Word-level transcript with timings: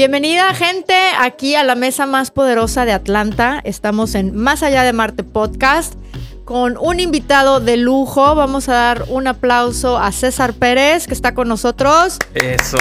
Bienvenida 0.00 0.54
gente 0.54 0.94
aquí 1.18 1.56
a 1.56 1.62
la 1.62 1.74
mesa 1.74 2.06
más 2.06 2.30
poderosa 2.30 2.86
de 2.86 2.92
Atlanta. 2.92 3.60
Estamos 3.64 4.14
en 4.14 4.34
Más 4.34 4.62
allá 4.62 4.82
de 4.82 4.94
Marte 4.94 5.24
podcast 5.24 5.92
con 6.46 6.78
un 6.78 7.00
invitado 7.00 7.60
de 7.60 7.76
lujo. 7.76 8.34
Vamos 8.34 8.70
a 8.70 8.72
dar 8.72 9.04
un 9.10 9.26
aplauso 9.26 9.98
a 9.98 10.10
César 10.10 10.54
Pérez 10.54 11.06
que 11.06 11.12
está 11.12 11.34
con 11.34 11.48
nosotros. 11.48 12.16
Eso. 12.32 12.78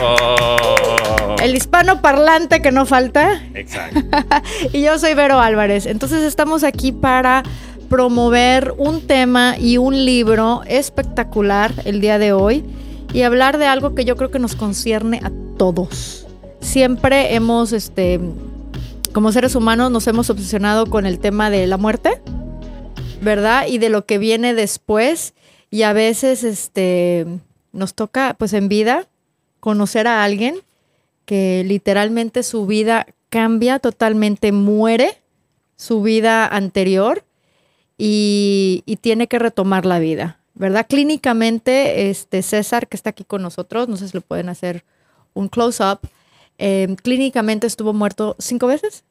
El 1.43 1.57
hispano 1.57 2.01
parlante 2.01 2.61
que 2.61 2.71
no 2.71 2.85
falta. 2.85 3.43
Exacto. 3.53 3.99
y 4.71 4.81
yo 4.81 4.97
soy 4.97 5.13
Vero 5.13 5.41
Álvarez. 5.41 5.87
Entonces 5.87 6.23
estamos 6.23 6.63
aquí 6.63 6.93
para 6.93 7.43
promover 7.89 8.73
un 8.77 9.05
tema 9.05 9.57
y 9.59 9.77
un 9.77 10.05
libro 10.05 10.61
espectacular 10.67 11.73
el 11.83 11.99
día 11.99 12.17
de 12.17 12.31
hoy 12.31 12.63
y 13.11 13.23
hablar 13.23 13.57
de 13.57 13.65
algo 13.65 13.93
que 13.93 14.05
yo 14.05 14.15
creo 14.15 14.31
que 14.31 14.39
nos 14.39 14.55
concierne 14.55 15.19
a 15.21 15.31
todos. 15.57 16.28
Siempre 16.59 17.35
hemos, 17.35 17.73
este, 17.73 18.19
como 19.13 19.31
seres 19.31 19.55
humanos, 19.55 19.91
nos 19.91 20.07
hemos 20.07 20.29
obsesionado 20.29 20.85
con 20.85 21.05
el 21.05 21.19
tema 21.19 21.49
de 21.49 21.67
la 21.67 21.77
muerte, 21.77 22.21
¿verdad? 23.21 23.67
Y 23.67 23.77
de 23.77 23.89
lo 23.89 24.05
que 24.05 24.17
viene 24.17 24.53
después. 24.53 25.33
Y 25.71 25.83
a 25.83 25.93
veces, 25.93 26.43
este, 26.43 27.25
nos 27.71 27.93
toca, 27.93 28.35
pues 28.37 28.53
en 28.53 28.69
vida, 28.69 29.07
conocer 29.59 30.07
a 30.07 30.23
alguien 30.23 30.55
que 31.25 31.63
literalmente 31.65 32.43
su 32.43 32.65
vida 32.65 33.05
cambia 33.29 33.79
totalmente, 33.79 34.51
muere 34.51 35.21
su 35.75 36.01
vida 36.01 36.47
anterior 36.47 37.23
y, 37.97 38.83
tiene 39.01 39.27
que 39.27 39.39
retomar 39.39 39.85
la 39.85 39.99
vida. 39.99 40.39
¿verdad? 40.55 40.87
Clínicamente, 40.89 42.09
este 42.09 42.41
César, 42.41 42.87
que 42.87 42.97
está 42.97 43.11
aquí 43.11 43.23
con 43.23 43.41
nosotros, 43.41 43.87
no 43.87 43.95
sé 43.95 44.07
si 44.09 44.17
lo 44.17 44.21
pueden 44.21 44.49
hacer 44.49 44.83
un 45.33 45.47
close-up, 45.47 45.99
eh, 46.59 46.95
clínicamente 47.01 47.65
estuvo 47.65 47.93
muerto 47.93 48.35
cinco 48.37 48.67
veces. 48.67 49.03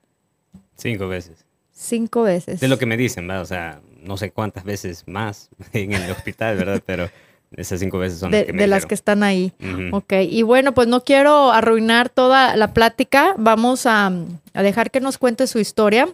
Cinco 0.76 1.08
veces. 1.08 1.44
Cinco 1.72 2.22
veces. 2.22 2.60
De 2.60 2.68
lo 2.68 2.78
que 2.78 2.86
me 2.86 2.96
dicen, 2.96 3.26
¿verdad? 3.26 3.42
O 3.42 3.46
sea, 3.46 3.80
no 4.02 4.16
sé 4.16 4.30
cuántas 4.30 4.64
veces 4.64 5.04
más 5.06 5.48
en 5.72 5.92
el 5.92 6.10
hospital, 6.10 6.56
¿verdad? 6.56 6.82
Pero 6.84 7.10
esas 7.56 7.80
cinco 7.80 7.98
veces 7.98 8.20
son 8.20 8.30
de, 8.30 8.38
las 8.38 8.46
que 8.46 8.52
me 8.52 8.62
de 8.62 8.66
las 8.68 8.86
que 8.86 8.94
están 8.94 9.22
ahí. 9.22 9.52
Ujú. 9.60 9.96
Ok, 9.96 10.12
y 10.28 10.42
bueno, 10.42 10.74
pues 10.74 10.86
no 10.86 11.02
quiero 11.02 11.50
arruinar 11.50 12.10
toda 12.10 12.54
la 12.54 12.72
plática. 12.74 13.34
Vamos 13.38 13.86
a, 13.86 14.12
a 14.54 14.62
dejar 14.62 14.90
que 14.90 15.00
nos 15.00 15.18
cuente 15.18 15.46
su 15.46 15.58
historia. 15.58 16.08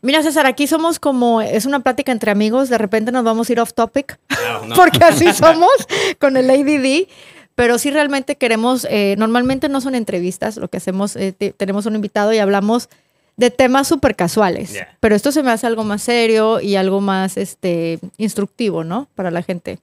Mira, 0.00 0.22
César, 0.22 0.46
aquí 0.46 0.66
somos 0.66 0.98
como, 0.98 1.40
es 1.40 1.66
una 1.66 1.80
plática 1.80 2.12
entre 2.12 2.30
amigos, 2.30 2.68
de 2.68 2.78
repente 2.78 3.12
nos 3.12 3.24
vamos 3.24 3.48
a 3.48 3.52
ir 3.52 3.60
off 3.60 3.72
topic, 3.72 4.18
No, 4.30 4.66
no. 4.66 4.74
porque 4.76 5.04
así 5.04 5.32
somos 5.32 5.70
con 6.18 6.36
el 6.36 6.50
ADD. 6.50 7.08
Pero 7.62 7.78
sí 7.78 7.92
realmente 7.92 8.34
queremos, 8.34 8.84
eh, 8.90 9.14
normalmente 9.18 9.68
no 9.68 9.80
son 9.80 9.94
entrevistas, 9.94 10.56
lo 10.56 10.66
que 10.66 10.78
hacemos, 10.78 11.14
eh, 11.14 11.30
te- 11.30 11.52
tenemos 11.52 11.86
un 11.86 11.94
invitado 11.94 12.32
y 12.32 12.38
hablamos 12.38 12.88
de 13.36 13.50
temas 13.52 13.86
súper 13.86 14.16
casuales. 14.16 14.72
Yeah. 14.72 14.96
Pero 14.98 15.14
esto 15.14 15.30
se 15.30 15.44
me 15.44 15.52
hace 15.52 15.68
algo 15.68 15.84
más 15.84 16.02
serio 16.02 16.60
y 16.60 16.74
algo 16.74 17.00
más 17.00 17.36
este, 17.36 18.00
instructivo, 18.18 18.82
¿no? 18.82 19.06
Para 19.14 19.30
la 19.30 19.44
gente. 19.44 19.78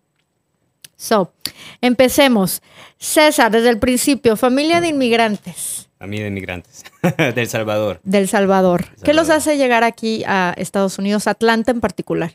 So, 0.98 1.32
empecemos. 1.80 2.62
César, 2.98 3.50
desde 3.50 3.70
el 3.70 3.80
principio, 3.80 4.36
familia 4.36 4.82
de 4.82 4.90
inmigrantes 4.90 5.88
A 6.00 6.06
mí 6.06 6.20
de 6.20 6.28
inmigrantes. 6.28 6.84
Del 7.34 7.48
Salvador. 7.48 8.02
del 8.04 8.28
Salvador. 8.28 8.88
El 8.98 9.04
¿Qué 9.04 9.14
los 9.14 9.28
Salvador. 9.28 9.38
hace 9.54 9.58
llegar 9.58 9.86
aquí 9.86 10.26
a 10.28 10.54
Estados 10.58 10.98
Unidos, 11.00 11.28
Atlanta 11.28 11.72
en 11.72 11.80
particular? 11.80 12.34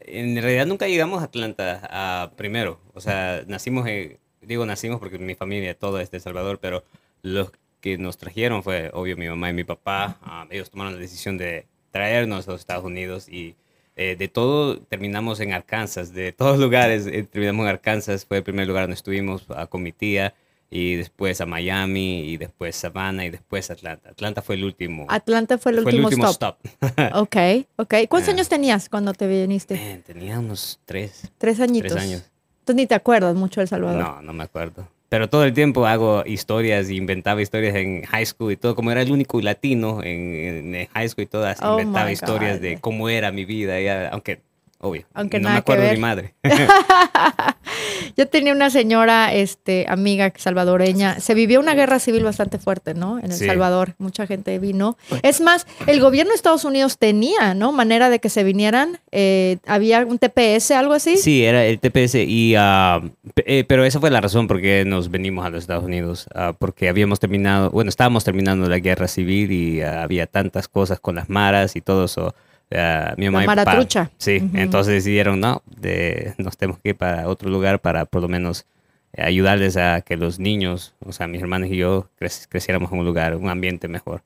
En 0.00 0.40
realidad 0.40 0.64
nunca 0.64 0.88
llegamos 0.88 1.20
a 1.20 1.26
Atlanta 1.26 2.32
primero. 2.36 2.80
O 2.94 3.02
sea, 3.02 3.42
nacimos, 3.46 3.86
en- 3.88 4.16
digo 4.46 4.64
nacimos 4.66 4.98
porque 5.00 5.18
mi 5.18 5.34
familia 5.34 5.76
todo 5.78 6.00
es 6.00 6.10
de 6.10 6.18
El 6.18 6.22
Salvador, 6.22 6.58
pero 6.60 6.84
los 7.22 7.50
que 7.80 7.98
nos 7.98 8.16
trajeron 8.16 8.62
fue, 8.62 8.90
obvio, 8.94 9.16
mi 9.16 9.28
mamá 9.28 9.50
y 9.50 9.52
mi 9.52 9.64
papá. 9.64 10.18
Ah, 10.22 10.46
ellos 10.50 10.70
tomaron 10.70 10.94
la 10.94 11.00
decisión 11.00 11.36
de 11.38 11.66
traernos 11.90 12.48
a 12.48 12.52
los 12.52 12.60
Estados 12.60 12.84
Unidos 12.84 13.28
y 13.28 13.54
eh, 13.96 14.16
de 14.18 14.28
todo 14.28 14.78
terminamos 14.80 15.40
en 15.40 15.52
Arkansas. 15.52 16.12
De 16.12 16.32
todos 16.32 16.58
lugares 16.66 17.06
eh, 17.06 17.22
terminamos 17.24 17.64
en 17.64 17.70
Arkansas. 17.70 18.24
Fue 18.24 18.38
el 18.38 18.42
primer 18.42 18.66
lugar 18.66 18.84
donde 18.84 18.94
estuvimos 18.96 19.44
ah, 19.50 19.66
con 19.66 19.82
mi 19.82 19.92
tía 19.92 20.34
y 20.68 20.96
después 20.96 21.40
a 21.40 21.46
Miami 21.46 22.20
y 22.28 22.36
después 22.38 22.74
Savannah 22.74 23.24
y 23.24 23.30
después 23.30 23.70
Atlanta. 23.70 24.10
Atlanta 24.10 24.42
fue 24.42 24.56
el 24.56 24.64
último. 24.64 25.06
Atlanta 25.08 25.58
fue 25.58 25.72
el 25.72 25.82
fue 25.82 25.92
el 25.92 26.04
último, 26.04 26.28
stop. 26.28 26.58
stop. 26.64 26.90
Ok, 27.14 27.36
ok. 27.76 27.94
¿Cuántos 28.08 28.28
Ah. 28.30 28.32
años 28.32 28.48
tenías 28.48 28.88
cuando 28.88 29.12
te 29.14 29.26
viniste? 29.28 29.76
Man, 29.76 30.02
tenía 30.04 30.38
unos 30.40 30.80
tres, 30.84 31.30
Tres 31.38 31.60
añitos. 31.60 31.92
tres 31.92 32.02
años. 32.04 32.30
Entonces 32.66 32.82
ni 32.82 32.86
te 32.88 32.96
acuerdas 32.96 33.36
mucho 33.36 33.60
de 33.60 33.62
El 33.62 33.68
Salvador. 33.68 34.02
No, 34.02 34.22
no 34.22 34.32
me 34.32 34.42
acuerdo. 34.42 34.88
Pero 35.08 35.28
todo 35.30 35.44
el 35.44 35.52
tiempo 35.52 35.86
hago 35.86 36.24
historias, 36.26 36.90
inventaba 36.90 37.40
historias 37.40 37.76
en 37.76 38.02
high 38.02 38.26
school 38.26 38.50
y 38.50 38.56
todo. 38.56 38.74
Como 38.74 38.90
era 38.90 39.02
el 39.02 39.12
único 39.12 39.40
latino 39.40 40.02
en, 40.02 40.74
en 40.74 40.88
high 40.88 41.08
school 41.08 41.22
y 41.22 41.26
todas, 41.28 41.62
Oh 41.62 41.78
inventaba 41.78 42.10
historias 42.10 42.60
de 42.60 42.80
cómo 42.80 43.08
era 43.08 43.30
mi 43.30 43.44
vida. 43.44 43.80
ya, 43.80 44.08
aunque, 44.08 44.40
obvio, 44.80 45.04
Aunque 45.14 45.38
no 45.38 45.44
nada 45.44 45.56
me 45.56 45.58
que 45.64 45.72
acuerdo 45.72 45.84
de 45.84 45.92
mi 45.94 46.00
madre. 46.00 46.34
Yo 48.16 48.26
tenía 48.28 48.52
una 48.52 48.70
señora, 48.70 49.32
este, 49.34 49.84
amiga 49.88 50.32
salvadoreña. 50.36 51.20
Se 51.20 51.34
vivió 51.34 51.60
una 51.60 51.74
guerra 51.74 51.98
civil 51.98 52.24
bastante 52.24 52.58
fuerte, 52.58 52.94
¿no? 52.94 53.18
En 53.18 53.26
El 53.26 53.32
Sí. 53.32 53.46
Salvador. 53.46 53.94
Mucha 53.98 54.26
gente 54.26 54.58
vino. 54.58 54.96
Es 55.22 55.40
más, 55.40 55.66
el 55.86 56.00
gobierno 56.00 56.30
de 56.30 56.36
Estados 56.36 56.64
Unidos 56.64 56.96
tenía, 56.98 57.52
¿no? 57.54 57.72
Manera 57.72 58.08
de 58.08 58.18
que 58.18 58.30
se 58.30 58.44
vinieran. 58.44 58.98
Eh, 59.12 59.58
había 59.66 60.04
un 60.06 60.18
TPS, 60.18 60.70
algo 60.70 60.94
así. 60.94 61.16
Sí, 61.18 61.44
era 61.44 61.64
el 61.66 61.78
TPS 61.78 62.14
y... 62.14 62.54
ah, 62.56 63.02
eh, 63.44 63.64
pero 63.68 63.84
esa 63.84 64.00
fue 64.00 64.10
la 64.10 64.20
razón 64.20 64.48
por 64.48 64.60
qué 64.60 64.84
nos 64.86 65.10
venimos 65.10 65.44
a 65.44 65.50
los 65.50 65.60
Estados 65.64 65.84
Unidos. 65.84 66.26
ah, 66.34 66.54
porque 66.58 66.88
habíamos 66.88 67.20
terminado, 67.20 67.70
bueno, 67.70 67.88
estábamos 67.90 68.24
terminando 68.24 68.68
la 68.68 68.78
guerra 68.78 69.08
civil 69.08 69.52
y 69.52 69.82
ah, 69.82 70.02
había 70.02 70.26
tantas 70.26 70.68
cosas 70.68 71.00
con 71.00 71.16
las 71.16 71.28
maras 71.28 71.76
y 71.76 71.80
todo 71.82 72.04
eso. 72.06 72.34
Mi 72.70 73.26
mamá 73.26 73.44
y 73.44 73.46
papá- 73.46 73.64
maratrucha. 73.64 74.10
Sí, 74.18 74.50
entonces 74.54 74.94
decidieron, 74.94 75.40
no, 75.40 75.62
de, 75.80 76.34
nos 76.38 76.56
tenemos 76.56 76.80
que 76.80 76.90
ir 76.90 76.96
para 76.96 77.28
otro 77.28 77.48
lugar 77.50 77.80
para 77.80 78.04
por 78.06 78.22
lo 78.22 78.28
menos 78.28 78.66
eh, 79.12 79.22
ayudarles 79.22 79.76
a 79.76 80.00
que 80.00 80.16
los 80.16 80.38
niños, 80.38 80.94
o 81.04 81.12
sea, 81.12 81.26
mis 81.26 81.40
hermanos 81.40 81.68
y 81.70 81.76
yo, 81.76 82.08
crec- 82.20 82.46
creciéramos 82.48 82.90
en 82.92 82.98
un 82.98 83.04
lugar, 83.04 83.36
un 83.36 83.48
ambiente 83.48 83.88
mejor. 83.88 84.22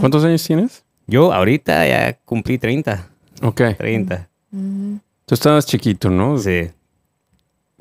¿Cuántos 0.00 0.24
años 0.24 0.44
tienes? 0.44 0.84
Yo 1.06 1.32
ahorita 1.32 1.86
ya 1.86 2.12
cumplí 2.24 2.58
30, 2.58 3.08
Ok. 3.42 3.62
30. 3.78 4.28
ujú. 4.52 5.00
Tú 5.24 5.34
estabas 5.34 5.66
chiquito, 5.66 6.08
¿no? 6.10 6.38
Sí. 6.38 6.68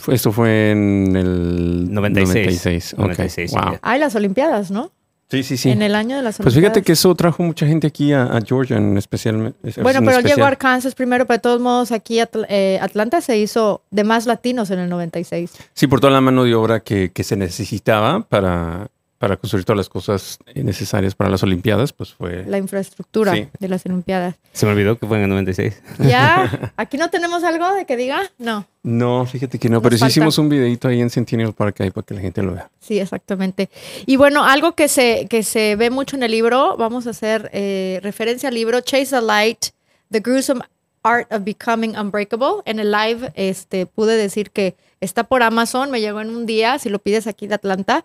Esto 0.07 0.31
fue 0.31 0.71
en 0.71 1.15
el 1.15 1.93
96. 1.93 2.43
96. 2.43 2.93
ok. 2.93 2.99
96, 2.99 3.51
Wow. 3.53 3.61
ya. 3.73 3.79
Ay, 3.81 3.99
las 3.99 4.15
Olimpiadas, 4.15 4.69
¿no? 4.71 4.91
Sí, 5.29 5.41
sí, 5.41 5.57
sí. 5.57 5.71
En 5.71 5.81
el 5.81 5.95
año 5.95 6.15
de 6.17 6.21
las 6.21 6.37
Pues 6.37 6.53
fíjate 6.53 6.83
que 6.83 6.91
eso 6.91 7.13
trajo 7.15 7.41
mucha 7.41 7.65
gente 7.65 7.87
aquí 7.87 8.13
a, 8.13 8.23
a 8.25 8.41
Georgia, 8.41 8.77
en 8.77 8.95
especial. 8.97 9.35
Bueno, 9.37 9.55
en 9.59 9.73
pero 9.83 9.89
especial. 9.97 10.23
llegó 10.23 10.43
a 10.45 10.47
Arkansas 10.49 10.93
primero, 10.93 11.25
pero 11.25 11.37
de 11.37 11.41
todos 11.41 11.59
modos 11.61 11.91
aquí 11.91 12.19
Atl- 12.19 12.45
eh, 12.47 12.77
Atlanta 12.79 13.21
se 13.21 13.37
hizo 13.37 13.81
de 13.89 14.03
más 14.03 14.27
latinos 14.27 14.69
en 14.69 14.79
el 14.79 14.89
96. 14.89 15.51
Sí, 15.73 15.87
por 15.87 15.99
toda 15.99 16.13
la 16.13 16.21
mano 16.21 16.43
de 16.43 16.53
obra 16.53 16.81
que, 16.81 17.11
que 17.11 17.23
se 17.23 17.35
necesitaba 17.37 18.21
para, 18.21 18.87
para 19.17 19.37
construir 19.37 19.63
todas 19.63 19.77
las 19.77 19.87
cosas 19.89 20.39
necesarias 20.53 21.15
para 21.15 21.29
las 21.29 21.41
Olimpiadas, 21.41 21.93
pues 21.93 22.13
fue. 22.13 22.43
La 22.45 22.57
infraestructura 22.57 23.33
Sí. 23.33 23.47
de 23.59 23.69
las 23.69 23.85
Olimpiadas. 23.85 24.35
Se 24.51 24.65
me 24.65 24.73
olvidó 24.73 24.97
que 24.99 25.07
fue 25.07 25.17
en 25.17 25.23
el 25.23 25.29
96. 25.29 25.81
¿Ya? 25.99 26.73
¿Aquí 26.77 26.97
no 26.97 27.09
tenemos 27.09 27.43
algo 27.43 27.73
de 27.73 27.85
que 27.85 27.95
diga? 27.95 28.29
No. 28.37 28.65
No, 28.83 29.25
fíjate 29.25 29.57
que 29.57 29.69
no, 29.69 29.75
Nos 29.75 29.83
pero 29.83 29.95
sí 29.95 29.99
falta. 30.01 30.11
hicimos 30.11 30.37
un 30.37 30.49
videito 30.49 30.87
ahí 30.89 30.99
en 31.01 31.09
Centennial 31.09 31.53
Park 31.53 31.81
ahí 31.81 31.91
para 31.91 32.05
que 32.05 32.13
la 32.13 32.21
gente 32.21 32.43
lo 32.43 32.53
vea. 32.53 32.69
Sí, 32.81 32.99
exactamente. 32.99 33.69
Y 34.05 34.17
bueno, 34.17 34.43
algo 34.43 34.73
que 34.73 34.87
se, 34.87 35.27
que 35.29 35.43
se 35.43 35.75
ve 35.77 35.89
mucho 35.89 36.15
en 36.17 36.23
el 36.23 36.31
libro, 36.31 36.75
vamos 36.77 37.07
a 37.07 37.11
hacer 37.11 37.49
eh, 37.53 37.99
referencia 38.03 38.49
al 38.49 38.55
libro 38.55 38.81
Chase 38.81 39.07
the 39.15 39.21
Light, 39.21 39.67
The 40.11 40.19
Gruesome 40.19 40.61
Art 41.03 41.31
of 41.31 41.43
Becoming 41.43 41.97
Unbreakable. 41.97 42.61
En 42.65 42.79
el 42.79 42.91
live 42.91 43.31
este, 43.35 43.85
pude 43.85 44.17
decir 44.17 44.51
que 44.51 44.75
está 44.99 45.23
por 45.23 45.41
Amazon, 45.41 45.89
me 45.89 46.01
llegó 46.01 46.19
en 46.21 46.29
un 46.29 46.45
día, 46.45 46.77
si 46.79 46.89
lo 46.89 46.99
pides 46.99 47.27
aquí 47.27 47.47
de 47.47 47.55
Atlanta. 47.55 48.03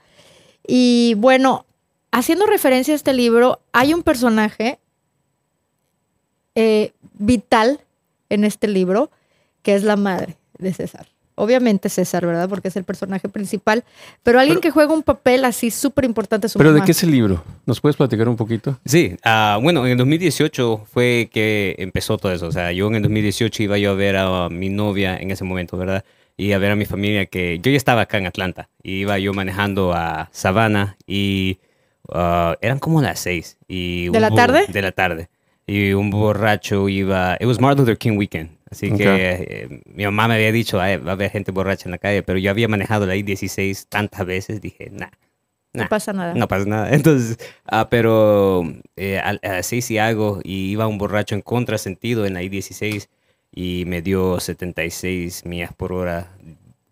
Y 0.66 1.14
bueno, 1.16 1.64
haciendo 2.10 2.46
referencia 2.46 2.94
a 2.94 2.96
este 2.96 3.12
libro, 3.12 3.60
hay 3.72 3.94
un 3.94 4.02
personaje 4.02 4.78
eh, 6.54 6.92
vital 7.14 7.80
en 8.28 8.44
este 8.44 8.68
libro, 8.68 9.10
que 9.62 9.74
es 9.74 9.84
la 9.84 9.96
madre 9.96 10.36
de 10.58 10.72
César. 10.72 11.06
Obviamente 11.36 11.88
César, 11.88 12.26
¿verdad? 12.26 12.50
Porque 12.50 12.68
es 12.68 12.76
el 12.76 12.84
personaje 12.84 13.28
principal, 13.28 13.82
pero 14.22 14.38
alguien 14.38 14.56
Pero- 14.56 14.60
que 14.60 14.70
juega 14.72 14.92
un 14.92 15.02
papel 15.02 15.46
así 15.46 15.70
súper 15.70 16.04
importante 16.04 16.48
¿Pero 16.54 16.74
de 16.74 16.82
qué 16.82 16.90
es 16.92 17.02
el 17.02 17.10
libro? 17.12 17.42
¿Nos 17.64 17.80
puedes 17.80 17.96
platicar 17.96 18.28
un 18.28 18.36
poquito? 18.36 18.78
Sí, 18.84 19.16
ah, 19.24 19.58
bueno, 19.62 19.86
en 19.86 19.92
el 19.92 19.98
2018 19.98 20.86
fue 20.92 21.30
que 21.32 21.76
empezó 21.78 22.18
todo 22.18 22.32
eso. 22.32 22.46
O 22.46 22.52
sea, 22.52 22.72
yo 22.72 22.88
en 22.88 22.96
el 22.96 23.02
2018 23.02 23.62
iba 23.62 23.78
yo 23.78 23.92
a 23.92 23.94
ver 23.94 24.16
a 24.18 24.50
mi 24.50 24.68
novia 24.68 25.16
en 25.16 25.30
ese 25.30 25.44
momento, 25.44 25.78
¿verdad? 25.78 26.04
Y 26.36 26.52
a 26.52 26.58
ver 26.58 26.70
a 26.72 26.76
mi 26.76 26.86
familia 26.86 27.26
que 27.26 27.58
yo 27.60 27.70
ya 27.70 27.76
estaba 27.76 28.02
acá 28.02 28.18
en 28.18 28.26
Atlanta. 28.26 28.68
Y 28.82 29.00
iba 29.00 29.18
yo 29.18 29.34
manejando 29.34 29.92
a 29.92 30.28
Savannah 30.32 30.96
y 31.06 31.58
ah, 32.12 32.56
eran 32.60 32.78
como 32.78 33.02
las 33.02 33.20
seis. 33.20 33.58
Y 33.68 34.08
¿De 34.08 34.20
la 34.20 34.30
tarde? 34.30 34.64
De 34.68 34.82
la 34.82 34.92
tarde. 34.92 35.28
Y 35.66 35.92
un 35.92 36.10
borracho 36.10 36.88
iba... 36.88 37.36
It 37.38 37.46
was 37.46 37.60
Martin 37.60 37.82
Luther 37.84 37.98
King 37.98 38.16
weekend. 38.16 38.50
Así 38.70 38.90
Ok. 38.90 38.96
que 38.98 39.06
eh, 39.08 39.82
mi 39.86 40.04
mamá 40.04 40.28
me 40.28 40.34
había 40.34 40.52
dicho, 40.52 40.80
"Ay, 40.80 40.96
va 40.96 41.10
a 41.10 41.14
haber 41.14 41.30
gente 41.30 41.50
borracha 41.52 41.84
en 41.86 41.90
la 41.92 41.98
calle, 41.98 42.22
pero 42.22 42.38
yo 42.38 42.50
había 42.50 42.68
manejado 42.68 43.04
la 43.06 43.16
I-16 43.16 43.86
tantas 43.88 44.24
veces, 44.24 44.60
dije, 44.60 44.90
nah, 44.92 45.08
no 45.72 45.88
pasa 45.88 46.12
nada. 46.12 46.34
No 46.34 46.48
pasa 46.48 46.64
nada. 46.66 46.90
Entonces, 46.94 47.38
ah, 47.66 47.88
pero 47.90 48.64
eh, 48.96 49.20
así 49.42 49.82
sí 49.82 49.98
hago 49.98 50.40
y 50.42 50.70
iba 50.70 50.86
un 50.86 50.98
borracho 50.98 51.34
en 51.34 51.42
contrasentido 51.42 52.26
en 52.26 52.34
la 52.34 52.42
I-16 52.42 53.08
y 53.60 53.84
me 53.84 54.00
dio 54.00 54.40
76 54.40 55.44
millas 55.44 55.74
por 55.74 55.92
hora 55.92 56.32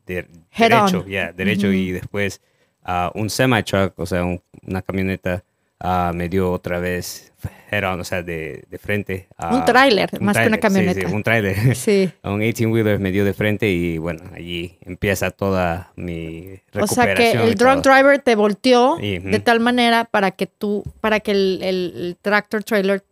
de, 0.04 0.26
derecho, 0.54 1.06
ya, 1.06 1.32
derecho 1.32 1.72
y 1.72 1.92
después 1.92 2.42
uh, 2.86 3.18
un 3.18 3.30
semi-truck, 3.30 3.98
o 3.98 4.04
sea, 4.04 4.24
una 4.24 4.82
camioneta 4.82 5.42
uh, 5.82 6.12
me 6.12 6.28
dio 6.28 6.52
otra 6.52 6.78
vez 6.78 7.32
head 7.70 7.90
on, 7.90 8.00
o 8.00 8.04
sea, 8.04 8.22
de, 8.22 8.64
de 8.68 8.78
frente. 8.78 9.28
Uh, 9.38 9.54
un 9.54 9.64
tráiler, 9.64 10.20
más 10.20 10.36
que 10.36 10.46
una 10.46 10.58
camioneta. 10.58 11.00
Sí, 11.00 11.06
sí 11.06 11.14
un 11.14 11.22
tráiler. 11.22 11.56
Sí. 11.74 12.10
un 12.22 12.40
18-wheeler 12.40 12.98
me 12.98 13.12
dio 13.12 13.24
de 13.24 13.32
frente 13.32 13.70
y 13.70 13.96
bueno, 13.96 14.24
allí 14.34 14.76
empieza 14.82 15.30
toda 15.30 15.90
mi 15.96 16.60
recuperación. 16.70 16.82
O 16.82 16.86
sea 16.86 17.14
que 17.14 17.30
el 17.32 17.54
drunk 17.54 17.82
driver 17.82 18.20
te 18.20 18.36
volteó 18.36 18.98
de 18.98 19.40
tal 19.42 19.60
manera 19.60 20.04
para 20.04 20.32
que 20.32 20.46
tú, 20.46 20.84
para 21.00 21.20
que 21.20 21.30
el, 21.30 21.60
el, 21.62 22.16
tractor 22.20 22.62
trailer 22.62 23.02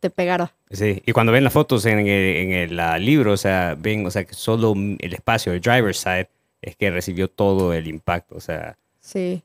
te 0.00 0.08
pegara. 0.08 0.54
Sí, 0.74 1.02
y 1.06 1.12
cuando 1.12 1.32
ven 1.32 1.44
las 1.44 1.52
fotos 1.52 1.86
en 1.86 2.00
el, 2.00 2.08
en 2.08 2.52
el 2.52 3.04
libro, 3.04 3.32
o 3.32 3.36
sea, 3.36 3.76
ven, 3.78 4.04
o 4.06 4.10
sea, 4.10 4.24
que 4.24 4.34
solo 4.34 4.74
el 4.74 5.14
espacio, 5.14 5.52
el 5.52 5.60
driver's 5.60 5.98
side, 5.98 6.28
es 6.60 6.76
que 6.76 6.90
recibió 6.90 7.28
todo 7.28 7.72
el 7.72 7.86
impacto, 7.86 8.36
o 8.36 8.40
sea. 8.40 8.76
Sí. 9.00 9.42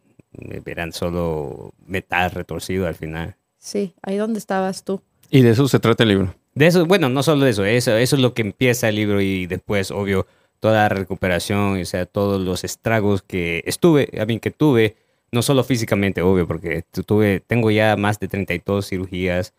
Verán 0.63 0.93
solo 0.93 1.73
metal 1.85 2.31
retorcido 2.31 2.87
al 2.87 2.95
final. 2.95 3.35
Sí, 3.57 3.93
ahí 4.01 4.17
donde 4.17 4.39
estabas 4.39 4.83
tú. 4.83 5.01
Y 5.29 5.41
de 5.41 5.51
eso 5.51 5.67
se 5.67 5.79
trata 5.79 6.03
el 6.03 6.09
libro. 6.09 6.35
De 6.55 6.67
eso, 6.67 6.85
bueno, 6.85 7.09
no 7.09 7.23
solo 7.23 7.45
de 7.45 7.51
eso, 7.51 7.65
eso, 7.65 7.95
eso 7.95 8.15
es 8.15 8.21
lo 8.21 8.33
que 8.33 8.41
empieza 8.41 8.89
el 8.89 8.95
libro 8.95 9.21
y 9.21 9.45
después, 9.45 9.91
obvio, 9.91 10.25
toda 10.59 10.73
la 10.73 10.89
recuperación, 10.89 11.81
o 11.81 11.85
sea, 11.85 12.05
todos 12.05 12.41
los 12.41 12.63
estragos 12.63 13.21
que 13.21 13.63
estuve, 13.65 14.09
a 14.19 14.25
mí 14.25 14.39
que 14.39 14.51
tuve, 14.51 14.95
no 15.31 15.41
solo 15.41 15.63
físicamente, 15.63 16.21
obvio, 16.21 16.47
porque 16.47 16.83
tuve, 17.05 17.41
tengo 17.45 17.69
ya 17.71 17.95
más 17.95 18.19
de 18.19 18.27
32 18.27 18.87
cirugías, 18.87 19.53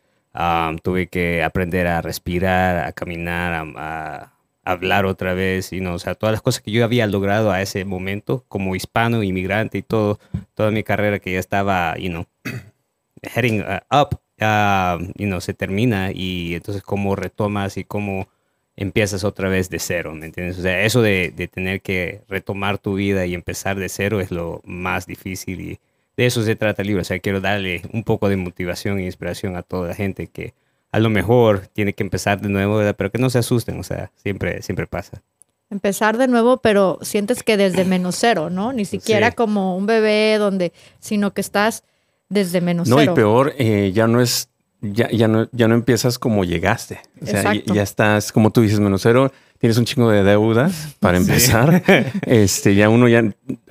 tuve 0.83 1.09
que 1.09 1.43
aprender 1.43 1.87
a 1.87 2.03
respirar, 2.03 2.87
a 2.87 2.93
caminar, 2.93 3.67
a 3.77 4.33
hablar 4.65 5.07
otra 5.07 5.35
vez, 5.35 5.73
y 5.73 5.81
no, 5.81 5.95
o 5.95 5.99
sea, 5.99 6.15
todas 6.15 6.33
las 6.33 6.43
cosas 6.43 6.63
que 6.63 6.71
yo 6.71 6.85
había 6.85 7.07
logrado 7.07 7.51
a 7.51 7.63
ese 7.63 7.85
momento 7.85 8.45
como 8.49 8.77
hispano, 8.77 9.23
inmigrante 9.23 9.79
y 9.79 9.83
todo, 9.83 10.19
toda 10.55 10.71
mi 10.71 10.83
carrera 10.83 11.19
que 11.19 11.33
ya 11.33 11.39
estaba, 11.39 11.97
you 11.99 12.11
know, 12.11 12.27
heading 13.23 13.63
uh, 13.63 13.81
up, 13.91 14.21
uh, 14.41 15.03
you 15.17 15.27
know, 15.27 15.41
se 15.41 15.55
termina 15.55 16.13
y 16.13 16.55
entonces 16.55 16.83
cómo 16.83 17.17
retomas 17.17 17.77
y 17.77 17.85
cómo 17.85 18.29
empiezas 18.77 19.25
otra 19.25 19.49
vez 19.49 19.69
de 19.71 19.79
cero, 19.79 20.15
¿me 20.15 20.27
entiendes? 20.27 20.59
O 20.59 20.63
sea, 20.63 20.83
eso 20.83 21.03
de, 21.03 21.33
de 21.35 21.49
tener 21.49 21.83
que 21.83 22.23
retomar 22.29 22.79
tu 22.79 22.95
vida 22.95 23.27
y 23.27 23.35
empezar 23.35 23.79
de 23.79 23.89
cero 23.89 24.21
es 24.21 24.31
lo 24.31 24.63
más 24.65 25.07
difícil 25.07 25.61
y 25.61 25.81
de 26.21 26.27
eso 26.27 26.43
se 26.43 26.55
trata 26.55 26.83
el 26.83 26.89
libro. 26.89 27.01
O 27.01 27.05
sea, 27.05 27.19
quiero 27.19 27.41
darle 27.41 27.81
un 27.95 28.05
poco 28.05 28.29
de 28.29 28.37
motivación 28.37 28.99
e 28.99 29.05
inspiración 29.05 29.57
a 29.57 29.63
toda 29.63 29.89
la 29.89 29.95
gente 29.95 30.27
que 30.27 30.53
a 30.93 30.99
lo 30.99 31.09
mejor 31.09 31.69
tiene 31.69 31.95
que 31.95 32.03
empezar 32.03 32.43
de 32.43 32.51
nuevo, 32.51 32.79
pero 32.95 33.11
que 33.11 33.17
no 33.17 33.31
se 33.31 33.39
asusten, 33.39 33.81
o 33.81 33.83
sea, 33.83 34.11
siempre, 34.17 34.61
siempre 34.61 34.87
pasa. 34.87 35.23
Empezar 35.71 36.19
de 36.19 36.29
nuevo, 36.29 36.59
pero 36.59 36.99
sientes 37.01 37.43
que 37.43 37.57
desde 37.57 37.87
menos 37.87 38.17
cero, 38.19 38.51
¿no? 38.51 38.75
Ni 38.75 38.85
siquiera 38.85 39.33
como 39.33 39.79
un 39.79 39.87
bebé 39.87 40.37
donde, 40.37 40.75
sino 40.99 41.33
que 41.33 41.41
estás 41.41 41.85
desde 42.29 42.61
menos 42.61 42.87
no, 42.87 42.99
cero. 42.99 43.13
No, 43.13 43.13
y 43.13 43.17
peor, 43.17 43.55
eh, 43.57 43.91
ya 43.95 44.07
no 44.07 44.21
es, 44.21 44.51
ya, 44.81 45.11
ya, 45.11 45.29
no, 45.29 45.49
ya 45.53 45.69
no 45.69 45.75
empiezas 45.75 46.19
como 46.19 46.45
llegaste. 46.45 47.01
O 47.21 47.27
sea, 47.27 47.55
ya, 47.55 47.83
estás, 47.83 48.33
como 48.33 48.51
tú 48.51 48.63
dices, 48.63 48.81
menos 48.81 49.03
cero, 49.03 49.33
tienes 49.59 49.77
un 49.79 49.85
chingo 49.85 50.11
de 50.11 50.23
deudas 50.23 50.97
para 51.01 51.19
empezar. 51.19 51.83
este, 52.27 52.75
ya 52.75 52.89
uno 52.89 53.09
ya, 53.09 53.23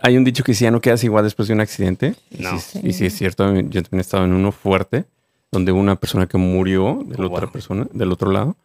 hay 0.01 0.17
un 0.17 0.23
dicho 0.23 0.44
que 0.44 0.53
si 0.53 0.65
ya 0.65 0.71
no 0.71 0.81
quedas 0.81 1.03
igual 1.03 1.23
después 1.23 1.47
de 1.47 1.53
un 1.53 1.61
accidente. 1.61 2.15
No. 2.38 2.59
Y 2.83 2.94
sí, 2.94 3.06
es 3.06 3.15
cierto, 3.15 3.53
yo 3.53 3.83
también 3.83 4.00
he 4.00 4.01
estado 4.01 4.25
en 4.25 4.33
uno 4.33 4.51
fuerte 4.51 5.06
donde 5.51 5.71
una 5.71 5.95
persona 5.95 6.27
que 6.27 6.38
murió 6.38 7.03
de 7.06 7.17
la 7.17 7.25
oh, 7.25 7.33
otra 7.33 7.51
persona, 7.51 7.88
del 7.91 8.12
otro 8.12 8.31
lado. 8.31 8.55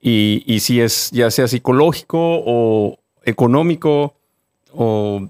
Y, 0.00 0.42
y 0.46 0.60
si 0.60 0.80
es 0.80 1.10
ya 1.12 1.30
sea 1.30 1.46
psicológico 1.46 2.18
o 2.18 2.98
económico 3.24 4.16
o 4.72 5.28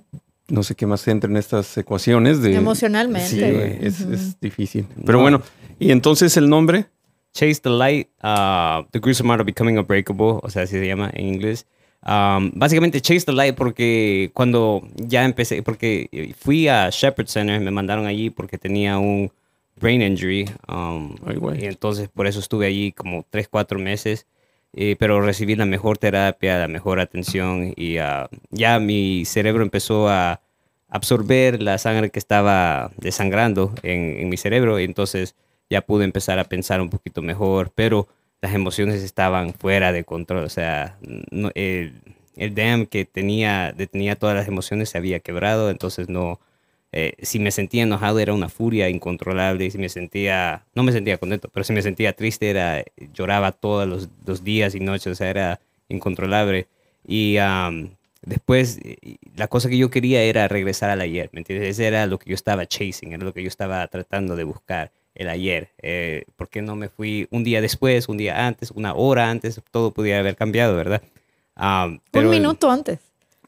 no 0.49 0.63
sé 0.63 0.75
qué 0.75 0.87
más 0.87 1.07
entra 1.09 1.31
en 1.31 1.37
estas 1.37 1.77
ecuaciones 1.79 2.41
de 2.43 2.55
emocionalmente. 2.55 3.29
Sí, 3.29 3.41
es, 3.87 4.41
difícil. 4.41 4.87
Pero 5.05 5.21
bueno, 5.21 5.43
y 5.83 5.91
entonces 5.91 6.37
el 6.37 6.49
nombre 6.49 6.87
Chase 7.33 7.61
the 7.63 7.71
Light, 7.71 8.09
uh, 8.23 8.85
The 8.91 8.99
Gruesome 8.99 9.33
Art 9.33 9.41
of 9.41 9.47
Becoming 9.47 9.79
Unbreakable, 9.79 10.39
o 10.43 10.51
sea, 10.51 10.63
así 10.63 10.79
se 10.79 10.87
llama 10.87 11.11
en 11.15 11.27
inglés. 11.27 11.67
Um, 12.05 12.51
básicamente 12.55 13.01
Chase 13.01 13.27
the 13.27 13.33
Light 13.33 13.55
porque 13.55 14.31
cuando 14.35 14.83
ya 14.97 15.25
empecé, 15.25 15.63
porque 15.63 16.35
fui 16.39 16.69
a 16.69 16.91
Shepherd 16.91 17.29
Center, 17.29 17.61
me 17.61 17.71
mandaron 17.71 18.07
allí 18.07 18.31
porque 18.31 18.59
tenía 18.59 18.99
un 18.99 19.33
brain 19.77 20.03
injury. 20.03 20.49
Um, 20.69 21.17
y 21.59 21.65
entonces 21.65 22.09
por 22.09 22.27
eso 22.27 22.41
estuve 22.41 22.67
allí 22.67 22.93
como 22.93 23.25
3, 23.31 23.49
4 23.49 23.79
meses. 23.79 24.27
Eh, 24.75 24.97
pero 24.99 25.21
recibí 25.21 25.55
la 25.55 25.67
mejor 25.67 25.99
terapia, 25.99 26.59
la 26.59 26.69
mejor 26.69 26.99
atención 26.99 27.75
y 27.77 27.99
uh, 27.99 28.27
ya 28.51 28.79
mi 28.79 29.27
cerebro 29.27 29.63
empezó 29.63 30.09
a 30.09 30.41
absorber 30.89 31.63
la 31.63 31.77
sangre 31.77 32.09
que 32.09 32.19
estaba 32.19 32.91
desangrando 32.97 33.75
en, 33.83 34.19
en, 34.19 34.31
mi 34.31 34.39
cerebro 34.39 34.81
y 34.81 34.85
entonces 34.85 35.35
ya 35.73 35.81
pude 35.81 36.05
empezar 36.05 36.39
a 36.39 36.45
pensar 36.45 36.81
un 36.81 36.91
poquito 36.91 37.23
mejor, 37.23 37.73
pero 37.75 38.09
las 38.43 38.55
emociones 38.55 39.03
estaban 39.03 39.55
fuera 39.55 39.93
de 39.93 40.05
control, 40.05 40.45
o 40.45 40.49
sea, 40.49 40.99
el, 41.55 41.95
el 42.37 42.55
dam 42.55 42.87
que 42.87 43.05
tenía, 43.05 43.73
detenía 43.73 44.17
todas 44.17 44.37
las 44.37 44.49
emociones 44.49 44.91
se 44.91 44.99
había 44.99 45.21
quebrado, 45.21 45.71
entonces 45.71 46.09
no, 46.09 46.41
eh, 46.95 47.15
si 47.23 47.39
me 47.39 47.51
sentía 47.51 47.85
enojado 47.85 48.19
era 48.19 48.35
una 48.35 48.51
furia 48.51 48.91
incontrolable, 48.91 49.71
si 49.71 49.79
me 49.79 49.89
sentía, 49.89 50.67
no 50.75 50.83
me 50.83 50.93
sentía 50.93 51.17
contento, 51.17 51.49
pero 51.49 51.65
si 51.65 51.73
me 51.73 51.81
sentía 51.81 52.13
triste 52.13 52.51
era, 52.51 52.85
lloraba 53.15 53.53
todos 53.53 54.11
los, 54.27 54.45
días 54.45 54.75
y 54.75 54.81
noches, 54.81 55.07
o 55.07 55.15
sea, 55.15 55.31
era 55.31 55.61
incontrolable. 55.89 56.67
Y 57.07 57.37
después, 58.23 58.79
eh, 58.85 59.17
la 59.37 59.49
cosa 59.49 59.71
que 59.71 59.79
yo 59.79 59.91
quería 59.91 60.23
era 60.23 60.49
regresar 60.49 60.91
al 60.91 61.01
ayer, 61.01 61.31
¿me 61.33 61.41
entiendes? 61.41 61.71
Ese 61.71 61.87
era 61.87 62.07
lo 62.07 62.19
que 62.19 62.31
yo 62.31 62.35
estaba 62.35 62.67
chasing, 62.67 63.13
era 63.13 63.25
lo 63.25 63.33
que 63.33 63.43
yo 63.43 63.49
estaba 63.49 63.87
tratando 63.89 64.37
de 64.37 64.45
buscar, 64.45 64.93
el 65.15 65.29
ayer. 65.29 65.71
Eh, 65.83 66.25
¿Por 66.37 66.49
qué 66.49 66.63
no 66.63 66.77
me 66.77 66.89
fui 66.89 67.29
un 67.31 67.45
día 67.45 67.61
después, 67.61 68.09
un 68.09 68.17
día 68.17 68.47
antes, 68.47 68.71
una 68.71 68.95
hora 68.95 69.31
antes? 69.31 69.61
Todo 69.71 69.93
podía 69.93 70.19
haber 70.19 70.37
cambiado, 70.37 70.77
¿verdad? 70.77 71.03
un 71.57 72.31
minuto 72.31 72.71
antes. 72.71 72.99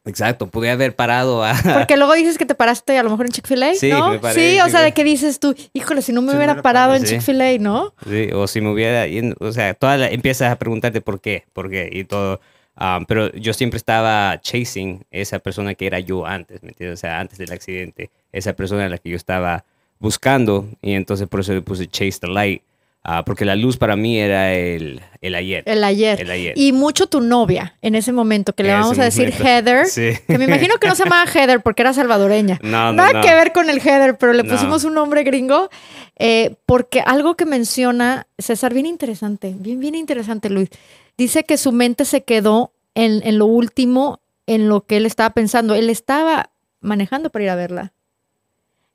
Exacto, 0.05 0.47
podía 0.47 0.73
haber 0.73 0.95
parado 0.95 1.43
a... 1.43 1.55
Porque 1.73 1.97
luego 1.97 2.13
dices 2.13 2.37
que 2.37 2.45
te 2.45 2.53
paraste 2.53 2.97
a 2.97 3.01
lo 3.01 3.09
mejor 3.09 3.25
en 3.25 3.31
Chick-fil-A, 3.31 3.73
sí, 3.73 3.89
¿no? 3.89 4.11
Me 4.11 4.19
paré, 4.19 4.35
sí, 4.35 4.59
o 4.61 4.69
sea, 4.69 4.81
de 4.81 4.91
qué 4.93 5.03
dices 5.03 5.39
tú, 5.39 5.55
híjole, 5.73 6.03
si 6.03 6.13
no 6.13 6.21
me 6.21 6.35
hubiera 6.35 6.61
parado 6.61 6.93
en 6.93 7.03
Chick-fil-A, 7.03 7.57
¿no? 7.57 7.95
Sí, 8.07 8.29
o 8.31 8.45
si 8.45 8.61
me 8.61 8.71
hubiera, 8.71 9.05
o 9.39 9.51
sea, 9.51 9.73
toda 9.73 10.07
empiezas 10.09 10.51
a 10.51 10.57
preguntarte 10.57 11.01
por 11.01 11.19
qué, 11.19 11.45
por 11.53 11.71
qué 11.71 11.89
y 11.91 12.03
todo. 12.03 12.39
Um, 12.77 13.05
pero 13.05 13.31
yo 13.31 13.53
siempre 13.53 13.77
estaba 13.77 14.39
chasing 14.41 15.05
esa 15.09 15.39
persona 15.39 15.75
que 15.75 15.87
era 15.87 15.99
yo 15.99 16.25
antes, 16.25 16.61
¿me 16.61 16.69
entiendes? 16.69 16.99
O 16.99 17.01
sea, 17.01 17.19
antes 17.19 17.39
del 17.39 17.51
accidente, 17.51 18.11
esa 18.31 18.53
persona 18.53 18.85
a 18.85 18.89
la 18.89 18.97
que 18.97 19.09
yo 19.09 19.15
estaba 19.15 19.63
buscando 19.99 20.67
y 20.81 20.93
entonces 20.93 21.27
por 21.27 21.39
eso 21.39 21.53
le 21.53 21.61
puse 21.61 21.87
Chase 21.87 22.19
the 22.19 22.27
Light 22.27 22.61
Ah, 23.07 23.23
porque 23.23 23.45
la 23.45 23.55
luz 23.55 23.77
para 23.77 23.95
mí 23.95 24.17
era 24.17 24.55
el, 24.55 24.99
el, 25.21 25.35
ayer. 25.35 25.61
El 25.67 25.83
ayer. 25.83 26.19
El 26.19 26.31
ayer. 26.31 26.57
Y 26.57 26.71
mucho 26.71 27.05
tu 27.05 27.21
novia 27.21 27.75
en 27.83 27.93
ese 27.93 28.11
momento, 28.11 28.53
que 28.53 28.63
le 28.63 28.73
vamos 28.73 28.97
a 28.97 29.03
decir 29.03 29.31
Heather. 29.31 29.85
Sí. 29.95 30.13
Que 30.27 30.39
me 30.39 30.45
imagino 30.45 30.77
que 30.77 30.87
no 30.87 30.95
se 30.95 31.03
llamaba 31.03 31.29
Heather 31.31 31.61
porque 31.61 31.83
era 31.83 31.93
salvadoreña. 31.93 32.57
No, 32.63 32.91
no, 32.91 32.93
Nada 32.93 33.21
que 33.21 33.29
ver 33.29 33.53
con 33.53 33.69
el 33.69 33.77
Heather, 33.77 34.17
pero 34.17 34.33
le 34.33 34.43
pusimos 34.43 34.85
un 34.85 34.95
nombre 34.95 35.23
gringo. 35.23 35.69
Eh, 36.17 36.55
porque 36.65 37.01
algo 37.01 37.35
que 37.35 37.45
menciona 37.45 38.25
César, 38.39 38.73
bien 38.73 38.87
interesante, 38.87 39.53
bien, 39.55 39.79
bien 39.79 39.93
interesante, 39.93 40.49
Luis. 40.49 40.69
Dice 41.15 41.43
que 41.43 41.57
su 41.57 41.71
mente 41.71 42.05
se 42.05 42.23
quedó 42.23 42.71
en, 42.95 43.21
en 43.23 43.37
lo 43.37 43.45
último, 43.45 44.19
en 44.47 44.67
lo 44.67 44.81
que 44.81 44.97
él 44.97 45.05
estaba 45.05 45.29
pensando. 45.29 45.75
Él 45.75 45.91
estaba 45.91 46.49
manejando 46.81 47.29
para 47.29 47.45
ir 47.45 47.51
a 47.51 47.55
verla. 47.55 47.93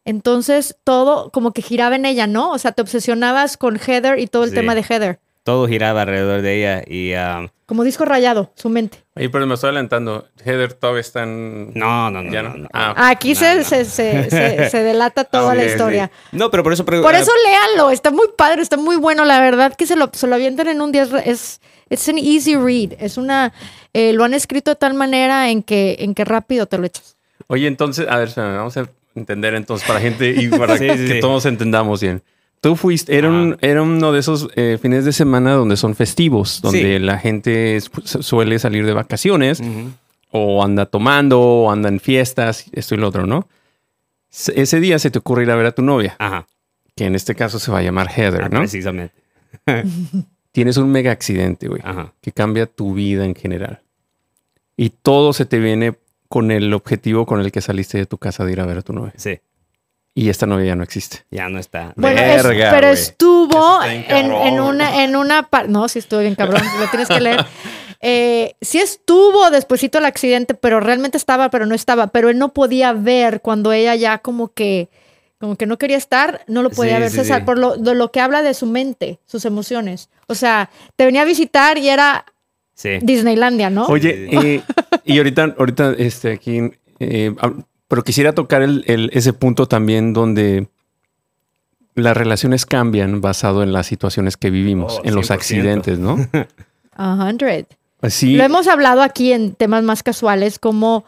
Entonces 0.05 0.77
todo 0.85 1.31
como 1.31 1.53
que 1.53 1.63
giraba 1.63 1.97
en 1.97 2.05
ella, 2.05 2.27
¿no? 2.27 2.51
O 2.51 2.59
sea, 2.59 2.73
te 2.73 2.83
obsesionabas 2.83 3.57
con 3.57 3.79
Heather 3.79 4.19
y 4.19 4.27
todo 4.27 4.45
el 4.45 4.55
tema 4.55 4.75
de 4.75 4.83
Heather. 4.83 5.21
Todo 5.43 5.67
giraba 5.67 6.03
alrededor 6.03 6.43
de 6.43 6.57
ella 6.57 6.83
y... 6.87 7.15
Um, 7.15 7.49
como 7.65 7.85
disco 7.85 8.05
rayado, 8.05 8.53
su 8.57 8.69
mente. 8.69 9.05
Ahí, 9.15 9.29
pero 9.29 9.47
me 9.47 9.55
estoy 9.55 9.69
adelantando. 9.69 10.27
Heather 10.45 10.73
todavía 10.75 11.01
está 11.01 11.23
en... 11.23 11.73
No, 11.75 12.11
no, 12.11 12.21
no. 12.21 12.69
Ah, 12.73 13.11
Aquí 13.11 13.35
se, 13.35 13.63
Se, 13.63 13.85
se, 13.85 14.83
delata 14.83 15.25
toda 15.25 15.55
la 15.55 15.65
historia. 15.65 16.11
No, 16.33 16.51
pero 16.51 16.65
por 16.65 16.73
eso... 16.73 16.85
por 16.85 17.15
eso 17.15 17.31
léanlo. 17.47 17.91
Está 17.91 18.11
muy 18.11 18.27
padre, 18.37 18.61
está 18.61 18.77
muy 18.77 18.97
bueno. 18.97 19.25
La 19.25 19.41
verdad 19.41 19.75
que 19.77 19.87
se 19.87 19.95
lo, 19.95 20.11
se 20.13 20.27
lo 20.27 20.35
avientan 20.35 20.67
en 20.67 20.81
un 20.81 20.91
día. 20.91 21.07
Es, 21.25 21.61
es 21.89 22.09
un 22.09 22.19
easy 22.19 22.57
read. 22.57 22.95
Es 22.99 23.17
una... 23.17 23.53
Eh, 23.95 24.13
lo 24.13 24.25
han 24.25 24.35
escrito 24.35 24.73
de 24.73 24.77
tal 24.77 24.95
manera 24.95 25.49
en 25.51 25.63
que, 25.63 25.97
en 26.01 26.15
que 26.15 26.25
rápido 26.25 26.67
te 26.67 26.77
lo 26.77 26.87
echas. 26.87 27.17
Oye, 27.47 27.67
entonces, 27.67 28.07
a 28.09 28.17
ver, 28.17 28.31
vamos 28.37 28.77
a 28.77 28.89
entender 29.21 29.55
entonces 29.55 29.87
para 29.87 30.01
gente 30.01 30.31
y 30.31 30.49
para 30.49 30.79
que 30.79 31.19
todos 31.21 31.47
entendamos 31.47 32.01
bien. 32.01 32.23
Tú 32.61 32.77
fuiste, 32.77 33.17
era, 33.17 33.29
un, 33.31 33.57
era 33.63 33.81
uno 33.83 34.13
de 34.13 34.21
esos 34.21 34.49
eh, 34.55 34.79
fines 34.81 35.07
de 35.07 35.13
semana 35.13 35.53
donde 35.53 35.77
son 35.79 35.95
festivos, 35.95 36.61
donde 36.61 36.99
la 37.01 37.19
gente 37.19 37.79
suele 38.05 38.59
salir 38.59 38.85
de 38.85 38.93
vacaciones 38.93 39.63
o 40.31 40.63
anda 40.63 40.85
tomando 40.87 41.41
o 41.41 41.71
anda 41.71 41.89
en 41.89 42.01
fiestas, 42.01 42.67
esto 42.73 42.95
y 42.95 42.99
lo 42.99 43.09
otro, 43.09 43.27
¿no? 43.27 43.49
Ese 44.31 44.79
día 44.79 44.99
se 44.99 45.11
te 45.11 45.19
ocurre 45.19 45.45
ir 45.45 45.51
a 45.51 45.57
ver 45.57 45.67
a 45.67 45.73
tu 45.73 45.83
novia, 45.83 46.17
Ajá. 46.19 46.47
que 46.95 47.07
en 47.07 47.15
este 47.15 47.35
caso 47.35 47.59
se 47.59 47.73
va 47.73 47.79
a 47.79 47.83
llamar 47.83 48.09
Heather, 48.11 48.43
Ah, 48.45 48.49
¿no? 48.51 48.59
Precisamente. 48.61 49.15
Tienes 50.53 50.77
un 50.77 50.91
mega 50.93 51.13
accidente, 51.13 51.67
güey, 51.67 51.83
que 52.21 52.31
cambia 52.33 52.67
tu 52.67 52.93
vida 52.93 53.25
en 53.25 53.35
general. 53.35 53.81
Y 54.77 54.91
todo 54.91 55.33
se 55.33 55.47
te 55.47 55.59
viene 55.59 55.95
con 56.31 56.51
el 56.53 56.73
objetivo 56.73 57.27
con 57.27 57.41
el 57.41 57.51
que 57.53 57.61
saliste 57.61 57.99
de 57.99 58.07
tu 58.07 58.17
casa 58.17 58.45
de 58.47 58.53
ir 58.53 58.61
a 58.61 58.65
ver 58.67 58.79
a 58.79 58.83
tu 58.83 58.93
novia. 58.95 59.13
Sí. 59.17 59.41
Y 60.15 60.29
esta 60.29 60.47
novia 60.47 60.67
ya 60.67 60.77
no 60.77 60.85
existe. 60.85 61.25
Ya 61.31 61.49
no 61.49 61.59
está. 61.59 61.93
Bueno, 61.97 62.21
es- 62.21 62.43
Verga, 62.45 62.71
pero 62.71 62.89
estuvo 62.89 63.83
en, 63.85 64.61
una, 64.61 65.03
en 65.05 65.17
una 65.17 65.49
par- 65.49 65.69
No, 65.69 65.89
sí 65.89 65.99
estuvo 65.99 66.21
bien 66.21 66.35
cabrón, 66.37 66.63
lo 66.81 66.87
tienes 66.89 67.09
que 67.09 67.21
leer. 67.21 67.45
Eh, 68.03 68.55
sí 68.63 68.79
estuvo 68.79 69.51
despuesito 69.51 69.99
el 69.99 70.07
accidente, 70.07 70.55
pero 70.55 70.81
realmente 70.81 71.19
estaba, 71.19 71.51
pero 71.51 71.67
no 71.67 71.75
estaba. 71.75 72.07
Pero 72.07 72.31
él 72.31 72.39
no 72.39 72.55
podía 72.55 72.95
ver 72.95 73.43
cuando 73.43 73.73
ella 73.75 73.95
ya 73.95 74.17
como 74.17 74.55
que, 74.55 74.89
como 75.39 75.57
que 75.57 75.67
no 75.67 75.77
quería 75.77 75.99
estar, 75.99 76.43
no 76.47 76.63
lo 76.63 76.71
podía 76.71 76.95
Sí, 76.97 77.01
ver 77.03 77.11
sí, 77.11 77.17
César, 77.19 77.41
sí. 77.41 77.45
por 77.45 77.59
lo, 77.59 77.77
de 77.77 77.95
lo 77.95 78.11
que 78.11 78.21
habla 78.21 78.41
de 78.41 78.55
su 78.55 78.65
mente, 78.65 79.19
sus 79.27 79.45
emociones. 79.45 80.09
O 80.29 80.35
sea, 80.35 80.71
te 80.97 81.05
venía 81.05 81.21
a 81.21 81.25
visitar 81.27 81.77
y 81.77 81.91
era 81.91 82.25
Sí. 82.81 82.99
Disneylandia, 83.03 83.69
¿no? 83.69 83.85
Oye, 83.89 84.29
eh, 84.33 84.63
y 85.05 85.19
ahorita, 85.19 85.55
ahorita, 85.59 85.93
este, 85.99 86.33
aquí, 86.33 86.61
eh, 86.99 87.35
pero 87.89 88.03
quisiera 88.03 88.33
tocar 88.33 88.63
el- 88.63 88.85
el- 88.87 89.11
ese 89.13 89.35
punto 89.35 89.67
también 89.67 90.15
donde 90.15 90.67
las 91.95 92.17
relaciones 92.17 92.65
cambian 92.65 93.21
basado 93.21 93.63
en 93.63 93.73
las 93.75 93.87
situaciones 93.87 94.39
que 94.39 94.49
vivimos, 94.49 94.99
Oh, 94.99 95.03
en 95.05 95.15
los 95.15 95.27
100%. 95.27 95.35
accidentes, 95.35 95.99
¿no? 95.99 96.17
A 96.97 97.15
hundred. 97.29 97.67
Así, 98.01 98.35
Lo 98.37 98.45
hemos 98.45 98.67
hablado 98.67 99.03
aquí 99.03 99.33
en 99.35 99.55
temas 99.55 99.83
más 99.85 100.03
casuales, 100.03 100.59
como 100.59 101.05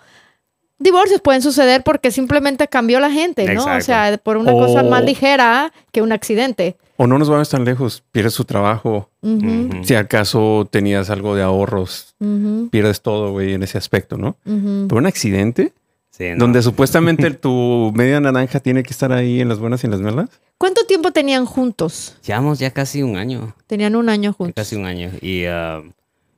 divorcios 0.82 1.20
pueden 1.20 1.42
suceder 1.42 1.82
porque 1.82 2.10
simplemente 2.10 2.68
cambió 2.68 3.00
la 3.00 3.10
gente, 3.10 3.52
¿no? 3.54 3.64
O 3.64 3.80
sea, 3.80 4.18
por 4.22 4.36
una 4.36 4.52
O- 4.52 4.58
cosa 4.66 4.82
más 4.82 5.04
ligera 5.04 5.72
que 5.92 6.02
un 6.02 6.12
accidente. 6.12 6.76
o 6.96 7.06
no 7.06 7.18
nos 7.18 7.28
vamos 7.28 7.48
tan 7.48 7.64
lejos, 7.64 8.02
pierdes 8.12 8.34
tu 8.34 8.44
trabajo, 8.44 9.08
si 9.82 9.94
acaso 9.94 10.68
tenías 10.70 11.10
algo 11.10 11.34
de 11.34 11.42
ahorros, 11.42 12.14
pierdes 12.70 13.00
todo, 13.00 13.32
güey, 13.32 13.54
en 13.54 13.62
ese 13.62 13.78
aspecto, 13.78 14.16
¿no? 14.16 14.36
ujú. 14.46 14.86
Pero 14.88 14.98
un 14.98 15.06
accidente 15.06 15.72
Sí, 16.10 16.30
no. 16.30 16.36
donde 16.38 16.60
supuestamente 16.62 17.30
tu 17.30 17.90
media 17.94 18.20
naranja 18.20 18.60
tiene 18.60 18.82
que 18.82 18.90
estar 18.90 19.12
ahí 19.12 19.40
en 19.40 19.48
las 19.48 19.58
buenas 19.58 19.82
y 19.82 19.86
en 19.86 19.90
las 19.92 20.00
malas. 20.00 20.28
¿Cuánto 20.58 20.84
tiempo 20.86 21.10
tenían 21.10 21.44
juntos? 21.46 22.16
Llevamos 22.24 22.58
ya 22.60 22.70
casi 22.70 23.02
un 23.02 23.16
año. 23.16 23.54
Tenían 23.66 23.96
un 23.96 24.08
año 24.08 24.32
juntos. 24.32 24.54
Casi 24.54 24.76
un 24.76 24.84
año. 24.84 25.10
Y, 25.20 25.46
ah, 25.46 25.82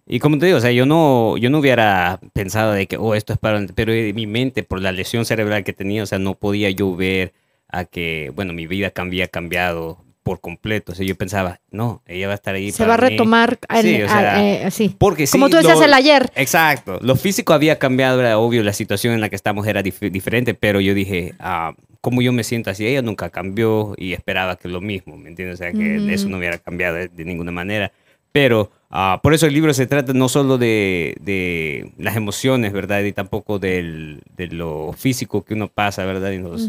y 0.07 0.19
como 0.19 0.39
te 0.39 0.47
digo, 0.47 0.59
o 0.59 0.61
sea, 0.61 0.73
yo 0.73 0.87
no, 0.87 1.37
yo 1.39 1.51
no 1.51 1.59
hubiera 1.59 2.21
pensado 2.33 2.73
de 2.73 2.87
que, 2.87 2.97
oh, 2.97 3.15
esto 3.15 3.33
es 3.33 3.39
para... 3.39 3.65
Pero 3.75 3.93
en 3.93 4.15
mi 4.15 4.27
mente, 4.27 4.63
por 4.63 4.81
la 4.81 4.93
lesión 4.93 5.25
cerebral 5.25 5.65
que 5.65 5.73
tenía, 5.73 6.03
o 6.03 6.07
sea, 6.07 6.19
no 6.19 6.35
podía 6.35 6.71
yo 6.71 6.95
ver 6.95 7.33
a 7.69 7.85
que, 7.85 8.31
bueno, 8.35 8.53
mi 8.53 8.67
vida 8.67 8.93
había 8.97 9.29
cambiado 9.29 9.99
por 10.23 10.41
completo. 10.41 10.93
O 10.93 10.95
sea, 10.95 11.05
yo 11.07 11.17
pensaba, 11.17 11.61
no, 11.71 12.03
ella 12.07 12.27
va 12.29 12.33
a 12.33 12.37
estar 12.37 12.55
ahí 12.55 12.71
Se 12.73 12.87
va 12.87 12.95
a 12.95 12.99
mí. 12.99 13.09
retomar 13.11 13.59
en- 13.69 13.83
Sí, 13.83 14.03
o 14.03 14.09
sea, 14.09 14.45
eh, 14.45 14.65
así. 14.65 14.95
Porque 14.99 15.27
sí, 15.27 15.33
Como 15.33 15.49
tú 15.51 15.57
decías 15.57 15.79
lo- 15.79 15.85
el 15.85 15.93
ayer. 15.95 16.31
Exacto. 16.35 16.99
Lo 17.03 17.17
físico 17.17 17.53
había 17.53 17.79
cambiado, 17.79 18.21
era 18.21 18.39
obvio, 18.39 18.63
la 18.63 18.73
situación 18.73 19.13
en 19.15 19.21
la 19.21 19.29
que 19.29 19.37
estamos 19.37 19.67
era 19.67 19.83
dif- 19.83 20.11
diferente, 20.11 20.55
pero 20.55 20.81
yo 20.81 20.95
dije, 20.95 21.35
ah, 21.41 21.75
¿cómo 22.01 22.23
yo 22.23 22.33
me 22.33 22.45
siento 22.45 22.71
así? 22.71 22.87
Ella 22.87 23.03
nunca 23.03 23.31
cambió 23.31 23.95
y 23.97 24.13
esperaba 24.13 24.57
que 24.57 24.69
lo 24.69 24.81
mismo, 24.81 25.17
¿me 25.17 25.29
entiendes? 25.31 25.55
O 25.55 25.63
sea, 25.63 25.73
que 25.73 26.13
eso 26.13 26.29
no 26.29 26.39
hubiera 26.39 26.59
cambiado 26.59 26.97
de, 26.97 27.09
de 27.09 27.25
ninguna 27.25 27.51
manera. 27.53 27.91
Pero 28.35 28.73
ah, 28.91 29.21
por 29.23 29.33
eso 29.33 29.47
el 29.47 29.55
libro 29.55 29.73
se 29.73 29.87
trata 29.87 30.13
no 30.13 30.29
solo 30.29 30.59
de, 30.59 31.15
de 31.21 31.93
las 31.99 32.17
emociones, 32.17 32.73
¿verdad? 32.73 33.05
Y 33.05 33.13
tampoco 33.13 33.61
del, 33.61 34.23
de 34.37 34.49
lo 34.49 34.93
físico 34.93 35.45
que 35.45 35.55
uno 35.55 35.69
pasa, 35.69 36.05
¿verdad? 36.05 36.33
Y 36.33 36.39
los 36.39 36.69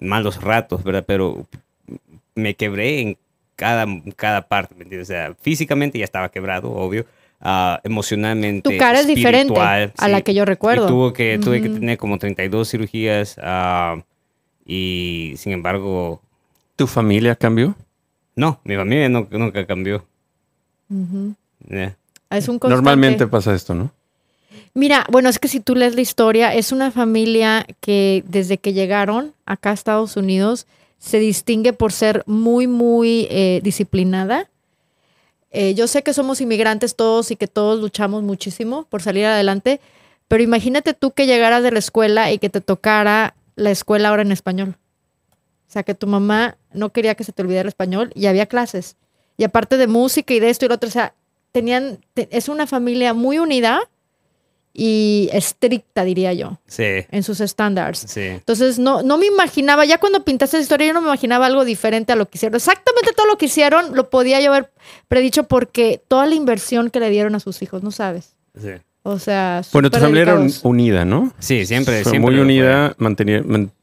malos 0.00 0.40
ratos, 0.42 0.82
¿verdad? 0.82 1.04
Pero 1.06 1.46
me 2.34 2.54
quebré 2.54 3.00
en 3.02 3.18
cada, 3.56 3.86
cada 4.16 4.48
parte, 4.48 4.74
¿me 4.74 4.84
entiendes? 4.84 5.10
O 5.10 5.12
sea, 5.12 5.34
físicamente 5.38 5.98
ya 5.98 6.04
estaba 6.06 6.30
quebrado, 6.30 6.70
obvio. 6.72 7.04
Ah, 7.42 7.78
emocionalmente. 7.84 8.70
Tu 8.70 8.78
cara 8.78 9.00
es 9.00 9.06
diferente 9.06 9.52
a 9.60 10.08
la 10.08 10.22
que 10.22 10.32
yo 10.32 10.46
recuerdo. 10.46 10.86
Y 10.86 10.88
tuvo 10.88 11.12
que, 11.12 11.38
tuve 11.38 11.60
que 11.60 11.68
tener 11.68 11.98
como 11.98 12.16
32 12.18 12.70
cirugías 12.70 13.36
ah, 13.42 14.02
y 14.64 15.34
sin 15.36 15.52
embargo, 15.52 16.22
¿Tu 16.76 16.86
familia 16.86 17.36
cambió? 17.36 17.76
no, 18.34 18.62
mi 18.64 18.76
familia 18.76 19.10
no- 19.10 19.28
nunca 19.30 19.66
cambió. 19.66 20.06
Ujú. 20.92 21.34
Yeah. 21.68 21.96
Es 22.30 22.48
un 22.48 22.58
constante. 22.58 22.76
Normalmente 22.76 23.26
pasa 23.26 23.54
esto, 23.54 23.74
¿no? 23.74 23.90
Mira, 24.74 25.06
bueno, 25.10 25.28
es 25.28 25.38
que 25.38 25.48
si 25.48 25.60
tú 25.60 25.74
lees 25.74 25.94
la 25.94 26.00
historia, 26.00 26.54
es 26.54 26.72
una 26.72 26.90
familia 26.90 27.66
que 27.80 28.24
desde 28.26 28.58
que 28.58 28.72
llegaron 28.72 29.34
acá 29.44 29.70
a 29.70 29.74
Estados 29.74 30.16
Unidos 30.16 30.66
se 30.98 31.18
distingue 31.18 31.72
por 31.72 31.92
ser 31.92 32.22
muy, 32.26 32.66
muy 32.66 33.26
eh, 33.30 33.60
disciplinada. 33.62 34.48
Eh, 35.50 35.74
yo 35.74 35.86
sé 35.86 36.02
que 36.02 36.14
somos 36.14 36.40
inmigrantes 36.40 36.96
todos 36.96 37.30
y 37.30 37.36
que 37.36 37.48
todos 37.48 37.80
luchamos 37.80 38.22
muchísimo 38.22 38.86
por 38.88 39.02
salir 39.02 39.26
adelante, 39.26 39.80
pero 40.28 40.42
imagínate 40.42 40.94
tú 40.94 41.10
que 41.10 41.26
llegaras 41.26 41.62
de 41.62 41.72
la 41.72 41.78
escuela 41.78 42.32
y 42.32 42.38
que 42.38 42.48
te 42.48 42.62
tocara 42.62 43.34
la 43.56 43.70
escuela 43.70 44.08
ahora 44.08 44.22
en 44.22 44.32
español. 44.32 44.76
O 45.68 45.72
sea, 45.72 45.82
que 45.82 45.94
tu 45.94 46.06
mamá 46.06 46.56
no 46.72 46.90
quería 46.90 47.14
que 47.14 47.24
se 47.24 47.32
te 47.32 47.42
olvidara 47.42 47.62
el 47.62 47.68
español 47.68 48.12
y 48.14 48.26
había 48.26 48.46
clases. 48.46 48.96
Y 49.42 49.44
aparte 49.44 49.76
de 49.76 49.88
música 49.88 50.32
y 50.32 50.38
de 50.40 50.50
esto 50.50 50.64
y 50.64 50.68
lo 50.68 50.76
otro, 50.76 50.88
o 50.88 50.92
sea, 50.92 51.14
tenían, 51.50 51.98
te- 52.14 52.28
es 52.30 52.48
una 52.48 52.66
familia 52.68 53.12
muy 53.12 53.38
unida 53.40 53.80
y 54.74 55.28
estricta, 55.32 56.02
diría 56.04 56.32
yo, 56.32 56.58
Sí, 56.66 56.84
en 57.10 57.22
sus 57.22 57.40
estándares. 57.40 57.98
sí. 58.08 58.20
Entonces, 58.20 58.78
no, 58.78 59.02
no 59.02 59.18
me 59.18 59.26
imaginaba, 59.26 59.84
ya 59.84 59.98
cuando 59.98 60.24
pintaste 60.24 60.56
esa 60.56 60.62
historia, 60.62 60.86
yo 60.86 60.92
no 60.94 61.00
me 61.02 61.08
imaginaba 61.08 61.44
algo 61.46 61.64
diferente 61.64 62.12
a 62.12 62.16
lo 62.16 62.26
que 62.26 62.38
hicieron. 62.38 62.54
Exactamente 62.56 63.12
todo 63.14 63.26
lo 63.26 63.36
que 63.36 63.46
hicieron 63.46 63.94
lo 63.94 64.08
podía 64.08 64.40
yo 64.40 64.50
haber 64.52 64.70
predicho 65.08 65.42
porque 65.44 66.00
toda 66.08 66.24
la 66.26 66.34
inversión 66.36 66.88
que 66.88 67.00
le 67.00 67.10
dieron 67.10 67.34
a 67.34 67.40
sus 67.40 67.60
hijos, 67.62 67.82
no 67.82 67.90
sabes. 67.90 68.36
sí. 68.58 68.70
O 69.04 69.18
sea, 69.18 69.62
Bueno, 69.72 69.90
tu 69.90 69.98
familia 69.98 70.22
era 70.22 70.34
un- 70.38 70.52
unida, 70.62 71.04
¿no? 71.04 71.32
Sí, 71.40 71.66
siempre, 71.66 72.02
Fue 72.04 72.12
siempre. 72.12 72.30
muy 72.32 72.40
unida, 72.40 72.94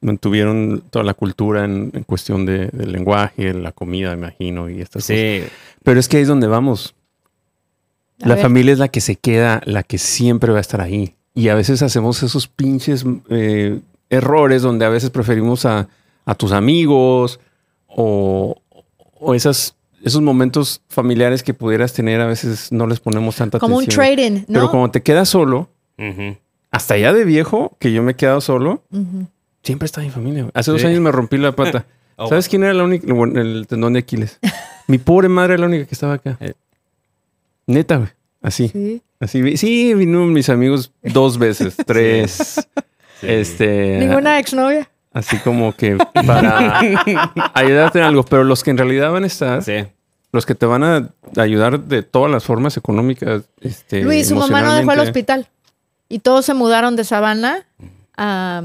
mantuvieron 0.02 0.82
toda 0.90 1.04
la 1.04 1.14
cultura 1.14 1.66
en, 1.66 1.92
en 1.94 2.04
cuestión 2.04 2.46
de, 2.46 2.68
del 2.68 2.92
lenguaje, 2.94 3.54
la 3.54 3.72
comida, 3.74 4.12
me 4.12 4.28
imagino, 4.28 4.70
y 4.70 4.80
estas 4.82 5.04
cosas. 5.04 5.18
Sí, 5.18 5.44
Pero 5.84 6.00
es 6.00 6.08
que 6.08 6.18
ahí 6.18 6.24
es 6.24 6.30
donde 6.30 6.48
vamos. 6.48 6.96
A 8.22 8.30
La 8.30 8.36
ver. 8.36 8.44
familia 8.44 8.74
es 8.74 8.80
la 8.80 8.88
que 8.88 9.02
se 9.02 9.16
queda, 9.18 9.62
la 9.66 9.84
que 9.84 9.98
siempre 9.98 10.52
va 10.52 10.58
a 10.60 10.62
estar 10.62 10.80
ahí. 10.82 11.16
Y 11.34 11.50
a 11.50 11.56
veces 11.56 11.82
hacemos 11.82 12.24
esos 12.24 12.48
pinches 12.48 13.06
eh, 13.30 13.80
errores 14.10 14.62
donde 14.62 14.86
a 14.86 14.90
veces 14.90 15.10
preferimos 15.10 15.66
a, 15.66 15.88
a 16.26 16.36
tus 16.36 16.52
amigos 16.54 17.40
o, 17.88 18.62
o 19.20 19.36
esas, 19.36 19.76
esos 20.03 20.22
momentos 20.22 20.82
familiares 20.89 21.44
que 21.44 21.53
pudieras 21.53 21.94
tener, 21.94 22.20
a 22.22 22.25
veces 22.27 22.72
no 22.72 22.88
les 22.88 23.00
ponemos 23.00 23.36
tanta 23.36 23.60
Como 23.60 23.77
un 23.77 23.84
atención. 23.84 24.06
trading, 24.15 24.32
¿no? 24.48 24.53
Pero 24.60 24.72
cuando 24.72 24.91
te 24.91 25.01
quedas 25.03 25.29
solo, 25.29 25.70
hasta 26.72 26.98
ya 26.98 27.13
de 27.13 27.25
viejo, 27.25 27.75
que 27.79 27.91
yo 27.91 28.03
me 28.03 28.12
he 28.13 28.15
quedado 28.15 28.41
solo, 28.41 28.84
siempre 29.63 29.86
está 29.86 30.01
mi 30.01 30.10
familia. 30.10 30.48
Hace 30.53 30.72
dos 30.72 30.84
años 30.84 31.00
me 31.01 31.12
rompí 31.12 31.38
la 31.38 31.53
pata. 31.56 31.86
Oh, 32.22 32.27
¿Sabes 32.27 32.50
quién 32.50 32.63
era 32.63 32.74
la 32.74 32.84
única? 32.84 33.13
bueno, 33.13 33.39
El 33.39 33.65
tendón 33.65 33.94
de 33.94 34.00
Aquiles. 34.00 34.39
Mi 34.88 34.98
pobre 34.98 35.29
madre 35.29 35.53
era 35.53 35.62
la 35.62 35.68
única 35.68 35.86
que 35.86 35.96
estaba 35.96 36.15
acá. 36.15 36.36
Eh. 36.41 36.51
Neta, 37.65 37.96
güey. 37.96 38.10
Así. 38.41 38.68
Sí. 38.68 39.01
Así. 39.22 39.41
vi- 39.41 39.56
Sí, 39.56 39.94
vino 39.94 40.25
mis 40.25 40.50
amigos 40.50 40.91
dos 41.01 41.38
veces, 41.38 41.77
tres. 41.86 42.68
Sí. 43.22 43.25
Este. 43.25 44.00
Ninguna 44.00 44.38
exnovia. 44.38 44.89
Así 45.20 45.38
como 45.38 45.76
que 45.76 45.98
para 46.14 46.80
ayudarte 47.54 48.00
en 48.00 48.06
algo. 48.06 48.24
Pero 48.24 48.44
los 48.44 48.64
que 48.64 48.72
en 48.72 48.78
realidad 48.78 49.12
van 49.12 49.24
a 49.24 49.28
estar, 49.28 49.64
Sí. 49.64 49.86
los 50.32 50.46
que 50.46 50.56
te 50.56 50.66
van 50.66 50.84
a 50.84 51.10
ayudar 51.38 51.80
de 51.80 52.04
todas 52.04 52.32
las 52.32 52.44
formas 52.44 52.78
económicas. 52.78 53.44
Este, 53.62 54.02
Luis, 54.02 54.30
su 54.30 54.36
mamá 54.36 54.62
no 54.62 54.74
dejó 54.76 54.92
el 54.94 55.00
hospital. 55.00 55.48
Y 56.08 56.20
todos 56.20 56.46
se 56.46 56.54
mudaron 56.54 56.96
de 56.96 57.04
Savannah 57.04 57.66
a 58.18 58.64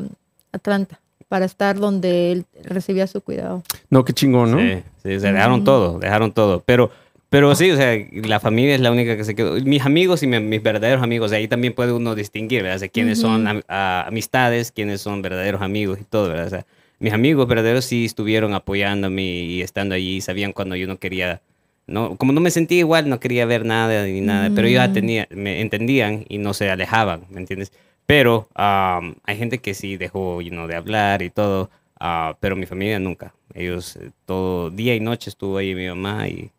Atlanta 0.53 1.01
para 1.29 1.45
estar 1.45 1.79
donde 1.79 2.33
él 2.33 2.47
recibía 2.63 3.07
su 3.07 3.21
cuidado. 3.21 3.63
No, 3.91 4.05
qué 4.05 4.13
chingón, 4.13 4.53
¿no? 4.53 4.59
Sí, 4.59 5.19
sea, 5.21 5.33
dejaron 5.33 5.65
todo, 5.65 5.99
dejaron 5.99 6.33
todo. 6.33 6.63
Pero, 6.65 6.91
pero 7.35 7.53
sí, 7.57 7.69
o 7.73 7.77
sea, 7.77 7.99
la 8.13 8.39
familia 8.39 8.77
es 8.77 8.81
la 8.81 8.93
única 8.93 9.17
que 9.17 9.25
se 9.25 9.35
quedó. 9.35 9.55
Mis 9.61 9.85
amigos 9.85 10.23
y 10.23 10.29
mi- 10.29 10.39
mis 10.39 10.63
verdaderos 10.63 11.03
amigos, 11.03 11.33
ahí 11.33 11.49
también 11.49 11.73
puede 11.73 11.93
uno 11.93 12.15
distinguir, 12.15 12.63
¿verdad? 12.63 12.77
O 12.77 12.79
sea, 12.79 12.89
quiénes 12.89 13.19
son 13.21 13.49
am- 13.49 13.63
a- 13.67 14.05
amistades, 14.07 14.71
quiénes 14.71 15.01
son 15.01 15.21
verdaderos 15.21 15.61
amigos 15.61 15.99
y 16.01 16.05
todo, 16.05 16.29
¿verdad? 16.29 16.47
O 16.47 16.51
sea, 16.51 16.67
mis 17.01 17.13
amigos 17.13 17.49
verdaderos 17.49 17.85
sí 17.87 18.05
estuvieron 18.05 18.55
apoyándome 18.55 19.23
y 19.25 19.63
estando 19.63 19.97
allí, 19.97 20.21
sabían 20.21 20.53
cuando 20.53 20.77
yo 20.77 20.87
no 20.87 20.99
quería, 20.99 21.43
no, 21.89 22.15
como 22.17 22.33
no 22.33 22.41
me 22.41 22.53
sentía 22.53 22.79
igual, 22.79 23.09
no 23.09 23.19
quería 23.19 23.47
ver 23.47 23.65
nada 23.65 24.07
ni 24.07 24.21
nada, 24.21 24.51
pero 24.55 24.69
ellos 24.69 24.79
ya 24.87 24.93
tenía, 24.93 25.27
me 25.31 25.61
entendían 25.61 26.25
y 26.29 26.39
no 26.39 26.55
se 26.55 26.71
alejaban, 26.71 27.25
¿me 27.31 27.41
entiendes? 27.41 27.73
Pero 28.07 28.49
am, 28.55 29.17
hay 29.25 29.37
gente 29.37 29.59
que 29.59 29.75
sí 29.75 29.97
dejó 29.97 30.41
you 30.41 30.51
know, 30.51 30.69
de 30.69 30.77
hablar 30.77 31.21
y 31.23 31.31
todo, 31.31 31.69
ah, 31.99 32.37
pero 32.39 32.55
mi 32.55 32.67
familia 32.67 32.99
nunca. 33.01 33.35
Ellos 33.55 33.97
eh, 33.97 34.11
todo 34.25 34.71
día 34.71 34.95
y 34.95 35.01
noche 35.01 35.31
estuvo 35.31 35.57
ahí 35.59 35.75
mi 35.75 35.89
mamá 35.89 36.29
y, 36.29 36.51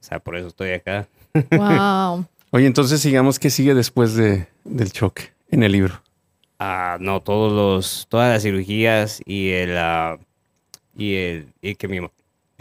o 0.00 0.04
sea, 0.04 0.18
por 0.18 0.36
eso 0.36 0.48
estoy 0.48 0.70
acá. 0.70 1.08
Wow. 1.50 2.26
Oye, 2.52 2.66
entonces 2.66 3.00
sigamos 3.00 3.38
qué 3.38 3.50
sigue 3.50 3.74
después 3.74 4.14
de, 4.14 4.48
del 4.64 4.90
choque 4.92 5.30
en 5.50 5.62
el 5.62 5.72
libro. 5.72 6.02
Ah, 6.58 6.98
no, 7.00 7.20
todos 7.20 7.52
los, 7.52 8.06
todas 8.08 8.32
las 8.32 8.42
cirugías 8.42 9.20
y 9.24 9.50
el, 9.50 9.76
ah, 9.78 10.18
y 10.96 11.14
el, 11.14 11.46
y 11.62 11.74
que 11.76 11.86
mi, 11.88 12.00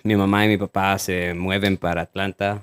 mi 0.03 0.15
mamá 0.15 0.45
y 0.45 0.49
mi 0.49 0.57
papá 0.57 0.97
se 0.99 1.33
mueven 1.33 1.77
para 1.77 2.03
Atlanta 2.03 2.61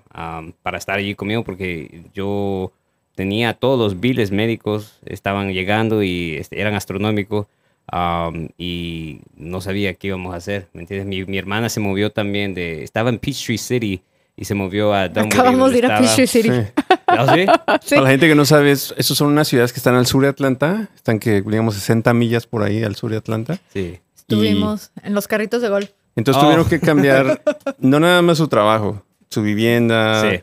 para 0.63 0.79
estar 0.79 0.99
allí 0.99 1.15
conmigo 1.15 1.43
porque 1.43 2.05
yo 2.15 2.73
tenía 3.15 3.55
todos 3.55 3.79
los 3.79 4.01
biles 4.01 4.31
médicos, 4.31 5.01
estaban 5.05 5.53
llegando 5.53 6.03
y 6.03 6.37
este, 6.37 6.61
eran 6.61 6.75
astronómicos. 6.75 7.47
um, 7.93 8.49
y 8.59 9.21
no 9.37 9.61
sabía 9.61 9.95
qué 9.95 10.09
íbamos 10.09 10.35
a 10.35 10.39
hacer, 10.39 10.69
¿me 10.73 10.83
entiendes? 10.83 11.07
Mi, 11.07 11.25
mi 11.25 11.39
hermana 11.39 11.69
se 11.69 11.81
movió 11.81 12.11
también 12.11 12.55
de, 12.55 12.83
estaba 12.83 13.11
en 13.11 13.19
Peachtree 13.19 13.59
City 13.59 14.03
y 14.37 14.45
se 14.45 14.55
movió 14.55 14.93
a 14.93 15.09
Dunwoody, 15.09 15.35
Acabamos 15.35 15.73
de 15.73 15.79
ir 15.79 15.85
a 15.87 15.89
estaba- 15.89 16.01
Peachtree 16.03 16.27
City. 16.27 16.51
Sí. 16.51 16.83
¿Ah, 17.07 17.35
sí? 17.35 17.47
Sí. 17.87 17.95
Para 17.95 18.03
la 18.03 18.11
gente 18.11 18.29
que 18.29 18.35
no 18.35 18.45
sabe, 18.45 18.71
es- 18.73 18.95
esos 18.99 19.17
son 19.17 19.29
unas 19.29 19.49
ciudades 19.49 19.73
que 19.73 19.79
están 19.81 19.95
al 19.95 20.07
sur 20.07 20.23
de 20.23 20.29
Atlanta. 20.29 20.89
Están 20.95 21.19
que, 21.19 21.41
digamos, 21.43 21.75
60 21.75 22.13
millas 22.15 22.47
por 22.47 22.63
ahí 22.63 22.83
al 22.85 22.97
sur 22.97 23.11
de 23.11 23.17
Atlanta. 23.17 23.59
Sí. 23.73 23.99
Estuvimos 24.17 24.91
en 25.03 25.15
los 25.15 25.27
carritos 25.29 25.63
de 25.63 25.69
golf. 25.69 25.91
Entonces 26.17 26.43
Oh. 26.43 26.47
tuvieron 26.47 26.69
que 26.69 26.81
cambiar 26.81 27.41
no 27.79 28.01
nada 28.01 28.23
más 28.23 28.39
su 28.39 28.49
trabajo, 28.49 29.03
su 29.31 29.43
vivienda, 29.43 30.23
Sí. 30.31 30.41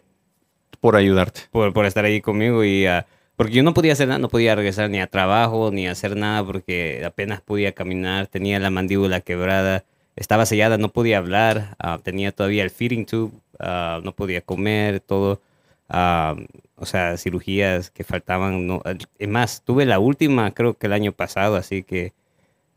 por 0.80 0.96
ayudarte. 0.96 1.42
por, 1.52 1.74
por 1.74 1.86
estar 1.86 2.06
ahí 2.06 2.22
conmigo 2.22 2.64
y 2.64 2.86
ah, 2.86 3.06
porque 3.36 3.54
yo 3.54 3.64
no 3.64 3.74
podía 3.74 3.94
hacer 3.94 4.08
nada, 4.08 4.20
no 4.20 4.30
podía 4.30 4.56
regresar 4.56 4.90
ni 4.90 5.00
a 5.02 5.08
trabajo 5.08 5.72
ni 5.72 5.88
a 5.88 5.92
hacer 5.92 6.16
nada 6.16 6.44
porque 6.46 7.04
apenas 7.06 7.42
podía 7.42 7.72
caminar, 7.74 8.28
tenía 8.28 8.60
la 8.60 8.70
mandíbula 8.70 9.22
quebrada, 9.22 9.84
estaba 10.16 10.46
sellada, 10.46 10.78
no 10.78 10.90
podía 10.90 11.18
hablar, 11.18 11.76
ah, 11.80 12.00
tenía 12.04 12.32
todavía 12.32 12.64
el 12.64 12.70
feeding 12.70 13.06
tube, 13.06 13.32
ah, 13.60 14.00
no 14.04 14.14
podía 14.14 14.42
comer, 14.42 15.00
todo, 15.00 15.42
ah, 15.90 16.36
o 16.76 16.86
sea, 16.86 17.18
cirugías 17.18 17.90
que 17.92 18.04
faltaban, 18.04 18.66
no, 18.68 18.82
es 19.20 19.28
más, 19.28 19.62
tuve 19.64 19.86
la 19.86 20.00
última 20.00 20.52
creo 20.54 20.74
que 20.76 20.88
el 20.88 20.94
año 20.94 21.12
pasado, 21.12 21.56
así 21.56 21.84
que 21.84 22.14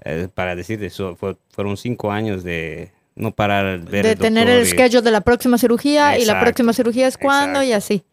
eh, 0.05 0.29
para 0.33 0.55
decirte 0.55 0.87
eso, 0.87 1.17
fue- 1.17 1.37
fueron 1.51 1.77
cinco 1.77 2.13
años 2.13 2.45
de 2.45 2.93
no 3.15 3.31
parar 3.33 3.81
de 3.81 3.91
ver 3.91 4.05
de 4.05 4.11
al 4.11 4.19
tener 4.19 4.49
el 4.49 4.63
y- 4.65 4.67
schedule 4.67 5.01
de 5.03 5.11
la 5.11 5.23
próxima 5.23 5.57
cirugía 5.59 6.19
y 6.19 6.25
la 6.27 6.39
próxima 6.41 6.73
cirugía 6.75 7.07
es 7.09 7.17
cuándo 7.17 7.63
y 7.63 7.73
así. 7.73 8.05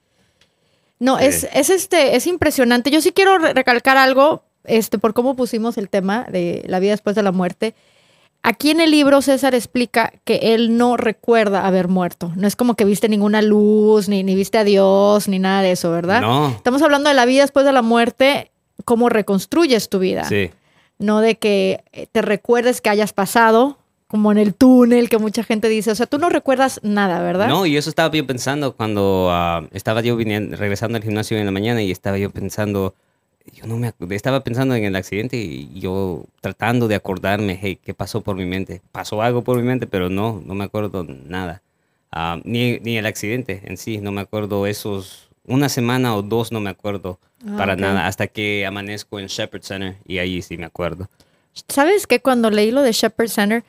No, 1.00 1.17
Sí. 1.20 1.25
es, 1.25 1.48
es 1.53 1.70
este, 1.70 2.15
es 2.15 2.25
impresionante. 2.27 2.89
Yo 2.89 3.01
sí 3.01 3.12
quiero 3.12 3.38
re- 3.38 3.53
recalcar 3.53 3.98
algo, 3.98 4.43
este, 4.63 4.98
por 4.98 5.13
cómo 5.13 5.36
pusimos 5.36 5.77
el 5.77 5.89
tema 5.89 6.25
de 6.32 6.63
la 6.67 6.79
vida 6.79 6.91
después 6.91 7.15
de 7.17 7.24
la 7.24 7.34
muerte. 7.34 7.75
Aquí 8.45 8.71
en 8.71 8.81
el 8.81 8.91
libro 8.91 9.21
César 9.21 9.55
explica 9.55 10.12
que 10.25 10.53
él 10.53 10.77
no 10.77 10.97
recuerda 10.97 11.65
haber 11.65 11.88
muerto. 11.88 12.33
No 12.35 12.45
es 12.45 12.57
como 12.57 12.75
que 12.75 12.83
viste 12.83 13.07
ninguna 13.07 13.41
luz, 13.41 14.09
ni, 14.09 14.21
ni 14.23 14.35
viste 14.35 14.57
a 14.57 14.65
Dios, 14.65 15.29
ni 15.29 15.39
nada 15.39 15.62
de 15.62 15.71
eso, 15.71 15.89
¿verdad? 15.91 16.21
No, 16.21 16.50
Estamos 16.50 16.81
hablando 16.81 17.09
de 17.09 17.15
la 17.15 17.25
vida 17.25 17.41
después 17.43 17.65
de 17.65 17.71
la 17.71 17.81
muerte, 17.81 18.51
cómo 18.83 19.09
reconstruyes 19.09 19.89
tu 19.89 20.00
vida. 20.00 20.25
sí. 20.25 20.51
No 21.00 21.21
de 21.21 21.35
que 21.35 21.83
eh, 21.91 22.07
te 22.09 22.21
recuerdes 22.21 22.79
que 22.79 22.89
hayas 22.89 23.13
pasado, 23.13 23.77
como 24.07 24.31
en 24.31 24.38
el 24.38 24.53
túnel, 24.53 25.09
que 25.09 25.17
mucha 25.17 25.43
gente 25.43 25.67
dice. 25.67 25.89
O 25.91 25.95
sea, 25.95 26.05
tú 26.05 26.19
no 26.19 26.29
recuerdas 26.29 26.79
nada, 26.83 27.21
¿verdad? 27.23 27.47
No, 27.47 27.65
y 27.65 27.75
eso 27.75 27.89
estaba 27.89 28.13
yo 28.13 28.25
pensando 28.27 28.75
cuando 28.75 29.27
ah, 29.31 29.63
estaba 29.71 30.01
yo 30.01 30.15
viniendo, 30.15 30.55
regresando 30.55 30.97
al 30.97 31.03
gimnasio 31.03 31.38
en 31.38 31.45
la 31.45 31.51
mañana 31.51 31.81
y 31.81 31.91
estaba 31.91 32.19
yo 32.19 32.29
pensando, 32.29 32.93
yo 33.51 33.65
no 33.67 33.77
me 33.77 33.93
estaba 34.15 34.43
pensando 34.43 34.75
en 34.75 34.83
el 34.85 34.95
accidente 34.95 35.38
y 35.38 35.69
yo 35.79 36.25
tratando 36.41 36.88
de 36.88 36.95
acordarme, 36.95 37.59
hey, 37.62 37.77
¿qué 37.83 37.93
pasó 37.93 38.21
por 38.21 38.35
mi 38.35 38.45
mente? 38.45 38.81
Pasó 38.91 39.21
algo 39.21 39.43
por 39.43 39.57
mi 39.57 39.63
mente, 39.63 39.88
pero 39.88 40.09
no, 40.09 40.41
no 40.45 40.55
me 40.55 40.63
acuerdo 40.63 41.03
nada. 41.03 41.62
Ah, 42.12 42.39
ni, 42.43 42.79
ni 42.79 42.97
el 42.97 43.05
accidente 43.05 43.62
en 43.65 43.77
sí, 43.77 43.97
no 43.97 44.12
me 44.12 44.21
acuerdo 44.21 44.67
esos, 44.67 45.29
una 45.45 45.67
semana 45.67 46.15
o 46.15 46.21
dos 46.21 46.51
no 46.51 46.59
me 46.59 46.69
acuerdo 46.69 47.19
Ah, 47.45 47.55
para 47.57 47.73
ok. 47.73 47.79
nada, 47.79 48.07
hasta 48.07 48.27
que 48.27 48.65
amanezco 48.65 49.19
en 49.19 49.27
Shepherd 49.27 49.63
Center 49.63 49.97
y 50.05 50.19
ahí 50.19 50.41
sí 50.41 50.57
me 50.57 50.65
acuerdo. 50.65 51.09
¿Sabes 51.67 52.08
que 52.08 52.19
cuando 52.21 52.49
leí 52.49 52.71
lo 52.71 52.82
de 52.82 52.93
Shepherd 52.93 53.27
Center, 53.29 53.63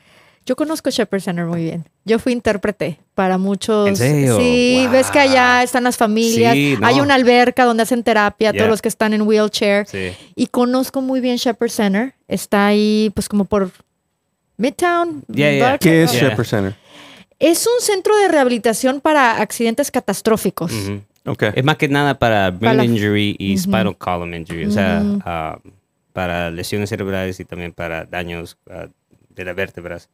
yo 0.47 0.57
conozco 0.57 0.91
Shepherd 0.91 1.21
Center 1.23 1.47
muy 1.47 1.65
bien. 1.65 1.85
Yo 2.05 2.19
fui 2.19 2.33
intérprete 2.33 2.99
para 3.15 3.39
muchos. 3.39 3.89
¿En 3.89 3.97
serio? 3.97 4.37
Sí, 4.39 4.81
Wow. 4.85 4.93
ves 4.93 5.11
que 5.11 5.19
allá 5.21 5.63
están 5.63 5.85
las 5.85 5.97
familias. 5.97 6.53
Sí, 6.53 6.77
no. 6.79 6.87
Hay 6.87 7.01
una 7.01 7.15
alberca 7.15 7.65
donde 7.65 7.83
hacen 7.85 8.03
terapia, 8.03 8.51
Yeah. 8.53 8.59
todos 8.59 8.71
los 8.71 8.83
que 8.83 8.89
están 8.89 9.15
en 9.15 9.23
wheelchair. 9.23 9.87
Sí. 9.87 10.13
Y 10.35 10.47
conozco 10.49 11.01
muy 11.01 11.21
bien 11.21 11.37
Shepherd 11.37 11.71
Center. 11.71 12.15
Está 12.29 12.67
ahí, 12.67 13.11
pues 13.15 13.29
como 13.29 13.45
por 13.47 13.71
Midtown. 14.57 15.25
Yeah, 15.33 15.53
yeah. 15.53 15.79
¿Qué 15.79 16.03
es. 16.05 16.13
Shepherd 16.13 16.45
Center? 16.47 16.77
Es 17.39 17.67
un 17.67 17.81
centro 17.85 18.17
de 18.19 18.29
rehabilitación 18.29 19.01
para 19.01 19.41
accidentes 19.41 19.91
catastróficos. 19.91 20.73
Ujú. 20.73 21.01
Ok. 21.27 21.43
Es 21.55 21.65
más 21.65 21.77
que 21.77 21.89
nada 21.89 22.19
para 22.19 22.51
brain 22.51 22.61
Para 22.61 22.75
la- 22.75 22.85
injury 22.85 23.35
y 23.39 23.57
spinal 23.59 23.97
column 23.97 24.35
injury, 24.35 24.67
o 24.67 24.71
sea, 24.71 25.03
ah, 25.25 25.59
para 26.13 26.51
lesiones 26.51 26.91
cerebrales 26.91 27.41
y 27.41 27.45
también 27.45 27.73
para 27.73 28.05
daños 28.05 28.57
ah, 28.71 28.87
de 29.31 29.45
las 29.45 29.57
vértebras 29.57 30.09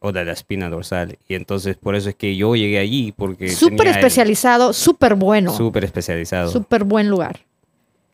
o 0.00 0.12
de 0.12 0.24
la- 0.24 0.32
espina 0.32 0.68
dorsal. 0.68 1.18
Y 1.28 1.34
entonces 1.34 1.76
por 1.76 1.94
eso 1.94 2.08
es 2.10 2.14
que 2.14 2.36
yo 2.36 2.54
llegué 2.54 2.78
allí 2.78 3.12
porque 3.12 3.48
Súper 3.48 3.88
especializado, 3.88 4.72
súper 4.72 5.14
bueno. 5.14 5.52
súper 5.52 5.84
especializado. 5.84 6.50
Súper 6.50 6.84
buen 6.84 7.08
lugar. 7.08 7.40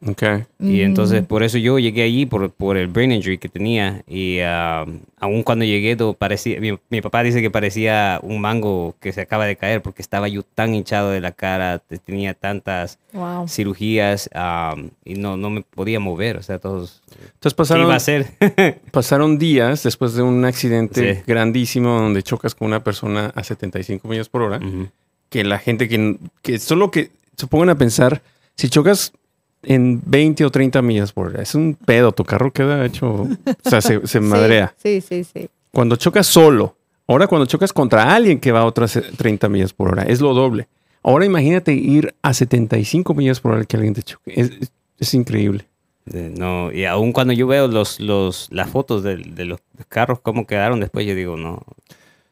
Ok. 0.07 0.23
Y 0.61 0.81
entonces 0.81 1.23
por 1.27 1.43
eso 1.43 1.59
yo 1.59 1.79
llegué 1.79 2.03
allí 2.05 2.25
por, 2.25 2.51
por 2.51 2.79
el 2.79 2.87
brain 2.87 3.13
injury 3.13 3.37
que 3.37 3.51
tenía 3.51 4.03
y 4.09 4.39
ah, 4.41 4.87
aún 5.19 5.43
cuando 5.43 5.67
llegué 5.67 5.95
do- 5.95 6.15
parecía, 6.15 6.59
mi, 6.59 6.79
mi 6.89 7.03
papá 7.03 7.23
dice 7.23 7.43
que 7.43 7.51
parecía 7.51 8.19
un 8.23 8.41
mango 8.41 8.95
que 8.99 9.13
se 9.13 9.21
acaba 9.21 9.45
de 9.45 9.57
caer 9.57 9.83
porque 9.83 10.01
estaba 10.01 10.27
yo 10.29 10.43
tan 10.43 10.75
hinchado 10.75 11.11
de 11.11 11.21
la 11.21 11.33
cara, 11.33 11.81
te- 11.81 11.99
tenía 11.99 12.33
tantas 12.33 12.99
Wow. 13.13 13.47
cirugías 13.49 14.31
am, 14.33 14.91
y 15.05 15.15
no, 15.17 15.37
no 15.37 15.51
me 15.51 15.63
podía 15.63 16.01
mover, 16.01 16.37
o 16.39 16.43
sea, 16.43 16.59
todos... 16.59 17.03
Entonces 17.11 17.53
¿Qué 17.53 17.57
pasaron, 17.57 17.85
iba 17.85 17.95
a 17.95 17.97
hacer? 17.97 18.27
pasaron 18.93 19.39
días 19.39 19.83
después 19.83 20.15
de 20.15 20.23
un 20.23 20.45
accidente 20.47 21.17
Sí. 21.17 21.21
grandísimo 21.27 21.91
donde 22.01 22.23
chocas 22.23 22.55
con 22.55 22.69
una 22.69 22.83
persona 22.83 23.33
a 23.35 23.43
75 23.45 24.09
millas 24.09 24.29
por 24.31 24.43
hora. 24.43 24.59
Ujú. 24.65 24.89
que 25.29 25.45
la 25.45 25.59
gente 25.59 25.89
que, 25.89 26.17
que 26.43 26.59
solo 26.59 26.91
que 26.91 27.11
se 27.37 27.47
pongan 27.47 27.69
a 27.71 27.75
pensar, 27.79 28.23
si 28.57 28.69
chocas 28.69 29.13
en 29.63 30.01
20 30.05 30.45
o 30.45 30.51
30 30.51 30.81
millas 30.83 31.13
por 31.13 31.29
hora, 31.29 31.43
es 31.43 31.55
un 31.55 31.75
pedo, 31.75 32.13
tu 32.13 32.25
carro 32.25 32.53
queda 32.53 32.85
hecho, 32.87 33.09
o 33.23 33.29
sea, 33.69 33.81
se, 33.81 34.07
se 34.07 34.21
madrea. 34.21 34.75
Sí, 34.83 35.01
sí, 35.01 35.25
sí. 35.25 35.49
Cuando 35.73 35.97
chocas 35.97 36.27
solo, 36.27 36.77
ahora 37.07 37.27
cuando 37.27 37.47
chocas 37.47 37.73
contra 37.73 38.15
alguien 38.15 38.39
que 38.41 38.53
va 38.53 38.61
a 38.61 38.65
otras 38.65 38.99
30 39.17 39.49
millas 39.49 39.73
por 39.73 39.89
hora, 39.93 40.03
es 40.05 40.21
lo 40.21 40.33
doble. 40.35 40.69
Ahora 41.03 41.25
imagínate 41.25 41.73
ir 41.73 42.15
a 42.23 42.35
75 42.35 43.15
millas 43.15 43.41
por 43.41 43.53
hora 43.53 43.65
que 43.65 43.77
alguien 43.77 43.95
te 43.95 44.03
choque. 44.03 44.33
Es, 44.39 44.51
es- 44.61 44.73
es 44.99 45.15
increíble. 45.15 45.67
De- 46.05 46.29
No, 46.31 46.71
y 46.73 46.85
aún 46.85 47.13
cuando 47.13 47.33
yo 47.33 47.47
veo 47.47 47.69
los, 47.69 48.01
los, 48.01 48.49
las 48.51 48.69
fotos 48.69 49.03
de, 49.03 49.17
de 49.17 49.45
los 49.47 49.61
carros, 49.89 50.21
cómo 50.21 50.47
quedaron 50.47 50.81
después, 50.81 51.07
yo 51.07 51.15
digo, 51.15 51.37
no, 51.39 51.63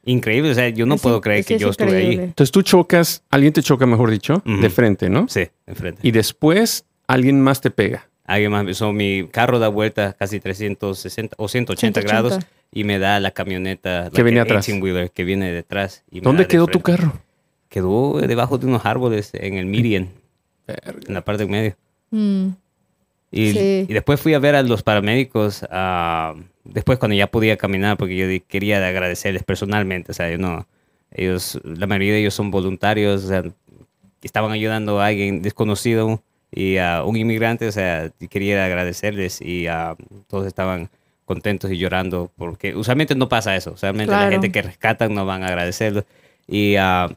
increíble, 0.04 0.50
o 0.50 0.54
sea, 0.54 0.68
yo 0.68 0.84
no 0.86 0.96
Es 0.96 1.00
puedo 1.02 1.20
creer 1.20 1.44
que 1.44 1.54
es 1.54 1.60
yo 1.60 1.70
estuve 1.70 1.88
ahí. 1.96 2.02
increíble. 2.02 2.24
Entonces 2.24 2.50
tú 2.50 2.62
chocas, 2.62 3.22
alguien 3.30 3.52
te 3.52 3.62
choca, 3.62 3.86
mejor 3.86 4.10
dicho, 4.10 4.42
de 4.44 4.68
frente, 4.70 5.08
¿no? 5.08 5.28
Sí, 5.28 5.44
enfrente. 5.66 6.00
Y 6.06 6.10
después 6.10 6.84
alguien 7.08 7.40
más 7.40 7.60
te 7.60 7.70
pega. 7.70 8.08
Alguien 8.24 8.52
más, 8.52 8.76
so, 8.76 8.92
mi 8.92 9.26
carro 9.32 9.58
da 9.58 9.68
vuelta 9.68 10.12
casi 10.12 10.38
360 10.38 11.34
o 11.38 11.48
180, 11.48 12.00
180. 12.00 12.00
grados 12.02 12.38
y 12.70 12.84
me 12.84 12.98
da 12.98 13.18
la 13.20 13.30
camioneta 13.30 14.10
Que 14.14 14.22
venía 14.22 14.42
el 14.42 14.46
atrás. 14.48 14.68
18-wheeler 14.68 15.10
que 15.10 15.24
viene 15.24 15.50
detrás. 15.50 16.04
y 16.10 16.16
me 16.16 16.24
¿Dónde 16.24 16.46
quedó 16.46 16.66
tu 16.66 16.80
carro? 16.80 17.14
Quedó 17.70 18.20
debajo 18.20 18.58
de 18.58 18.66
unos 18.66 18.84
árboles 18.84 19.30
en 19.32 19.54
el 19.54 19.64
median, 19.66 20.10
en 20.66 21.14
la 21.14 21.22
parte 21.22 21.44
del 21.44 21.50
medio. 21.50 21.76
Mm. 22.10 22.48
Y, 23.30 23.52
Sí. 23.52 23.86
y 23.88 23.92
después 23.94 24.20
fui 24.20 24.34
a 24.34 24.38
ver 24.38 24.54
a 24.54 24.62
los 24.62 24.82
paramédicos, 24.82 25.66
ah, 25.70 26.34
después 26.64 26.98
cuando 26.98 27.14
ya 27.14 27.26
podía 27.28 27.56
caminar, 27.56 27.96
porque 27.96 28.16
yo 28.16 28.46
quería 28.46 28.86
agradecerles 28.86 29.42
personalmente, 29.42 30.12
o 30.12 30.14
sea, 30.14 30.30
yo 30.30 30.38
no, 30.38 30.66
ellos, 31.12 31.58
la 31.64 31.86
mayoría 31.86 32.12
de 32.14 32.20
ellos 32.20 32.34
son 32.34 32.50
voluntarios, 32.50 33.24
o 33.24 33.28
sea, 33.28 33.42
que 33.42 33.52
estaban 34.26 34.50
ayudando 34.50 35.00
a 35.00 35.06
alguien 35.06 35.42
desconocido 35.42 36.22
y 36.50 36.76
a 36.78 37.02
un 37.04 37.16
inmigrante, 37.16 37.66
o 37.68 37.72
sea, 37.72 38.10
quería 38.30 38.64
agradecerles 38.64 39.40
y 39.42 39.66
ah, 39.66 39.96
todos 40.28 40.46
estaban 40.46 40.88
contentos 41.24 41.70
y 41.70 41.76
llorando, 41.76 42.30
porque 42.36 42.74
usualmente 42.74 43.14
no 43.14 43.28
pasa 43.28 43.54
eso, 43.54 43.72
usualmente 43.72 44.10
la 44.12 44.18
Claro. 44.18 44.32
gente 44.32 44.50
que 44.50 44.62
rescatan 44.62 45.14
no 45.14 45.26
van 45.26 45.42
a 45.42 45.48
agradecerlo. 45.48 46.04
Y, 46.46 46.76
ah, 46.76 47.14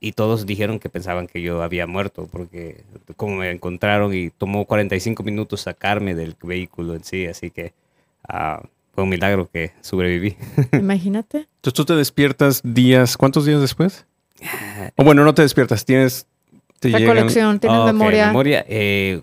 y 0.00 0.12
todos 0.12 0.44
dijeron 0.44 0.78
que 0.78 0.90
pensaban 0.90 1.26
que 1.26 1.40
yo 1.40 1.62
había 1.62 1.86
muerto, 1.86 2.28
porque 2.30 2.84
como 3.16 3.36
me 3.36 3.50
encontraron 3.50 4.12
y 4.12 4.28
tomó 4.28 4.66
45 4.66 5.22
minutos 5.22 5.62
sacarme 5.62 6.14
del 6.14 6.36
vehículo 6.42 6.94
en 6.94 7.04
sí, 7.04 7.24
así 7.26 7.50
que 7.50 7.72
fue 8.94 9.04
un 9.04 9.08
milagro 9.10 9.48
que 9.50 9.72
sobreviví. 9.80 10.36
Imagínate. 10.72 11.38
Entonces 11.56 11.72
tú 11.74 11.84
te 11.86 11.94
despiertas 11.94 12.60
días, 12.62 13.16
¿cuántos 13.16 13.46
días 13.46 13.60
después? 13.62 14.06
O 14.96 15.04
bueno, 15.04 15.24
no 15.24 15.32
te 15.34 15.40
despiertas, 15.42 15.84
tienes... 15.86 16.26
Te 16.92 16.98
llegan- 16.98 17.14
Recolección, 17.16 17.58
tienes 17.60 17.78
Ah, 17.80 17.86
memoria. 17.86 18.26
memoria 18.28 18.64
eh, 18.68 19.20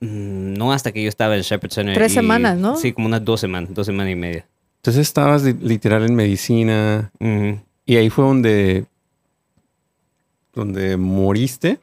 mm, 0.00 0.54
no 0.54 0.72
hasta 0.72 0.92
que 0.92 1.02
yo 1.02 1.08
estaba 1.08 1.36
en 1.36 1.42
Shepherd 1.42 1.70
Center. 1.72 1.94
Tres 1.94 2.12
y- 2.12 2.14
semanas, 2.16 2.56
¿no? 2.58 2.76
Sí, 2.76 2.92
como 2.92 3.06
unas 3.06 3.24
dos 3.24 3.40
semanas, 3.40 3.72
dos 3.74 3.86
semanas 3.86 4.12
y 4.12 4.16
media. 4.16 4.46
Entonces 4.76 5.02
estabas 5.02 5.42
li- 5.42 5.56
literal 5.60 6.04
en 6.04 6.14
medicina 6.14 7.10
y 7.84 7.96
ahí 7.96 8.10
fue 8.10 8.24
donde... 8.24 8.84
Donde 10.54 10.96
moriste. 10.96 11.78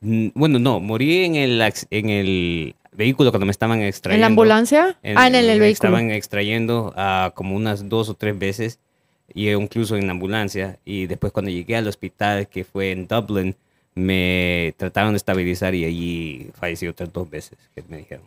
Mm, 0.00 0.28
Bueno, 0.34 0.58
no, 0.58 0.80
morí 0.80 1.24
en 1.24 1.36
el, 1.36 1.62
en 1.90 2.10
el, 2.10 2.74
vehículo 2.92 3.30
cuando 3.30 3.46
me 3.46 3.52
estaban 3.52 3.80
extrayendo. 3.82 4.16
¿En 4.16 4.20
la 4.20 4.26
ambulancia? 4.26 4.98
ah, 5.16 5.26
en 5.28 5.34
el, 5.34 5.46
me 5.46 5.58
vehículo. 5.58 5.66
estaban 5.88 6.10
extrayendo 6.10 6.92
ah, 6.96 7.32
como 7.34 7.56
unas 7.56 7.88
dos 7.88 8.08
o 8.08 8.14
tres 8.14 8.38
veces, 8.38 8.78
y 9.32 9.48
incluso 9.50 9.96
en 9.96 10.06
la 10.06 10.12
ambulancia. 10.12 10.78
Y 10.84 11.06
después 11.06 11.32
cuando 11.32 11.50
llegué 11.50 11.76
al 11.76 11.86
hospital, 11.88 12.48
que 12.48 12.64
fue 12.64 12.90
en 12.90 13.06
Dublin, 13.06 13.54
me 13.94 14.74
trataron 14.76 15.12
de 15.12 15.16
estabilizar 15.18 15.74
y 15.74 15.84
allí 15.84 16.50
fallecí 16.54 16.86
otras 16.86 17.12
dos 17.12 17.28
veces, 17.28 17.58
que 17.74 17.82
me 17.88 17.98
dijeron. 17.98 18.24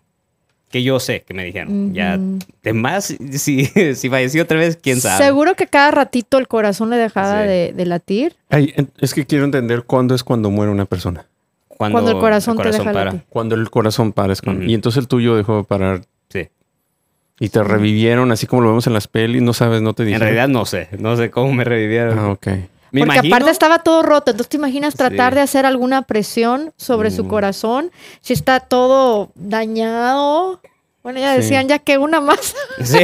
Que 0.70 0.82
yo 0.82 1.00
sé 1.00 1.22
que 1.22 1.34
me 1.36 1.44
dijeron. 1.46 1.94
Ya, 1.94 2.18
de 2.64 2.74
más, 2.74 3.06
si, 3.34 3.66
si 3.66 4.10
falleció 4.10 4.44
otra 4.44 4.58
vez, 4.58 4.76
quién 4.82 5.00
sabe. 5.00 5.24
Seguro 5.24 5.56
que 5.56 5.68
cada 5.68 5.92
ratito 5.92 6.38
el 6.40 6.48
corazón 6.48 6.90
le 6.90 6.98
dejaba 6.98 7.44
Sí. 7.44 7.48
de, 7.48 7.74
de 7.74 7.86
latir. 7.86 8.36
Ay, 8.50 8.74
en- 8.76 8.90
es 9.00 9.14
que 9.14 9.26
quiero 9.26 9.46
entender 9.46 9.84
cuándo 9.84 10.16
es 10.16 10.24
cuando 10.24 10.50
muere 10.50 10.72
una 10.72 10.86
persona. 10.86 11.28
Cuando 11.68 12.10
el 12.12 12.18
corazón 12.18 12.58
te 12.58 12.72
deja 12.72 12.84
para. 12.86 13.06
latir. 13.06 13.22
Cuando 13.30 13.56
el 13.56 13.70
corazón 13.70 14.14
para. 14.14 14.34
es 14.34 14.42
cuando-. 14.42 14.64
Y 14.66 14.74
entonces 14.74 15.00
el 15.02 15.08
tuyo 15.08 15.36
dejó 15.36 15.58
de 15.58 15.64
parar 15.66 16.02
Sí. 16.30 16.48
y 17.40 17.50
te 17.50 17.64
revivieron 17.64 18.32
así 18.32 18.48
como 18.48 18.62
lo 18.64 18.70
vemos 18.70 18.88
en 18.88 18.94
las 18.94 19.08
pelis. 19.08 19.42
No 19.44 19.54
sabes, 19.54 19.82
no 19.84 19.94
te 19.94 20.04
En 20.04 20.08
dicen. 20.08 20.22
realidad 20.22 20.48
no 20.48 20.66
sé. 20.66 20.88
No 20.98 21.16
sé 21.18 21.30
cómo 21.30 21.52
me 21.54 21.64
revivieron. 21.66 22.18
Ah, 22.18 22.30
ok. 22.30 22.48
Me 22.94 23.02
Porque 23.02 23.16
imagino- 23.16 23.36
aparte 23.36 23.52
estaba 23.52 23.80
todo 23.80 24.04
roto. 24.04 24.32
Entonces 24.32 24.50
te 24.50 24.58
imaginas 24.58 24.94
tratar 24.96 25.34
Sí. 25.34 25.36
de 25.36 25.42
hacer 25.42 25.66
alguna 25.66 26.04
presión 26.04 26.72
sobre 26.78 27.12
su 27.12 27.26
Mm. 27.26 27.28
corazón. 27.28 27.92
Si 28.22 28.32
está 28.34 28.62
todo 28.62 29.32
dañado. 29.36 30.62
Bueno, 31.04 31.20
ya 31.20 31.34
Sí. 31.36 31.42
decían 31.42 31.68
ya 31.68 31.80
que 31.80 31.98
una 31.98 32.22
más. 32.22 32.56
Sí. 32.84 33.00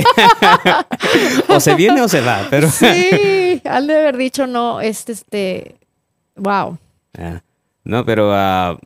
o 1.49 1.59
se 1.59 1.75
viene 1.75 2.01
o 2.01 2.07
se 2.07 2.21
va, 2.21 2.47
pero... 2.49 2.69
sí, 2.69 3.61
al 3.65 3.87
de 3.87 3.97
haber 3.97 4.15
dicho 4.17 4.47
no, 4.47 4.79
este, 4.81 5.11
este, 5.11 5.75
wow. 6.35 6.77
Ah, 7.17 7.41
no, 7.83 8.05
pero 8.05 8.31
ah, 8.33 8.77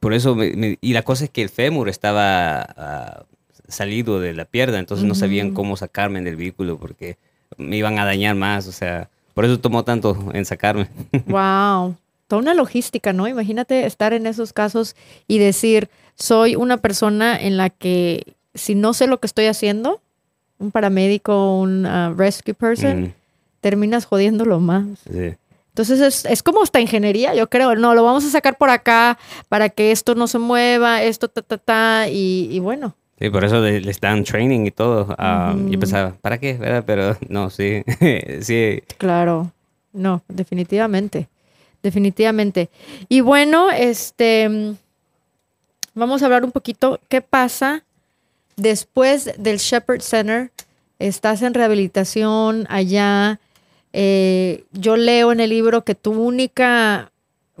por 0.00 0.14
eso... 0.14 0.34
me- 0.34 0.52
me- 0.54 0.78
y 0.80 0.92
la 0.92 1.02
cosa 1.02 1.24
es 1.24 1.30
que 1.30 1.42
el 1.42 1.48
fémur 1.50 1.88
estaba 1.88 2.62
ah, 2.62 3.24
salido 3.68 4.20
de 4.20 4.32
la 4.34 4.44
pierna, 4.44 4.78
entonces 4.78 5.04
no 5.06 5.14
sabían 5.14 5.52
cómo 5.52 5.76
sacarme 5.76 6.20
del 6.22 6.36
vehículo 6.36 6.78
porque 6.78 7.18
me 7.56 7.76
iban 7.76 7.98
a 7.98 8.04
dañar 8.04 8.34
más, 8.34 8.66
o 8.68 8.72
sea... 8.72 9.10
Por 9.34 9.44
eso 9.44 9.58
tomó 9.60 9.84
tanto 9.84 10.16
en 10.32 10.44
sacarme. 10.44 10.88
Wow. 11.26 11.96
Toda 12.26 12.40
una 12.40 12.54
logística, 12.54 13.12
¿no? 13.12 13.28
Imagínate 13.28 13.84
estar 13.84 14.14
en 14.14 14.26
esos 14.26 14.52
casos 14.54 14.96
y 15.28 15.38
decir, 15.38 15.90
soy 16.14 16.56
una 16.56 16.78
persona 16.78 17.38
en 17.38 17.56
la 17.58 17.68
que 17.68 18.34
si 18.54 18.74
no 18.74 18.94
sé 18.94 19.06
lo 19.06 19.20
que 19.20 19.26
estoy 19.26 19.46
haciendo, 19.46 20.00
un 20.58 20.70
paramédico, 20.70 21.58
un 21.58 21.84
ah, 21.84 22.14
rescue 22.16 22.54
person, 22.54 23.02
Mm, 23.02 23.12
terminas 23.60 24.06
jodiéndolo 24.06 24.60
más. 24.60 24.84
sí. 25.10 25.34
Entonces 25.68 26.00
es, 26.00 26.24
es 26.26 26.42
como 26.44 26.62
esta 26.62 26.78
ingeniería, 26.80 27.34
yo 27.34 27.50
creo. 27.50 27.74
No, 27.74 27.94
lo 27.96 28.04
vamos 28.04 28.24
a 28.24 28.30
sacar 28.30 28.56
por 28.56 28.70
acá 28.70 29.18
para 29.48 29.68
que 29.70 29.90
esto 29.90 30.14
no 30.14 30.28
se 30.28 30.38
mueva, 30.38 31.02
esto, 31.02 31.26
ta, 31.26 31.42
ta, 31.42 31.58
ta. 31.58 32.08
Y, 32.08 32.48
y 32.52 32.60
bueno, 32.60 32.94
Sí, 33.18 33.30
por 33.30 33.44
eso 33.44 33.60
le, 33.60 33.80
les 33.80 34.00
dan 34.00 34.24
training 34.24 34.66
y 34.66 34.70
todo. 34.70 35.14
Ah. 35.18 35.54
Yo 35.68 35.78
pensaba, 35.78 36.14
¿para 36.20 36.38
qué? 36.38 36.54
¿Verdad? 36.54 36.84
Pero 36.86 37.16
no, 37.28 37.50
sí. 37.50 37.82
sí. 38.40 38.82
claro. 38.98 39.52
No, 39.92 40.22
definitivamente. 40.28 41.28
Definitivamente. 41.82 42.70
Y 43.08 43.20
bueno, 43.20 43.70
este. 43.70 44.74
Vamos 45.94 46.22
a 46.22 46.24
hablar 46.24 46.44
un 46.44 46.50
poquito 46.50 46.98
qué 47.08 47.20
pasa 47.20 47.84
después 48.56 49.30
del 49.38 49.58
Shepherd 49.58 50.00
Center. 50.00 50.50
Estás 50.98 51.42
en 51.42 51.54
rehabilitación 51.54 52.66
allá. 52.68 53.38
Eh, 53.92 54.64
yo 54.72 54.96
leo 54.96 55.30
en 55.30 55.38
el 55.38 55.50
libro 55.50 55.84
que 55.84 55.94
tu 55.94 56.12
única 56.12 57.12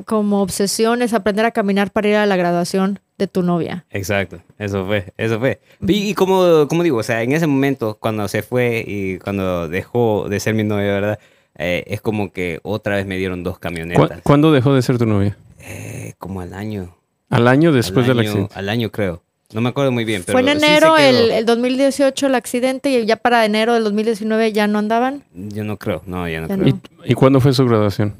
como 0.04 0.42
obsesión 0.42 1.02
es 1.02 1.14
aprender 1.14 1.44
a 1.44 1.52
caminar 1.52 1.92
para 1.92 2.08
ir 2.08 2.16
a 2.16 2.26
la 2.26 2.36
graduación 2.36 2.98
de 3.18 3.26
tu 3.28 3.42
novia. 3.42 3.84
Exacto, 3.90 4.40
eso 4.58 4.84
fue, 4.86 5.12
eso 5.16 5.38
fue. 5.38 5.60
Y, 5.86 6.10
y 6.10 6.14
como, 6.14 6.66
como 6.68 6.82
digo, 6.82 6.98
o 6.98 7.02
sea, 7.02 7.22
en 7.22 7.32
ese 7.32 7.46
momento, 7.46 7.96
cuando 8.00 8.26
se 8.28 8.42
fue 8.42 8.84
y 8.86 9.18
cuando 9.18 9.68
dejó 9.68 10.26
de 10.28 10.40
ser 10.40 10.54
mi 10.54 10.64
novia, 10.64 10.92
¿verdad? 10.92 11.18
Eh, 11.56 11.84
es 11.86 12.00
como 12.00 12.32
que 12.32 12.58
otra 12.64 12.96
vez 12.96 13.06
me 13.06 13.16
dieron 13.16 13.44
dos 13.44 13.54
¿Cu- 13.54 13.60
camionetas. 13.60 14.20
¿Cuándo 14.22 14.50
dejó 14.52 14.74
de 14.74 14.82
ser 14.82 14.98
tu 14.98 15.06
novia? 15.06 15.36
Eh, 15.60 16.14
como 16.18 16.40
al 16.40 16.52
año. 16.54 16.96
Al 17.30 17.46
año 17.48 17.72
después 17.72 18.06
del 18.06 18.18
accidente. 18.20 18.52
Al 18.54 18.68
año, 18.68 18.90
creo. 18.90 19.22
No 19.52 19.60
me 19.60 19.68
acuerdo 19.68 19.92
muy 19.92 20.04
bien, 20.04 20.24
pero 20.26 20.36
Fue 20.38 20.50
en 20.50 20.58
sí 20.58 20.66
enero 20.66 20.94
quedó. 20.96 21.06
el, 21.24 21.30
el 21.30 21.46
2018 21.46 22.26
el 22.26 22.34
accidente 22.34 22.90
y 22.90 23.06
ya 23.06 23.14
para 23.16 23.44
enero 23.44 23.74
del 23.74 23.84
2019 23.84 24.52
ya 24.52 24.66
no 24.66 24.78
andaban. 24.80 25.22
Yo 25.32 25.62
no 25.62 25.76
creo, 25.76 26.02
no, 26.06 26.28
ya 26.28 26.40
no 26.40 26.48
Ya 26.48 26.56
creo. 26.56 26.66
no. 26.74 26.80
¿Y, 27.04 27.12
y 27.12 27.14
cuándo 27.14 27.40
fue 27.40 27.52
su 27.52 27.64
graduación? 27.64 28.14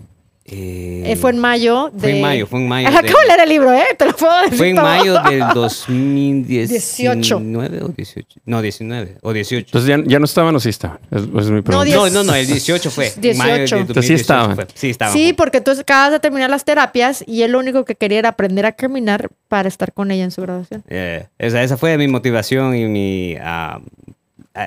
Eh, 0.46 1.04
Eh, 1.06 1.16
fue 1.16 1.30
en 1.30 1.38
mayo 1.38 1.90
de... 1.92 2.00
fue 2.00 2.10
en 2.16 2.20
mayo, 2.20 2.46
fue 2.46 2.60
en 2.60 2.68
mayo. 2.68 2.88
Acabo 2.88 3.02
de- 3.02 3.08
de 3.08 3.26
leer 3.28 3.40
el 3.40 3.48
libro, 3.48 3.72
¿eh? 3.72 3.84
Te 3.98 4.04
lo 4.04 4.12
puedo 4.14 4.42
decir 4.42 4.58
Fue 4.58 4.68
en 4.70 4.76
todo. 4.76 4.84
mayo 4.84 5.22
del 5.22 5.38
2019 5.54 6.66
18. 6.68 7.36
o 7.36 7.88
18. 7.88 8.40
No, 8.44 8.60
19 8.62 9.16
o 9.22 9.32
18. 9.32 9.66
Entonces 9.66 9.88
ya, 9.88 10.02
ya 10.06 10.18
no 10.18 10.24
estaban 10.26 10.54
o 10.54 10.60
sí 10.60 10.68
estaban. 10.68 10.98
Es, 11.10 11.22
es 11.22 11.50
mi 11.50 11.62
pregunta. 11.62 11.94
no, 11.96 12.10
no, 12.10 12.24
no, 12.24 12.34
el 12.34 12.46
18 12.46 12.90
fue. 12.90 13.12
en 13.22 13.38
mayo 13.38 13.52
del 13.52 13.60
18. 13.62 13.76
Entonces 13.78 14.06
sí 14.06 14.12
2018 14.12 14.20
estaban. 14.20 14.54
fue. 14.56 14.66
Sí, 14.74 14.90
estaban. 14.90 15.12
Sí, 15.14 15.32
porque 15.32 15.60
tú 15.62 15.70
acabas 15.70 16.12
de 16.12 16.20
terminar 16.20 16.50
las 16.50 16.64
terapias 16.64 17.24
y 17.26 17.42
él 17.42 17.52
lo 17.52 17.58
único 17.58 17.84
que 17.84 17.94
quería 17.94 18.18
era 18.18 18.28
aprender 18.30 18.66
a 18.66 18.72
caminar 18.72 19.30
para 19.48 19.68
estar 19.68 19.92
con 19.92 20.10
ella 20.10 20.24
en 20.24 20.30
su 20.30 20.42
graduación. 20.42 20.84
Eh, 20.88 21.26
esa, 21.38 21.62
esa 21.62 21.76
fue 21.78 21.96
mi 21.96 22.08
motivación 22.08 22.76
y 22.76 22.84
mi, 22.86 23.36
ah, 23.40 23.80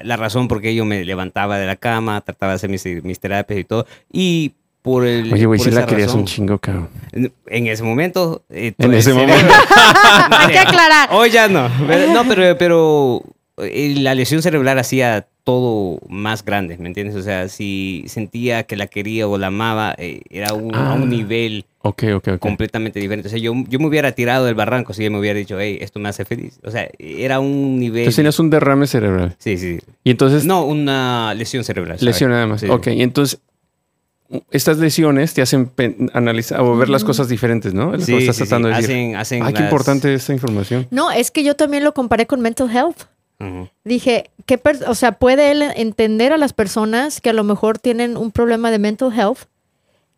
la 0.04 0.18
razón 0.18 0.48
por 0.48 0.62
qué 0.62 0.74
yo 0.74 0.86
me 0.86 1.06
levantaba 1.06 1.58
de 1.60 1.66
la 1.68 1.76
cama, 1.76 2.20
trataba 2.22 2.54
de 2.54 2.56
hacer 2.56 2.70
mis, 2.70 2.84
mis 3.04 3.20
terapias 3.20 3.60
y 3.60 3.64
todo. 3.64 3.86
Y 4.12 4.54
por 4.82 5.06
el. 5.06 5.32
Oye, 5.34 5.46
güey, 5.46 5.60
sí 5.60 5.72
la 5.72 5.80
esa 5.82 5.86
querías 5.88 6.08
razón, 6.08 6.22
un 6.22 6.26
chingo, 6.28 6.58
cabrón. 6.60 6.90
En, 7.12 7.32
en 7.48 7.68
ese 7.68 7.84
momento. 7.84 8.44
eh, 8.50 8.74
En 8.78 8.94
ese 8.94 9.10
el 9.12 9.16
momento. 9.18 9.46
Hay 10.32 10.52
que 10.52 10.60
aclarar. 10.60 11.10
Hoy 11.12 11.30
ya 11.32 11.48
no. 11.48 11.70
Pero- 11.88 12.14
No, 12.14 12.24
pero, 12.28 12.58
pero 12.58 13.24
eh, 13.58 13.96
la 14.00 14.16
lesión 14.16 14.42
cerebral 14.42 14.78
hacía 14.80 15.28
todo 15.44 16.00
más 16.10 16.44
grande, 16.44 16.78
¿me 16.78 16.88
entiendes? 16.90 17.16
O 17.16 17.22
sea, 17.22 17.48
si 17.48 18.04
sentía 18.08 18.64
que 18.64 18.76
la 18.76 18.88
quería 18.88 19.28
o 19.30 19.38
la 19.38 19.48
amaba, 19.48 19.96
eh, 19.98 20.22
era 20.30 20.54
un, 20.54 20.76
a 20.76 20.92
Ah. 20.92 20.94
un 20.96 21.10
nivel 21.10 21.64
Ok, 21.84 22.04
ok, 22.16 22.28
ok. 22.34 22.40
completamente 22.40 23.00
diferente. 23.00 23.30
O 23.30 23.32
sea, 23.32 23.40
yo, 23.40 23.54
yo 23.70 23.80
me 23.80 23.86
hubiera 23.88 24.12
tirado 24.12 24.44
del 24.44 24.56
barranco 24.56 24.94
si 24.94 25.04
ella 25.04 25.12
me 25.12 25.20
hubiera 25.20 25.40
dicho, 25.40 25.58
hey, 25.58 25.78
esto 25.80 26.00
me 26.00 26.10
hace 26.10 26.26
feliz. 26.26 26.60
O 26.66 26.72
sea, 26.72 26.90
era 27.00 27.40
un 27.40 27.80
nivel... 27.80 28.00
Entonces 28.00 28.18
tenías 28.18 28.38
un 28.40 28.50
derrame 28.50 28.88
cerebral. 28.88 29.36
Sí, 29.40 29.58
sí. 29.58 29.80
Y 30.04 30.12
entonces... 30.12 30.44
No, 30.44 30.66
una 30.66 31.34
lesión 31.34 31.64
cerebral. 31.64 31.98
¿sabes? 31.98 32.04
Lesión 32.04 32.32
nada 32.32 32.46
más. 32.46 32.60
Sí. 32.60 32.68
Ok, 32.70 32.88
y 32.88 33.02
entonces 33.02 33.40
estas 34.52 34.78
lesiones 34.78 35.34
te 35.34 35.42
hacen 35.42 35.72
analizar 36.14 36.60
o 36.62 36.76
ver 36.78 36.90
las 36.90 37.04
cosas 37.04 37.30
diferentes, 37.30 37.74
¿no? 37.74 37.94
Es 37.94 38.02
lo 38.02 38.06
que 38.06 38.06
Sí, 38.06 38.18
estás 38.18 38.36
sí, 38.36 38.44
sí. 38.44 38.48
tratando 38.50 38.68
de 38.70 38.76
decir. 38.76 38.90
Hacen, 38.92 39.16
hacen 39.16 39.44
Ay, 39.44 39.54
qué 39.54 39.60
las- 39.62 39.70
importante 39.72 40.14
esta 40.14 40.34
información. 40.34 40.88
No, 40.92 41.12
es 41.12 41.32
que 41.32 41.44
yo 41.44 41.56
también 41.56 41.84
lo 41.84 41.94
comparé 41.94 42.26
con 42.28 42.42
mental 42.42 42.70
health. 42.76 43.04
Dije, 43.84 44.32
¿qué 44.48 44.60
o 44.88 44.96
sea, 44.96 45.12
puede 45.12 45.52
él 45.52 45.62
entender 45.76 46.34
a 46.34 46.38
las 46.38 46.54
personas 46.54 47.22
que 47.22 47.30
a 47.30 47.34
lo 47.34 47.44
mejor 47.44 47.78
tienen 47.78 48.18
un 48.18 48.32
problema 48.32 48.72
de 48.72 48.80
mental 48.80 49.14
health, 49.14 49.42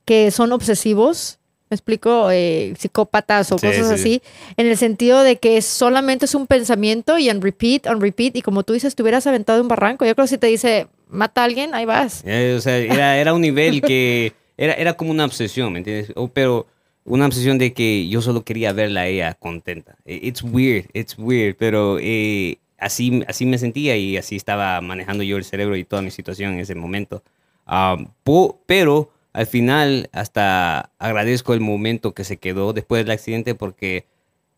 que 0.06 0.32
son 0.32 0.54
obsesivos, 0.54 1.39
me 1.70 1.76
explico, 1.76 2.32
Eh, 2.32 2.74
psicópatas 2.78 3.52
o 3.52 3.58
Sí, 3.58 3.68
cosas 3.68 3.88
sí. 3.88 3.94
así, 3.94 4.22
en 4.58 4.68
el 4.68 4.78
sentido 4.78 5.22
de 5.24 5.38
que 5.38 5.62
solamente 5.62 6.26
es 6.26 6.36
un 6.36 6.48
pensamiento 6.48 7.18
y 7.18 7.30
en 7.30 7.42
repeat, 7.42 7.86
on 7.88 8.02
repeat, 8.02 8.36
y 8.36 8.42
como 8.42 8.64
tú 8.64 8.74
dices, 8.74 8.96
te 8.96 9.04
hubieras 9.04 9.28
aventado 9.28 9.62
un 9.62 9.68
barranco. 9.68 10.06
Yo 10.06 10.16
creo 10.16 10.26
que 10.26 10.30
si 10.30 10.38
te 10.38 10.48
dice, 10.48 10.88
mata 11.10 11.42
a 11.42 11.46
alguien, 11.46 11.74
ahí 11.76 11.86
vas. 11.86 12.24
Eh, 12.26 12.56
o 12.58 12.62
sea, 12.62 12.78
era, 12.78 13.18
era 13.18 13.34
un 13.34 13.42
nivel 13.42 13.82
que 13.82 14.34
era, 14.58 14.74
era 14.74 14.94
como 14.94 15.12
una 15.12 15.26
obsesión, 15.26 15.72
¿me 15.74 15.80
entiendes? 15.80 16.12
O- 16.16 16.28
pero 16.28 16.66
una 17.06 17.26
obsesión 17.26 17.58
de 17.58 17.74
que 17.74 18.08
yo 18.08 18.22
solo 18.22 18.44
quería 18.44 18.72
verla 18.74 19.02
a 19.02 19.08
ella 19.08 19.34
contenta. 19.36 19.96
Eh, 20.06 20.20
It's 20.24 20.44
weird, 20.44 20.86
it's 20.94 21.18
weird, 21.18 21.56
pero 21.58 21.98
eh, 22.00 22.58
así, 22.78 23.24
así 23.28 23.46
me 23.46 23.58
sentía 23.58 23.96
y 23.98 24.18
así 24.18 24.36
estaba 24.36 24.80
manejando 24.82 25.24
yo 25.24 25.38
el 25.38 25.44
cerebro 25.44 25.76
y 25.76 25.86
toda 25.86 26.02
mi 26.02 26.12
situación 26.12 26.54
en 26.54 26.60
ese 26.60 26.76
momento. 26.76 27.24
Ah, 27.66 27.98
po- 28.24 28.62
pero 28.66 29.12
al 29.34 29.48
final 29.48 30.10
hasta 30.12 30.92
agradezco 31.00 31.54
el 31.54 31.60
momento 31.62 32.14
que 32.14 32.24
se 32.24 32.38
quedó 32.38 32.74
después 32.74 33.04
del 33.04 33.12
accidente 33.12 33.56
porque 33.56 34.06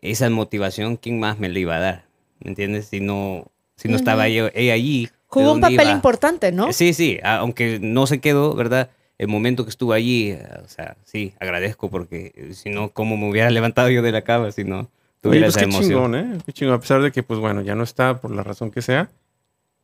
esa 0.01 0.29
motivación, 0.29 0.97
¿quién 0.97 1.19
más 1.19 1.39
me 1.39 1.49
la 1.49 1.59
iba 1.59 1.75
a 1.75 1.79
dar? 1.79 2.05
¿Me 2.39 2.49
entiendes? 2.51 2.87
Si 2.87 2.99
no, 2.99 3.51
si 3.75 3.87
no 3.87 3.95
estaba 3.95 4.27
ella, 4.27 4.49
ella 4.53 4.73
allí. 4.73 5.05
¿de 5.05 5.11
Jugó 5.27 5.53
un 5.53 5.61
papel 5.61 5.81
iba? 5.81 5.91
importante, 5.91 6.51
¿no? 6.51 6.73
Sí, 6.73 6.93
sí, 6.93 7.19
aunque 7.23 7.79
no 7.81 8.07
se 8.07 8.19
quedó, 8.19 8.53
¿verdad? 8.55 8.89
El 9.17 9.27
momento 9.27 9.63
que 9.63 9.69
estuvo 9.69 9.93
allí, 9.93 10.33
o 10.33 10.67
sea, 10.67 10.97
sí, 11.03 11.33
agradezco 11.39 11.89
porque 11.91 12.31
eh, 12.35 12.53
si 12.53 12.69
no, 12.71 12.89
¿cómo 12.89 13.15
me 13.17 13.29
hubiera 13.29 13.49
levantado 13.51 13.89
yo 13.89 14.01
de 14.01 14.11
la 14.11 14.23
cama 14.23 14.51
si 14.51 14.63
no 14.63 14.79
Oye, 14.79 14.89
tuviera 15.21 15.45
pues 15.45 15.55
esa 15.57 15.65
qué 15.65 15.71
emoción? 15.71 16.11
chingón, 16.11 16.15
¿eh? 16.15 16.37
Qué 16.45 16.53
chingón. 16.53 16.75
A 16.75 16.79
pesar 16.79 17.01
de 17.03 17.11
que, 17.11 17.21
pues 17.21 17.39
bueno, 17.39 17.61
ya 17.61 17.75
no 17.75 17.83
está 17.83 18.19
por 18.19 18.31
la 18.31 18.41
razón 18.43 18.71
que 18.71 18.81
sea. 18.81 19.11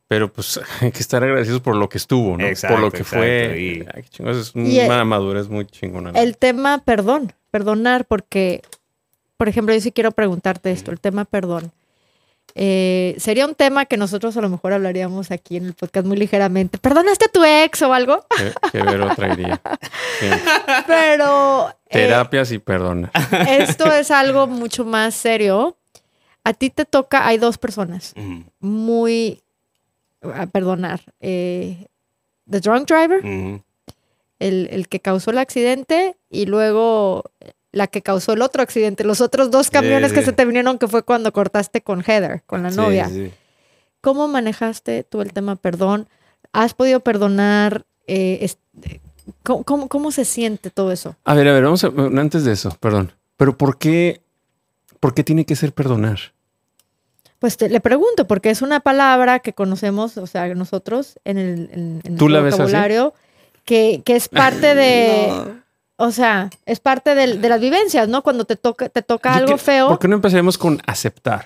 Pero 0.08 0.32
pues 0.32 0.58
hay 0.80 0.90
que 0.90 1.00
estar 1.00 1.22
agradecidos 1.22 1.60
por 1.60 1.76
lo 1.76 1.88
que 1.88 1.98
estuvo, 1.98 2.36
¿no? 2.36 2.46
Exacto, 2.46 2.74
por 2.76 2.84
lo 2.84 2.90
que 2.90 2.98
exacto, 3.02 3.18
fue. 3.18 3.60
y- 3.60 3.86
Ay, 3.94 4.02
qué 4.02 4.08
chingón. 4.08 4.38
Es 4.38 4.52
Y 4.54 4.78
el- 4.78 4.86
una 4.86 5.04
madurez 5.04 5.48
muy 5.48 5.66
chingona. 5.66 6.12
¿no? 6.12 6.18
El 6.18 6.36
tema 6.36 6.78
perdón, 6.84 7.32
perdonar, 7.50 8.06
porque, 8.06 8.62
por 9.36 9.48
ejemplo, 9.48 9.74
yo 9.74 9.80
sí 9.80 9.92
quiero 9.92 10.10
preguntarte 10.12 10.70
esto, 10.70 10.90
el 10.90 11.00
tema 11.00 11.24
perdón. 11.24 11.72
Eh, 12.54 13.14
sería 13.18 13.46
un 13.46 13.54
tema 13.54 13.84
que 13.84 13.96
nosotros 13.98 14.36
a 14.36 14.40
lo 14.40 14.48
mejor 14.48 14.72
hablaríamos 14.72 15.30
aquí 15.30 15.58
en 15.58 15.66
el 15.66 15.74
podcast 15.74 16.06
muy 16.06 16.16
ligeramente. 16.16 16.78
¿Perdonaste 16.78 17.26
a 17.26 17.28
tu 17.28 17.44
ex 17.44 17.82
o 17.82 17.92
algo? 17.92 18.24
Que, 18.72 18.82
Vero 18.82 19.14
traería. 19.14 19.60
Siempre. 20.18 20.40
Pero 20.86 21.68
eh, 21.68 21.74
Terapias 21.90 22.50
y 22.50 22.58
perdona. 22.58 23.12
esto 23.48 23.92
es 23.92 24.10
algo 24.10 24.46
mucho 24.46 24.84
más 24.84 25.14
serio. 25.14 25.76
a 26.42 26.54
ti 26.54 26.70
te 26.70 26.84
toca, 26.86 27.26
hay 27.28 27.36
dos 27.36 27.58
personas 27.58 28.14
muy 28.58 29.42
a 30.22 30.46
perdonar. 30.46 31.00
eh, 31.20 31.86
the 32.50 32.60
drunk 32.60 32.88
driver, 32.88 33.22
el, 34.38 34.68
el 34.70 34.88
que 34.88 35.00
causó 35.00 35.30
el 35.30 35.38
accidente, 35.38 36.16
y 36.30 36.46
luego 36.46 37.24
la 37.72 37.86
que 37.88 38.02
causó 38.02 38.32
el 38.32 38.42
otro 38.42 38.62
accidente. 38.62 39.04
Los 39.04 39.20
otros 39.20 39.50
dos 39.50 39.70
camiones 39.70 40.12
que 40.12 40.20
sí. 40.20 40.26
se 40.26 40.32
te 40.32 40.44
vinieron, 40.44 40.78
que 40.78 40.88
fue 40.88 41.02
cuando 41.02 41.32
cortaste 41.32 41.82
con 41.82 42.02
Heather, 42.02 42.42
con 42.46 42.62
la 42.62 42.70
Sí, 42.70 42.76
novia. 42.76 43.08
sí. 43.08 43.30
¿Cómo 44.00 44.28
manejaste 44.28 45.02
tú 45.04 45.20
el 45.20 45.32
tema 45.32 45.56
perdón? 45.56 46.08
¿Has 46.52 46.72
podido 46.72 47.00
perdonar? 47.00 47.84
Eh, 48.06 48.38
es- 48.42 48.58
¿cómo, 49.42 49.64
cómo, 49.64 49.88
cómo 49.88 50.10
se 50.12 50.24
siente 50.24 50.70
todo 50.70 50.92
eso? 50.92 51.16
A 51.24 51.34
ver, 51.34 51.46
a 51.48 51.52
ver, 51.52 51.64
vamos 51.64 51.84
a, 51.84 51.88
antes 51.88 52.44
de 52.44 52.52
eso, 52.52 52.70
perdón. 52.80 53.12
Pero 53.36 53.58
¿por 53.58 53.76
qué, 53.76 54.22
por 55.00 55.12
qué 55.14 55.22
tiene 55.24 55.44
que 55.44 55.56
ser 55.56 55.72
perdonar? 55.74 56.18
Pues 57.38 57.56
te- 57.56 57.68
le 57.68 57.80
pregunto, 57.80 58.26
porque 58.26 58.50
es 58.50 58.62
una 58.62 58.80
palabra 58.80 59.38
que 59.38 59.52
conocemos, 59.52 60.16
o 60.18 60.26
sea, 60.26 60.52
nosotros 60.54 61.18
en 61.24 61.38
el 61.38 61.70
en, 61.72 62.00
en 62.04 62.16
¿Tú 62.16 62.28
la 62.28 62.40
nuestro 62.40 62.64
ves 62.64 62.74
así? 62.74 62.76
vocabulario, 62.76 63.14
que, 63.64 64.02
que 64.04 64.16
es 64.16 64.28
parte 64.28 64.74
de, 64.74 65.30
o 65.96 66.10
sea, 66.10 66.50
es 66.66 66.80
parte 66.80 67.14
de, 67.14 67.36
las 67.48 67.60
vivencias, 67.60 68.08
¿no? 68.08 68.22
Cuando 68.22 68.44
te 68.44 68.56
toca, 68.56 68.88
te 68.88 69.02
toca 69.02 69.30
Yo 69.32 69.36
algo 69.38 69.52
que- 69.52 69.58
feo. 69.58 69.88
¿Por 69.88 69.98
qué 70.00 70.08
no 70.08 70.16
empezaremos 70.16 70.58
con 70.58 70.80
aceptar? 70.86 71.44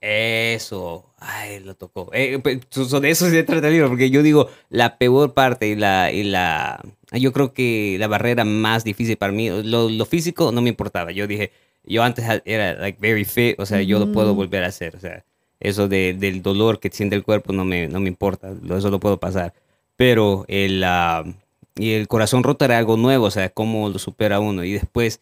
Eso. 0.00 1.06
Ay, 1.18 1.60
lo 1.60 1.74
tocó. 1.74 2.08
Eh, 2.14 2.38
pues, 2.38 2.60
de 3.02 3.10
eso 3.10 3.28
se 3.28 3.42
trata 3.42 3.66
el 3.68 3.74
libro, 3.74 3.88
porque 3.88 4.08
yo 4.10 4.22
digo, 4.22 4.48
la 4.70 4.96
peor 4.96 5.34
parte 5.34 5.68
y 5.68 5.76
la, 5.76 6.10
y 6.10 6.22
la... 6.22 6.80
Yo 7.12 7.32
creo 7.32 7.52
que 7.52 7.96
la 7.98 8.06
barrera 8.08 8.44
más 8.44 8.82
difícil 8.84 9.16
para 9.18 9.32
mí, 9.32 9.50
lo, 9.62 9.90
lo 9.90 10.06
físico 10.06 10.52
no 10.52 10.62
me 10.62 10.70
importaba. 10.70 11.12
Yo 11.12 11.26
dije, 11.26 11.52
yo 11.84 12.02
antes 12.02 12.24
era 12.44 12.74
like 12.74 12.98
very 13.00 13.24
fit, 13.24 13.58
o 13.58 13.66
sea, 13.66 13.80
yo 13.82 13.98
lo 13.98 14.12
puedo 14.12 14.34
volver 14.34 14.64
a 14.64 14.68
hacer. 14.68 14.96
O 14.96 15.00
sea, 15.00 15.24
eso 15.60 15.88
de- 15.88 16.14
del 16.14 16.42
dolor 16.42 16.80
que 16.80 16.90
siente 16.90 17.16
el 17.16 17.22
cuerpo 17.24 17.52
no 17.52 17.64
me, 17.64 17.88
no 17.88 18.00
me 18.00 18.08
importa, 18.08 18.52
eso 18.76 18.90
lo 18.90 19.00
puedo 19.00 19.18
pasar. 19.18 19.52
Pero 19.96 20.44
el, 20.48 20.82
ah, 20.84 21.24
y 21.76 21.92
el 21.92 22.08
corazón 22.08 22.42
roto 22.42 22.64
era 22.64 22.78
algo 22.78 22.96
nuevo, 22.96 23.26
o 23.26 23.30
sea, 23.30 23.48
cómo 23.50 23.88
lo 23.88 23.98
supera 23.98 24.40
uno. 24.40 24.64
Y 24.64 24.72
después, 24.72 25.20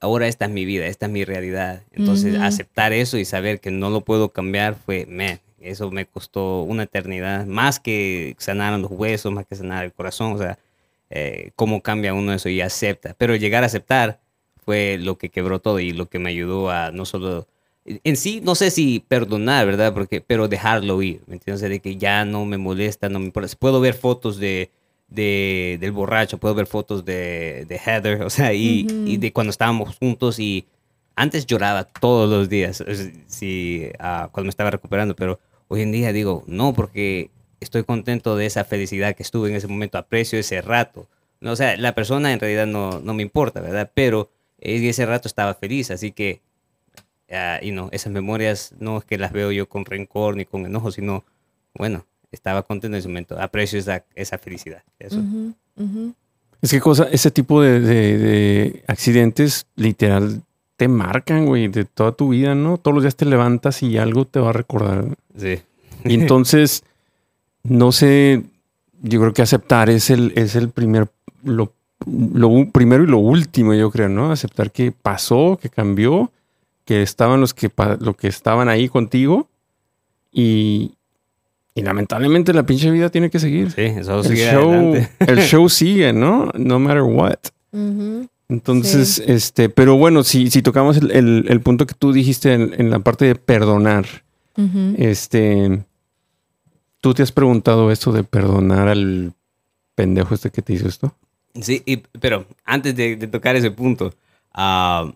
ahora 0.00 0.28
esta 0.28 0.44
es 0.46 0.50
mi 0.50 0.64
vida, 0.64 0.86
esta 0.86 1.06
es 1.06 1.12
mi 1.12 1.24
realidad. 1.24 1.82
Entonces, 1.92 2.36
aceptar 2.38 2.92
eso 2.92 3.18
y 3.18 3.24
saber 3.24 3.60
que 3.60 3.70
no 3.70 3.90
lo 3.90 4.00
puedo 4.02 4.28
cambiar 4.30 4.74
fue, 4.76 5.06
man, 5.06 5.40
eso 5.60 5.90
me 5.90 6.06
costó 6.06 6.62
una 6.62 6.84
eternidad. 6.84 7.44
Más 7.46 7.80
que 7.80 8.34
sanar 8.38 8.78
los 8.78 8.90
huesos, 8.90 9.32
más 9.32 9.46
que 9.46 9.56
sanar 9.56 9.84
el 9.84 9.92
corazón, 9.92 10.32
o 10.34 10.38
sea, 10.38 10.58
eh, 11.10 11.50
cómo 11.56 11.82
cambia 11.82 12.14
uno 12.14 12.32
eso 12.32 12.48
y 12.48 12.60
acepta. 12.60 13.14
Pero 13.18 13.34
llegar 13.36 13.62
a 13.64 13.66
aceptar 13.66 14.20
fue 14.64 14.98
lo 15.00 15.16
que 15.18 15.28
quebró 15.30 15.58
todo 15.60 15.80
y 15.80 15.92
lo 15.92 16.06
que 16.08 16.18
me 16.18 16.30
ayudó 16.30 16.70
a 16.70 16.90
no 16.92 17.04
solo... 17.04 17.46
En 17.84 18.16
sí, 18.16 18.40
no 18.44 18.54
sé 18.54 18.70
si 18.70 19.00
perdonar, 19.08 19.66
¿verdad? 19.66 19.92
Porque, 19.94 20.20
pero 20.20 20.48
dejarlo 20.48 21.00
ir, 21.02 21.22
¿me 21.26 21.34
entiendes? 21.34 21.62
De 21.68 21.80
que 21.80 21.96
ya 21.96 22.24
no 22.24 22.44
me 22.44 22.58
molesta, 22.58 23.08
no 23.08 23.18
me 23.18 23.24
importa. 23.26 23.50
Puedo 23.58 23.80
ver 23.80 23.94
fotos 23.94 24.38
de, 24.38 24.70
de- 25.08 25.78
del 25.80 25.90
borracho, 25.92 26.38
puedo 26.38 26.54
ver 26.54 26.66
fotos 26.66 27.04
de, 27.04 27.64
de 27.68 27.76
Heather, 27.78 28.22
o 28.22 28.30
sea, 28.30 28.52
y, 28.52 28.84
Ujú. 28.86 29.10
y 29.10 29.16
de 29.16 29.32
cuando 29.32 29.50
estábamos 29.50 29.96
juntos 29.96 30.38
y 30.38 30.66
antes 31.16 31.46
lloraba 31.46 31.84
todos 31.84 32.28
los 32.30 32.48
días, 32.48 32.82
es- 32.82 33.10
sí, 33.26 33.88
ah, 33.98 34.28
cuando 34.30 34.46
me 34.46 34.50
estaba 34.50 34.70
recuperando, 34.70 35.16
pero 35.16 35.40
hoy 35.68 35.80
en 35.82 35.90
día 35.90 36.12
digo, 36.12 36.44
no, 36.46 36.74
porque 36.74 37.30
estoy 37.60 37.82
contento 37.84 38.36
de 38.36 38.46
esa 38.46 38.64
felicidad 38.64 39.16
que 39.16 39.22
estuve 39.22 39.48
en 39.50 39.56
ese 39.56 39.66
momento, 39.68 39.98
aprecio 39.98 40.38
ese 40.38 40.60
rato. 40.62 41.08
No, 41.40 41.52
o 41.52 41.56
sea, 41.56 41.76
la 41.78 41.94
persona 41.94 42.32
en 42.32 42.40
realidad 42.40 42.66
no, 42.66 43.00
no 43.00 43.14
me 43.14 43.22
importa, 43.22 43.60
¿verdad? 43.60 43.90
Pero 43.94 44.30
en 44.60 44.84
ese 44.84 45.06
rato 45.06 45.26
estaba 45.28 45.54
feliz, 45.54 45.90
así 45.90 46.12
que, 46.12 46.40
ah, 47.30 47.58
y 47.62 47.70
no, 47.72 47.88
esas 47.92 48.12
memorias 48.12 48.72
no 48.78 48.98
es 48.98 49.04
que 49.04 49.18
las 49.18 49.32
veo 49.32 49.50
yo 49.52 49.68
con 49.68 49.84
rencor 49.84 50.36
ni 50.36 50.44
con 50.44 50.66
enojo, 50.66 50.90
sino, 50.92 51.24
bueno, 51.74 52.04
estaba 52.32 52.62
contento 52.62 52.94
en 52.96 53.00
ese 53.00 53.08
momento, 53.08 53.40
aprecio 53.40 53.78
esa, 53.78 54.04
esa 54.14 54.38
felicidad. 54.38 54.82
Eso. 54.98 55.18
Ujú, 55.18 55.54
ujú. 55.76 56.14
Es 56.62 56.70
que 56.70 56.80
cosa, 56.80 57.08
ese 57.10 57.30
tipo 57.30 57.62
de, 57.62 57.80
de- 57.80 58.18
de 58.18 58.84
accidentes 58.86 59.66
literal 59.76 60.42
te 60.76 60.88
marcan, 60.88 61.46
güey, 61.46 61.68
de 61.68 61.84
toda 61.84 62.12
tu 62.12 62.28
vida, 62.30 62.54
¿no? 62.54 62.76
Todos 62.78 62.94
los 62.94 63.02
días 63.04 63.16
te 63.16 63.24
levantas 63.24 63.82
y 63.82 63.96
algo 63.98 64.26
te 64.26 64.40
va 64.40 64.50
a 64.50 64.52
recordar. 64.52 65.06
Sí. 65.38 65.58
Y 66.04 66.14
entonces, 66.14 66.84
no 67.62 67.92
sé, 67.92 68.42
yo 69.02 69.20
creo 69.20 69.32
que 69.32 69.42
aceptar 69.42 69.90
es 69.90 70.10
el, 70.10 70.32
es 70.36 70.54
el 70.56 70.70
primer, 70.70 71.08
lo, 71.42 71.72
lo 72.34 72.68
primero 72.72 73.04
y 73.04 73.06
lo 73.06 73.18
último, 73.18 73.74
yo 73.74 73.90
creo, 73.90 74.08
¿no? 74.08 74.30
Aceptar 74.32 74.70
que 74.72 74.92
pasó, 74.92 75.58
que 75.60 75.68
cambió, 75.68 76.30
que 76.84 77.02
estaban 77.02 77.40
los 77.40 77.54
que, 77.54 77.70
lo 78.00 78.14
que 78.16 78.28
estaban 78.28 78.68
ahí 78.68 78.88
contigo 78.88 79.48
y, 80.32 80.94
y 81.74 81.82
lamentablemente 81.82 82.52
la 82.52 82.64
pinche 82.64 82.90
vida 82.90 83.10
tiene 83.10 83.30
que 83.30 83.38
seguir. 83.38 83.70
Sí, 83.70 83.82
eso 83.82 84.18
El 84.20 84.24
sigue 84.24 84.50
show, 84.50 84.70
adelante. 84.72 85.10
el 85.20 85.38
show 85.42 85.68
sigue, 85.68 86.12
¿no? 86.12 86.50
No 86.56 86.78
matter 86.78 87.02
what. 87.02 87.38
Entonces, 88.48 89.22
este, 89.26 89.68
pero 89.68 89.96
bueno, 89.96 90.24
si, 90.24 90.50
si 90.50 90.60
tocamos 90.62 90.96
el, 90.96 91.12
el- 91.12 91.44
el 91.48 91.60
punto 91.60 91.86
que 91.86 91.94
tú 91.94 92.12
dijiste 92.12 92.52
en, 92.52 92.74
en 92.78 92.90
la 92.90 92.98
parte 92.98 93.24
de 93.26 93.34
perdonar, 93.36 94.06
este, 94.98 95.84
¿tú 97.00 97.14
te 97.14 97.22
has 97.22 97.30
preguntado 97.32 97.90
esto 97.92 98.10
de 98.12 98.24
perdonar 98.24 98.88
al 98.88 99.32
pendejo 99.94 100.34
este 100.34 100.50
que 100.50 100.62
te 100.62 100.72
hizo 100.74 100.88
esto? 100.88 101.14
Sí, 101.60 101.82
y- 101.86 101.96
pero 102.20 102.46
antes 102.64 102.94
de, 102.94 103.16
de 103.16 103.26
tocar 103.26 103.56
ese 103.56 103.70
punto, 103.70 104.14
ah, 104.52 105.10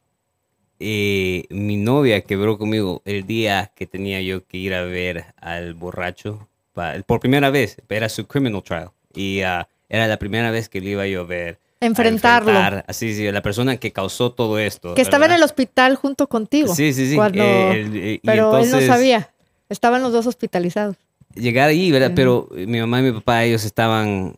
eh, 0.80 1.44
mi 1.50 1.76
novia 1.76 2.20
quebró 2.22 2.58
conmigo 2.58 3.02
el 3.04 3.26
día 3.26 3.70
que 3.74 3.86
tenía 3.86 4.20
yo 4.20 4.44
que 4.46 4.56
ir 4.58 4.74
a 4.74 4.82
ver 4.82 5.26
al 5.40 5.74
borracho 5.74 6.48
pa- 6.72 6.94
por 7.06 7.20
primera 7.20 7.50
vez. 7.50 7.76
Era 7.88 8.08
su 8.08 8.26
criminal 8.26 8.62
trial. 8.62 8.90
Y 9.14 9.42
ah, 9.42 9.68
era 9.88 10.06
la 10.08 10.18
primera 10.18 10.50
vez 10.50 10.68
que 10.68 10.80
le 10.80 10.90
iba 10.90 11.06
yo 11.06 11.20
a 11.20 11.24
ver. 11.24 11.58
a 11.80 11.86
Enfrentarlo. 11.86 12.50
enfrentar, 12.50 12.84
Así, 12.88 13.14
sí, 13.14 13.30
la 13.30 13.42
persona 13.42 13.76
que 13.76 13.92
causó 13.92 14.32
todo 14.32 14.58
esto. 14.58 14.94
Que 14.94 15.02
estaba 15.02 15.26
en 15.26 15.30
¿verdad? 15.32 15.36
el 15.38 15.44
hospital 15.44 15.94
junto 15.96 16.28
contigo. 16.28 16.74
Sí, 16.74 16.92
sí, 16.92 17.08
sí. 17.10 17.14
cuando- 17.14 17.44
eh, 17.44 17.80
el- 17.80 17.96
eh, 17.96 18.12
y 18.14 18.26
pero 18.26 18.46
él 18.46 18.58
no 18.58 18.64
entonces- 18.64 18.86
sabía. 18.88 19.30
Estaban 19.68 20.02
los 20.02 20.12
dos 20.12 20.26
hospitalizados. 20.26 20.96
llegar 21.34 21.68
ahí, 21.68 21.90
¿verdad? 21.90 22.08
Ujú. 22.10 22.14
Pero 22.16 22.48
eh, 22.56 22.66
mi 22.66 22.78
mamá 22.80 23.00
y 23.00 23.02
mi 23.04 23.12
papá, 23.12 23.42
ellos 23.44 23.64
estaban 23.64 24.36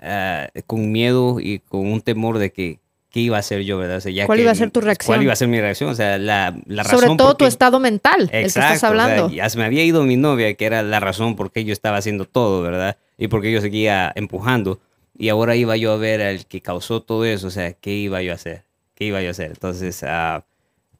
ah, 0.00 0.48
con 0.66 0.90
miedo 0.92 1.38
y 1.40 1.60
con 1.60 1.86
un 1.86 2.00
temor 2.00 2.38
de 2.38 2.52
que 2.52 2.78
qué 3.10 3.20
iba 3.20 3.36
a 3.38 3.40
hacer 3.40 3.62
yo, 3.62 3.78
¿verdad? 3.78 3.96
O 3.96 4.00
sea, 4.02 4.12
ya 4.12 4.26
¿Cuál 4.26 4.36
que- 4.38 4.42
iba 4.42 4.52
a 4.52 4.54
ser 4.54 4.70
tu 4.70 4.80
reacción? 4.82 5.06
¿Cuál 5.14 5.22
iba 5.22 5.32
a 5.32 5.36
ser 5.36 5.48
mi 5.48 5.60
reacción? 5.60 5.88
O 5.90 5.94
sea, 5.94 6.18
la, 6.18 6.54
la 6.66 6.82
razón 6.82 7.00
Sobre 7.00 7.16
todo 7.16 7.28
por 7.28 7.36
tu 7.38 7.46
estado 7.46 7.80
mental, 7.80 8.22
el 8.22 8.28
que 8.28 8.40
estás 8.42 8.56
Exacto, 8.74 8.74
o 8.74 8.78
sea, 8.80 8.88
hablando. 8.90 9.30
ya 9.34 9.48
se 9.48 9.58
me 9.58 9.64
había 9.64 9.82
ido 9.84 10.02
mi 10.04 10.16
novia, 10.16 10.52
que 10.54 10.66
era 10.66 10.82
la 10.82 11.00
razón 11.00 11.34
por 11.34 11.50
qué 11.50 11.64
yo 11.64 11.72
estaba 11.72 11.96
haciendo 11.96 12.26
todo, 12.26 12.62
¿verdad? 12.62 12.98
Y 13.16 13.28
por 13.28 13.40
qué 13.40 13.50
yo 13.50 13.60
seguía 13.60 14.12
empujando. 14.14 14.78
Y 15.16 15.30
ahora 15.30 15.56
iba 15.56 15.76
yo 15.76 15.92
a 15.92 15.96
ver 15.96 16.20
al 16.20 16.46
que 16.46 16.60
causó 16.60 17.02
todo 17.02 17.24
eso, 17.24 17.46
o 17.48 17.50
sea, 17.50 17.72
¿qué 17.72 17.92
iba 17.94 18.20
yo 18.22 18.30
a 18.32 18.34
hacer? 18.34 18.64
¿Qué 18.94 19.06
iba 19.06 19.20
yo 19.22 19.28
a 19.28 19.30
hacer? 19.32 19.50
Entonces, 19.52 20.04
ah, 20.06 20.44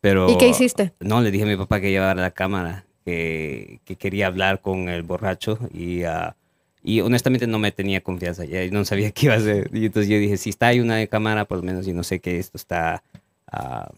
pero... 0.01 0.31
¿Y 0.31 0.39
qué 0.39 0.49
hiciste? 0.49 0.93
No, 1.01 1.21
le 1.21 1.31
dije 1.31 1.45
a 1.45 1.47
mi 1.47 1.57
papá 1.57 1.81
que 1.81 1.91
llevara 1.91 2.21
la 2.21 2.31
cámara, 2.31 2.85
que, 3.05 3.81
que 3.85 3.97
quería 3.97 4.27
hablar 4.29 4.61
con 4.61 4.89
el 4.89 5.03
borracho 5.03 5.59
y, 5.75 6.03
ah, 6.05 6.35
y 6.83 7.01
honestamente 7.01 7.47
no 7.47 7.59
me 7.59 7.73
tenía 7.73 8.01
confianza, 8.03 8.45
ya 8.45 8.67
no 8.71 8.85
sabía 8.85 9.11
qué 9.13 9.27
iba 9.27 9.35
a 9.35 9.39
hacer. 9.39 9.71
Y 9.73 9.87
entonces 9.87 10.11
yo 10.11 10.19
dije, 10.19 10.37
si 10.37 10.51
está 10.51 10.69
ahí 10.69 10.81
una 10.81 11.07
cámara, 11.07 11.45
por 11.45 11.59
lo 11.59 11.65
menos 11.65 11.87
yo 11.87 11.95
no 11.95 12.03
sé 12.03 12.21
que 12.21 12.39
esto 12.39 12.57
está, 12.57 13.03
ah, 13.51 13.91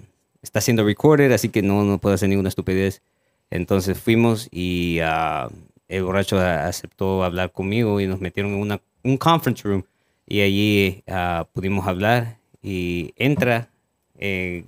está 0.43 0.61
siendo 0.61 0.85
recorded, 0.85 1.33
así 1.33 1.49
que 1.49 1.63
no, 1.63 1.85
no 1.85 1.99
puedo 1.99 2.15
hacer 2.15 2.29
ninguna 2.29 2.49
estupidez. 2.49 3.03
Entonces 3.51 3.99
fuimos 3.99 4.49
y 4.51 5.01
ah, 5.03 5.49
el 5.89 6.05
borracho 6.05 6.39
aceptó 6.39 7.25
hablar 7.25 7.53
conmigo 7.53 8.01
y 8.01 8.07
nos 8.07 8.21
metieron 8.21 8.53
en 8.53 8.61
una, 8.61 8.81
un 9.03 9.17
conference 9.17 9.67
room 9.67 9.85
y 10.27 10.41
allí 10.43 11.03
ah, 11.09 11.47
pudimos 11.53 11.87
hablar 11.87 12.39
y 12.63 13.13
entra 13.17 13.69
eh, 14.19 14.65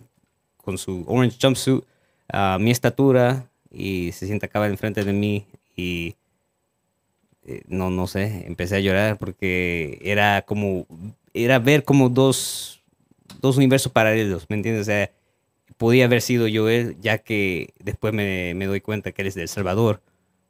con 0.56 0.76
su 0.78 1.04
orange 1.06 1.38
jumpsuit 1.40 1.84
a 2.28 2.58
mi 2.60 2.70
estatura 2.70 3.46
y 3.70 4.10
se 4.12 4.26
sienta 4.26 4.46
acá 4.46 4.66
enfrente 4.66 5.04
de 5.04 5.12
mí 5.12 5.46
y 5.76 6.16
eh, 7.46 7.62
no, 7.68 7.90
no 7.90 8.06
sé, 8.06 8.44
empecé 8.46 8.76
a 8.76 8.80
llorar 8.80 9.18
porque 9.18 9.98
era 10.02 10.42
como, 10.42 10.86
era 11.34 11.58
ver 11.58 11.84
como 11.84 12.08
dos, 12.08 12.82
dos 13.40 13.56
universos 13.56 13.90
paralelos, 13.92 14.46
¿me 14.48 14.56
entiendes? 14.56 14.82
O 14.82 14.84
sea, 14.84 15.10
podía 15.76 16.04
haber 16.04 16.22
sido 16.22 16.46
yo 16.46 16.68
él, 16.68 16.96
ya 17.00 17.18
que 17.18 17.74
después 17.82 18.12
me, 18.14 18.54
me 18.54 18.66
doy 18.66 18.80
cuenta 18.80 19.12
que 19.12 19.22
él 19.22 19.28
es 19.28 19.34
de 19.34 19.42
El 19.42 19.48
Salvador, 19.48 20.00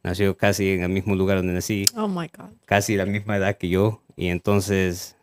nació 0.02 0.36
casi 0.36 0.70
en 0.72 0.82
el 0.82 0.88
mismo 0.90 1.14
lugar 1.14 1.38
donde 1.38 1.52
nací, 1.54 1.86
Oh 1.96 2.08
my 2.08 2.28
God. 2.36 2.50
casi 2.66 2.96
la 2.96 3.06
misma 3.06 3.36
edad 3.36 3.56
que 3.56 3.68
yo, 3.68 4.02
y 4.16 4.28
entonces, 4.28 5.16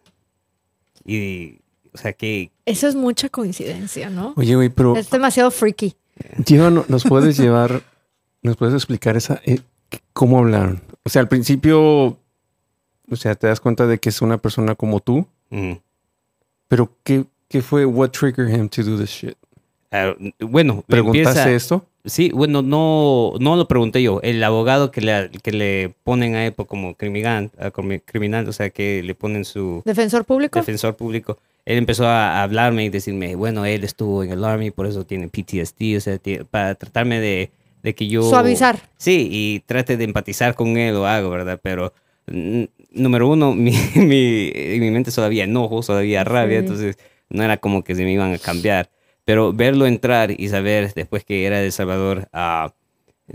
y, 1.06 1.60
o 1.94 1.98
sea, 1.98 2.14
que 2.14 2.52
Eso 2.66 2.88
es 2.88 2.96
mucha 2.96 3.30
coincidencia, 3.30 4.10
¿no? 4.10 4.34
Oye, 4.38 4.56
güey, 4.56 4.70
pero 4.70 4.96
Es 4.96 5.10
demasiado 5.10 5.52
freaky. 5.52 5.96
llévanos- 6.46 6.88
nos 6.90 7.04
puedes 7.04 7.38
llevar, 7.38 7.82
nos 8.42 8.58
puedes 8.58 8.74
explicar 8.76 9.18
esa, 9.18 9.42
eh, 9.46 9.60
cómo 10.14 10.40
hablaron. 10.40 10.82
O 11.04 11.10
sea, 11.10 11.22
al 11.22 11.28
principio, 11.28 12.18
o 13.10 13.16
sea, 13.16 13.36
te 13.36 13.48
das 13.48 13.60
cuenta 13.60 13.88
de 13.88 13.98
que 14.00 14.10
es 14.10 14.22
una 14.22 14.38
persona 14.38 14.76
como 14.76 15.00
tú, 15.00 15.26
mm, 15.50 15.74
pero 16.68 16.92
¿qué, 17.04 17.26
qué 17.48 17.62
fue? 17.62 17.86
What 17.86 18.10
triggered 18.12 18.54
him 18.54 18.70
to 18.70 18.84
do 18.84 18.98
this 18.98 19.10
shit? 19.10 19.36
ah, 19.92 20.14
bueno, 20.40 20.84
¿Preguntaste 20.88 21.40
empieza- 21.40 21.52
esto? 21.52 21.86
Sí, 22.06 22.32
bueno, 22.34 22.62
no, 22.62 23.34
no 23.40 23.56
lo 23.58 23.68
pregunté 23.68 24.02
yo. 24.02 24.22
El 24.24 24.42
abogado 24.44 24.90
que 24.90 25.02
le, 25.02 25.30
que 25.44 25.52
le 25.52 25.94
ponen 26.04 26.36
a 26.36 26.46
él 26.46 26.56
como 26.56 26.96
criminal, 26.96 27.52
como 27.74 28.00
criminal, 28.06 28.48
o 28.48 28.54
sea, 28.54 28.70
que 28.70 29.04
le 29.04 29.16
ponen 29.16 29.44
su... 29.44 29.82
¿Defensor 29.86 30.24
público? 30.24 30.58
Defensor 30.60 30.96
público. 30.96 31.38
Él 31.66 31.78
empezó 31.78 32.08
a 32.08 32.42
hablarme 32.42 32.86
y 32.86 32.90
decirme, 32.90 33.36
bueno, 33.36 33.66
él 33.66 33.84
estuvo 33.84 34.24
en 34.24 34.32
el 34.32 34.44
Army, 34.46 34.72
por 34.72 34.88
eso 34.88 35.06
tiene 35.06 35.28
PTSD, 35.28 35.98
o 35.98 36.00
sea, 36.00 36.20
para 36.50 36.74
tratarme 36.76 37.20
de, 37.20 37.52
de 37.82 37.96
que 37.96 38.08
yo... 38.08 38.24
Suavizar. 38.24 38.80
Sí, 38.98 39.28
y 39.32 39.60
trate 39.66 39.98
de 39.98 40.04
empatizar 40.04 40.56
con 40.56 40.78
él 40.78 40.96
o 40.96 41.06
algo, 41.06 41.30
¿verdad? 41.30 41.60
Pero 41.62 41.94
número 42.92 43.28
uno, 43.28 43.54
mi, 43.56 43.72
mi, 43.96 44.52
en 44.54 44.82
mi 44.82 44.92
mente 44.92 45.12
todavía 45.12 45.44
enojo, 45.44 45.82
todavía 45.82 46.24
rabia, 46.24 46.60
entonces 46.60 46.98
no 47.30 47.44
era 47.44 47.58
como 47.58 47.84
que 47.84 47.96
se 47.96 48.04
me 48.04 48.12
iban 48.12 48.34
a 48.34 48.38
cambiar. 48.38 48.90
Pero 49.26 49.54
verlo 49.54 49.86
entrar 49.86 50.32
y 50.32 50.50
saber 50.50 50.94
después 50.94 51.24
que 51.24 51.46
era 51.46 51.60
de 51.60 51.68
El 51.68 51.72
Salvador, 51.72 52.30
uh, 52.34 52.70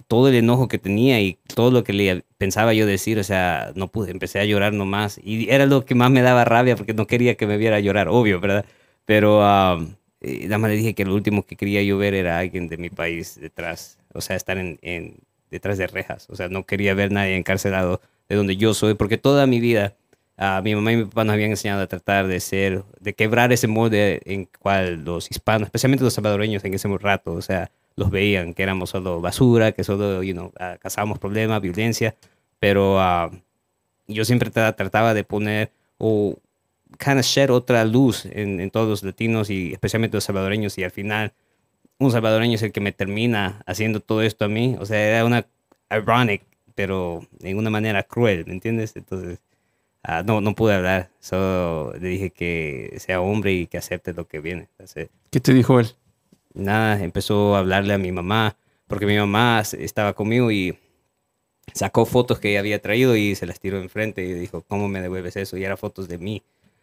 todo 0.08 0.28
el 0.28 0.34
enojo 0.34 0.66
que 0.66 0.78
tenía 0.78 1.20
y 1.20 1.38
todo 1.54 1.70
lo 1.70 1.84
que 1.84 1.92
le 1.92 2.24
pensaba 2.36 2.74
yo 2.74 2.84
decir, 2.84 3.18
o 3.20 3.22
sea, 3.22 3.72
no 3.76 3.88
pude, 3.88 4.10
empecé 4.10 4.40
a 4.40 4.44
llorar 4.44 4.72
nomás. 4.72 5.20
Y 5.22 5.48
era 5.50 5.66
lo 5.66 5.84
que 5.84 5.94
más 5.94 6.10
me 6.10 6.22
daba 6.22 6.44
rabia 6.44 6.74
porque 6.74 6.94
no 6.94 7.06
quería 7.06 7.36
que 7.36 7.46
me 7.46 7.56
viera 7.58 7.78
llorar, 7.78 8.08
obvio, 8.08 8.40
¿verdad? 8.40 8.64
Pero 9.04 9.38
uh, 9.38 9.86
nada 10.20 10.58
más 10.58 10.70
le 10.70 10.76
dije 10.76 10.94
que 10.94 11.04
lo 11.04 11.14
último 11.14 11.44
que 11.46 11.54
quería 11.54 11.82
yo 11.82 11.96
ver 11.96 12.14
era 12.14 12.38
alguien 12.38 12.68
de 12.68 12.76
mi 12.76 12.90
país 12.90 13.38
detrás, 13.40 13.98
o 14.14 14.20
sea, 14.20 14.36
estar 14.36 14.58
en, 14.58 14.78
en 14.82 15.18
detrás 15.50 15.78
de 15.78 15.86
rejas. 15.86 16.26
O 16.30 16.36
sea, 16.36 16.48
no 16.48 16.66
quería 16.66 16.94
ver 16.94 17.12
nadie 17.12 17.36
encarcelado 17.36 18.00
de 18.28 18.36
donde 18.36 18.56
yo 18.56 18.74
soy, 18.74 18.94
porque 18.94 19.18
toda 19.18 19.46
mi 19.46 19.60
vida 19.60 19.94
a 20.36 20.60
mi 20.62 20.74
mamá 20.74 20.92
y 20.92 20.96
mi 20.96 21.04
papá 21.04 21.24
nos 21.24 21.34
habían 21.34 21.50
enseñado 21.50 21.82
a 21.82 21.86
tratar 21.86 22.26
de 22.26 22.40
ser, 22.40 22.82
de 23.00 23.14
quebrar 23.14 23.52
ese 23.52 23.68
molde 23.68 24.20
en 24.24 24.48
cual 24.58 25.04
los 25.04 25.30
hispanos, 25.30 25.66
especialmente 25.66 26.04
los 26.04 26.14
salvadoreños 26.14 26.64
en 26.64 26.74
ese 26.74 26.88
rato, 26.98 27.32
o 27.32 27.42
sea, 27.42 27.70
los 27.96 28.10
veían 28.10 28.54
que 28.54 28.62
éramos 28.64 28.90
solo 28.90 29.20
basura, 29.20 29.72
que 29.72 29.84
solo, 29.84 30.22
you 30.22 30.32
know, 30.32 30.46
uh, 30.46 30.78
causábamos 30.80 31.18
problemas, 31.18 31.60
violencia, 31.62 32.16
pero 32.58 32.98
uh, 32.98 33.30
yo 34.08 34.24
siempre 34.24 34.50
trataba 34.50 35.14
de 35.14 35.22
poner 35.22 35.70
o 35.98 36.36
kind 36.98 37.18
of 37.18 37.24
share 37.24 37.52
otra 37.52 37.84
luz 37.84 38.26
en, 38.26 38.60
en, 38.60 38.70
todos 38.70 38.88
los 38.88 39.02
latinos 39.04 39.50
y 39.50 39.72
especialmente 39.72 40.16
los 40.16 40.24
salvadoreños 40.24 40.76
y 40.78 40.84
al 40.84 40.90
final 40.90 41.32
un 41.98 42.10
salvadoreño 42.10 42.54
es 42.54 42.62
el 42.62 42.72
que 42.72 42.80
me 42.80 42.92
termina 42.92 43.62
haciendo 43.66 44.00
todo 44.00 44.22
esto 44.22 44.44
a 44.44 44.48
mí, 44.48 44.76
o 44.80 44.86
sea, 44.86 45.00
era 45.00 45.24
una 45.24 45.46
ironic, 45.90 46.42
pero 46.74 47.26
en 47.40 47.58
una 47.58 47.70
manera 47.70 48.02
cruel, 48.02 48.44
¿me 48.46 48.52
entiendes? 48.52 48.96
Entonces 48.96 49.40
Uh, 50.06 50.22
no, 50.22 50.42
no 50.42 50.54
pude 50.54 50.74
hablar, 50.74 51.10
solo 51.18 51.94
le 51.98 52.08
dije 52.08 52.30
que 52.30 52.94
sea 52.98 53.22
hombre 53.22 53.54
y 53.54 53.66
que 53.66 53.78
acepte 53.78 54.12
lo 54.12 54.28
que 54.28 54.38
viene. 54.38 54.68
¿Qué 55.30 55.40
te 55.40 55.54
dijo 55.54 55.80
él? 55.80 55.88
Nada, 56.52 57.02
empezó 57.02 57.56
a 57.56 57.60
hablarle 57.60 57.94
a 57.94 57.98
mi 57.98 58.12
mamá, 58.12 58.54
porque 58.86 59.06
mi 59.06 59.16
mamá 59.16 59.62
estaba 59.62 60.12
conmigo 60.12 60.52
y 60.52 60.78
sacó 61.72 62.04
fotos 62.04 62.38
que 62.38 62.50
ella 62.50 62.60
había 62.60 62.82
traído 62.82 63.16
y 63.16 63.34
se 63.34 63.46
las 63.46 63.60
tiró 63.60 63.80
enfrente 63.80 64.22
y 64.22 64.34
dijo, 64.34 64.60
¿cómo 64.68 64.88
me 64.88 65.00
devuelves 65.00 65.36
eso? 65.36 65.56
Y 65.56 65.64
eran 65.64 65.78
fotos 65.78 66.06
de 66.06 66.18
mí. 66.18 66.42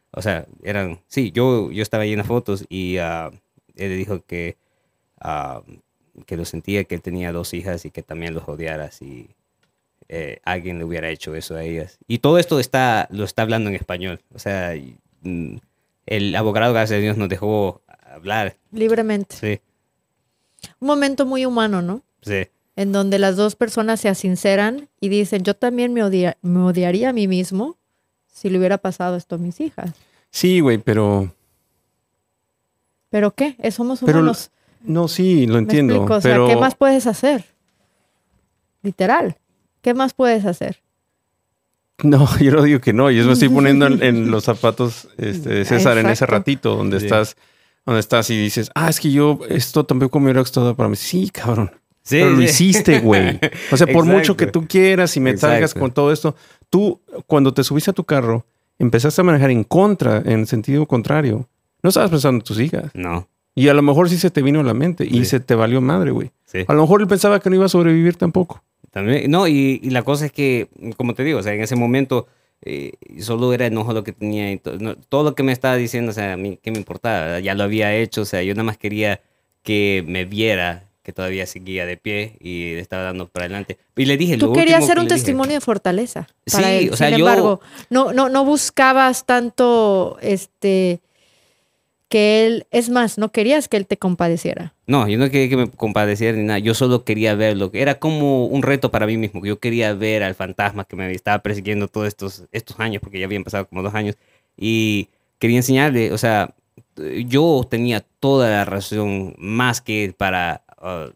O 0.09 0.23
sea, 0.23 0.47
eran, 0.63 0.99
sí, 1.07 1.31
yo, 1.31 1.71
yo 1.71 1.83
estaba 1.83 2.05
en 2.05 2.17
las 2.17 2.27
fotos 2.27 2.65
y 2.69 2.97
uh, 2.97 3.29
él 3.75 3.97
dijo 3.97 4.25
que, 4.25 4.57
uh, 5.23 5.61
que 6.25 6.37
lo 6.37 6.45
sentía, 6.45 6.83
que 6.83 6.95
él 6.95 7.01
tenía 7.01 7.31
dos 7.31 7.53
hijas 7.53 7.85
y 7.85 7.91
que 7.91 8.03
también 8.03 8.33
los 8.33 8.47
odiara 8.47 8.89
y 8.99 9.29
eh, 10.09 10.39
alguien 10.43 10.77
le 10.77 10.83
hubiera 10.83 11.09
hecho 11.09 11.35
eso 11.35 11.55
a 11.55 11.63
ellas. 11.63 11.97
Y 12.07 12.19
todo 12.19 12.37
esto 12.37 12.59
está, 12.59 13.07
lo 13.11 13.23
está 13.23 13.43
hablando 13.43 13.69
en 13.69 13.75
español. 13.75 14.21
O 14.33 14.39
sea, 14.39 14.73
mm, 15.21 15.55
el 16.05 16.35
abogado, 16.35 16.73
gracias 16.73 16.97
a 16.97 17.01
Dios, 17.01 17.17
nos 17.17 17.29
dejó 17.29 17.81
hablar. 17.87 18.57
Libremente. 18.71 19.35
Sí. 19.37 19.61
Un 20.79 20.87
momento 20.87 21.25
muy 21.25 21.45
humano, 21.45 21.81
¿no? 21.81 22.01
Sí. 22.21 22.47
En 22.75 22.91
donde 22.91 23.19
las 23.19 23.37
dos 23.37 23.55
personas 23.55 24.01
se 24.01 24.13
sinceran 24.15 24.89
y 24.99 25.09
dicen, 25.09 25.43
yo 25.43 25.55
también 25.55 25.93
me, 25.93 26.01
me 26.41 26.59
odiaría 26.59 27.09
a 27.09 27.13
mí 27.13 27.27
mismo 27.27 27.77
si 28.27 28.49
le 28.49 28.57
hubiera 28.57 28.77
pasado 28.79 29.15
esto 29.15 29.35
a 29.35 29.37
mis 29.37 29.61
hijas. 29.61 29.91
Sí, 30.29 30.59
güey, 30.59 30.77
pero... 30.77 31.33
¿Pero 33.09 33.31
qué? 33.31 33.55
Somos 33.71 34.01
humanos. 34.01 34.51
No, 34.83 35.07
sí, 35.07 35.47
lo 35.47 35.57
entiendo. 35.57 36.03
O 36.03 36.21
sea, 36.21 36.37
¿qué 36.47 36.55
más 36.55 36.75
puedes 36.75 37.07
hacer? 37.07 37.45
Literal. 38.81 39.37
¿Qué 39.81 39.93
más 39.93 40.13
puedes 40.13 40.45
hacer? 40.45 40.81
No, 42.03 42.27
yo 42.39 42.51
no 42.51 42.63
digo 42.63 42.79
que 42.79 42.93
no. 42.93 43.11
Yo 43.11 43.25
me 43.25 43.33
estoy 43.33 43.49
poniendo 43.49 43.87
en, 43.87 44.31
los 44.31 44.43
zapatos 44.43 45.07
este, 45.17 45.49
de 45.49 45.65
César 45.65 45.97
en 45.97 46.07
ese 46.09 46.25
ratito 46.25 46.75
donde 46.75 46.97
estás, 46.97 47.35
donde 47.85 47.99
estás 47.99 48.29
y 48.29 48.37
dices, 48.37 48.71
ah, 48.75 48.89
es 48.89 48.99
que 48.99 49.11
yo 49.11 49.39
esto 49.49 49.85
tampoco 49.85 50.19
me 50.19 50.25
hubiera 50.25 50.41
gustado 50.41 50.75
para 50.75 50.89
mí. 50.89 50.95
Sí, 50.95 51.29
cabrón. 51.29 51.71
Sí, 52.03 52.17
Pero 52.17 52.31
lo 52.31 52.41
hiciste, 52.41 52.99
güey. 52.99 53.39
O 53.71 53.77
sea, 53.77 53.85
por 53.85 54.05
mucho 54.05 54.35
que 54.35 54.47
tú 54.47 54.67
quieras 54.67 55.15
y 55.17 55.19
me 55.19 55.37
salgas 55.37 55.75
con 55.75 55.91
todo 55.91 56.11
esto, 56.11 56.35
tú 56.69 56.99
cuando 57.27 57.53
te 57.53 57.63
subiste 57.63 57.91
a 57.91 57.93
tu 57.93 58.03
carro 58.03 58.45
empezaste 58.79 59.21
a 59.21 59.23
manejar 59.23 59.51
en 59.51 59.63
contra, 59.63 60.23
en 60.25 60.47
sentido 60.47 60.87
contrario. 60.87 61.47
No 61.83 61.89
estabas 61.89 62.09
pensando 62.09 62.37
en 62.37 62.43
tus 62.43 62.59
hijas. 62.59 62.91
No. 62.95 63.27
Y 63.53 63.67
a 63.67 63.73
lo 63.73 63.81
mejor 63.81 64.09
sí 64.09 64.17
se 64.17 64.29
te 64.29 64.41
vino 64.41 64.61
a 64.61 64.63
la 64.63 64.73
mente 64.73 65.05
y 65.05 65.25
se 65.25 65.39
te 65.39 65.55
valió 65.55 65.81
madre, 65.81 66.11
güey. 66.11 66.31
A 66.67 66.73
lo 66.73 66.81
mejor 66.81 67.01
él 67.01 67.07
pensaba 67.07 67.39
que 67.39 67.49
no 67.49 67.55
iba 67.55 67.65
a 67.65 67.69
sobrevivir 67.69 68.15
tampoco. 68.15 68.63
También, 68.91 69.31
no, 69.31 69.47
y, 69.47 69.79
la 69.89 70.03
cosa 70.03 70.25
es 70.25 70.31
que, 70.31 70.69
como 70.97 71.13
te 71.13 71.23
digo, 71.23 71.39
o 71.39 71.43
sea, 71.43 71.53
en 71.53 71.61
ese 71.61 71.75
momento 71.75 72.27
eh, 72.61 72.93
solo 73.19 73.53
era 73.53 73.65
enojo 73.65 73.93
lo 73.93 74.03
que 74.03 74.11
tenía 74.11 74.51
y 74.51 74.57
todo 74.57 75.23
lo 75.23 75.33
que 75.33 75.43
me 75.43 75.53
estaba 75.53 75.75
diciendo, 75.75 76.11
o 76.11 76.13
sea, 76.13 76.33
a 76.33 76.37
mí, 76.37 76.59
¿qué 76.61 76.71
me 76.71 76.77
importaba? 76.77 77.39
Ya 77.39 77.55
lo 77.55 77.63
había 77.63 77.95
hecho, 77.95 78.21
o 78.21 78.25
sea, 78.25 78.43
yo 78.43 78.53
nada 78.53 78.63
más 78.63 78.77
quería 78.77 79.21
que 79.63 80.03
me 80.07 80.25
viera 80.25 80.89
que 81.03 81.13
todavía 81.13 81.45
seguía 81.45 81.85
de 81.85 81.97
pie 81.97 82.37
y 82.39 82.73
estaba 82.73 83.03
dando 83.03 83.27
para 83.27 83.45
adelante. 83.45 83.77
Y 83.95 84.05
le 84.05 84.17
dije, 84.17 84.37
Tú 84.37 84.53
querías 84.53 84.83
hacer 84.83 84.99
un 84.99 85.07
testimonio 85.07 85.55
de 85.55 85.61
fortaleza. 85.61 86.27
sí, 86.45 86.89
o 86.91 86.95
sea, 86.95 87.09
Sin 87.09 87.19
embargo, 87.19 87.61
no, 87.89 88.13
no, 88.13 88.29
no 88.29 88.45
buscabas 88.45 89.25
tanto, 89.25 90.17
este 90.21 91.01
que 92.11 92.45
él, 92.45 92.67
es 92.71 92.89
más, 92.89 93.17
no 93.17 93.31
querías 93.31 93.69
que 93.69 93.77
él 93.77 93.87
te 93.87 93.95
compadeciera. 93.95 94.73
No, 94.85 95.07
yo 95.07 95.17
no 95.17 95.29
quería 95.29 95.47
que 95.47 95.55
me 95.55 95.71
compadeciera 95.71 96.37
ni 96.37 96.43
nada, 96.43 96.59
yo 96.59 96.73
solo 96.73 97.05
quería 97.05 97.35
verlo, 97.35 97.71
era 97.73 97.99
como 97.99 98.47
un 98.47 98.63
reto 98.63 98.91
para 98.91 99.07
mí 99.07 99.15
mismo, 99.15 99.45
yo 99.45 99.59
quería 99.59 99.93
ver 99.93 100.21
al 100.21 100.35
fantasma 100.35 100.83
que 100.83 100.97
me 100.97 101.09
estaba 101.13 101.39
persiguiendo 101.39 101.87
todos 101.87 102.09
estos, 102.09 102.43
estos 102.51 102.77
años, 102.81 103.01
porque 103.01 103.17
ya 103.17 103.27
habían 103.27 103.45
pasado 103.45 103.65
como 103.65 103.81
dos 103.81 103.95
años, 103.95 104.17
y 104.57 105.07
quería 105.39 105.55
enseñarle, 105.55 106.11
o 106.11 106.17
sea, 106.17 106.53
yo 107.27 107.65
tenía 107.69 108.03
toda 108.19 108.49
la 108.49 108.65
razón 108.65 109.33
más 109.37 109.79
que 109.79 110.13
para 110.15 110.65
uh, 110.81 111.13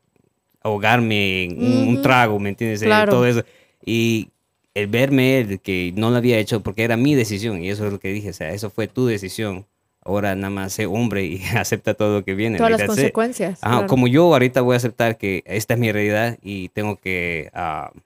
ahogarme 0.61 1.43
en 1.43 1.89
un 1.89 2.01
trago, 2.01 2.39
¿me 2.39 2.49
entiendes? 2.49 2.81
Eh, 2.81 2.85
claro. 2.85 3.11
Todo 3.11 3.27
eso. 3.27 3.43
Y 3.85 4.29
el 4.73 4.87
verme 4.87 5.59
que 5.61 5.93
no 5.97 6.09
lo 6.09 6.15
había 6.15 6.37
hecho 6.37 6.61
porque 6.61 6.83
era 6.85 6.95
mi 6.95 7.15
decisión, 7.15 7.61
y 7.61 7.69
eso 7.69 7.85
es 7.85 7.91
lo 7.91 7.99
que 7.99 8.13
dije, 8.13 8.29
o 8.29 8.33
sea, 8.33 8.51
eso 8.51 8.69
fue 8.69 8.87
tu 8.87 9.05
decisión 9.05 9.65
ahora 10.05 10.35
nada 10.35 10.51
más 10.51 10.73
sé 10.73 10.85
hombre 10.85 11.25
y 11.25 11.41
acepta 11.57 11.95
todo 11.95 12.19
lo 12.19 12.25
que 12.25 12.35
viene. 12.35 12.57
Todas 12.57 12.71
las 12.71 12.83
consecuencias. 12.83 13.59
Como 13.87 14.07
yo 14.07 14.31
ahorita 14.31 14.61
voy 14.61 14.75
a 14.75 14.77
aceptar 14.77 15.17
que 15.17 15.43
esta 15.45 15.73
es 15.73 15.79
mi 15.79 15.91
realidad 15.91 16.37
y 16.41 16.69
tengo 16.69 16.95
que, 16.95 17.51
uh, 17.53 17.97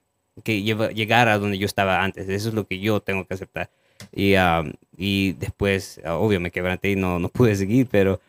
que 0.42 0.62
llegar 0.62 1.28
a 1.28 1.38
donde 1.38 1.58
yo 1.58 1.66
estaba 1.66 2.02
antes. 2.02 2.28
Eso 2.28 2.48
es 2.48 2.54
lo 2.54 2.66
que 2.66 2.80
yo 2.80 3.00
tengo 3.00 3.26
que 3.26 3.34
aceptar. 3.34 3.70
Y, 4.12 4.34
uh, 4.36 4.72
y 4.96 5.32
después, 5.34 6.00
uh, 6.04 6.10
obvio, 6.12 6.40
me 6.40 6.50
quebranté 6.50 6.90
y 6.90 6.96
no, 6.96 7.18
no 7.18 7.28
pude 7.28 7.54
seguir, 7.54 7.86
pero 7.90 8.20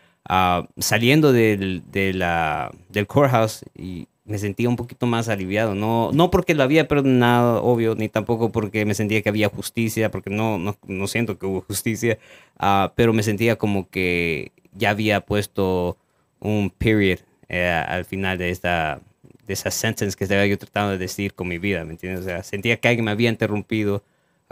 saliendo 0.77 1.33
del, 1.33 1.83
de 1.91 2.13
la, 2.13 2.71
del 2.89 3.07
courthouse 3.07 3.65
y 3.75 4.07
me 4.25 4.37
sentía 4.37 4.69
un 4.69 4.75
poquito 4.75 5.05
más 5.07 5.29
aliviado. 5.29 5.75
No, 5.75 6.11
no 6.13 6.31
porque 6.31 6.53
lo 6.53 6.63
había 6.63 6.87
perdonado, 6.87 7.63
obvio, 7.63 7.95
ni 7.95 8.09
tampoco 8.09 8.51
porque 8.51 8.85
me 8.85 8.93
sentía 8.93 9.21
que 9.21 9.29
había 9.29 9.49
justicia, 9.49 10.11
porque 10.11 10.29
no, 10.29 10.57
no, 10.57 10.77
no 10.87 11.07
siento 11.07 11.37
que 11.37 11.45
hubo 11.45 11.61
justicia, 11.61 12.17
uh, 12.59 12.89
pero 12.95 13.13
me 13.13 13.23
sentía 13.23 13.57
como 13.57 13.89
que 13.89 14.51
ya 14.73 14.91
había 14.91 15.21
puesto 15.21 15.97
un 16.39 16.69
period 16.69 17.19
eh, 17.49 17.69
al 17.69 18.05
final 18.05 18.37
de 18.37 18.49
esta 18.49 19.01
de 19.45 19.53
esa 19.53 19.71
sentence 19.71 20.15
que 20.15 20.23
estaba 20.23 20.45
yo 20.45 20.57
tratando 20.57 20.91
de 20.91 20.97
decir 20.97 21.33
con 21.33 21.47
mi 21.47 21.57
vida, 21.57 21.83
¿me 21.83 21.91
entiendes? 21.91 22.21
O 22.21 22.23
sea, 22.23 22.43
sentía 22.43 22.77
que 22.77 22.87
alguien 22.87 23.05
me 23.05 23.11
había 23.11 23.29
interrumpido 23.29 24.03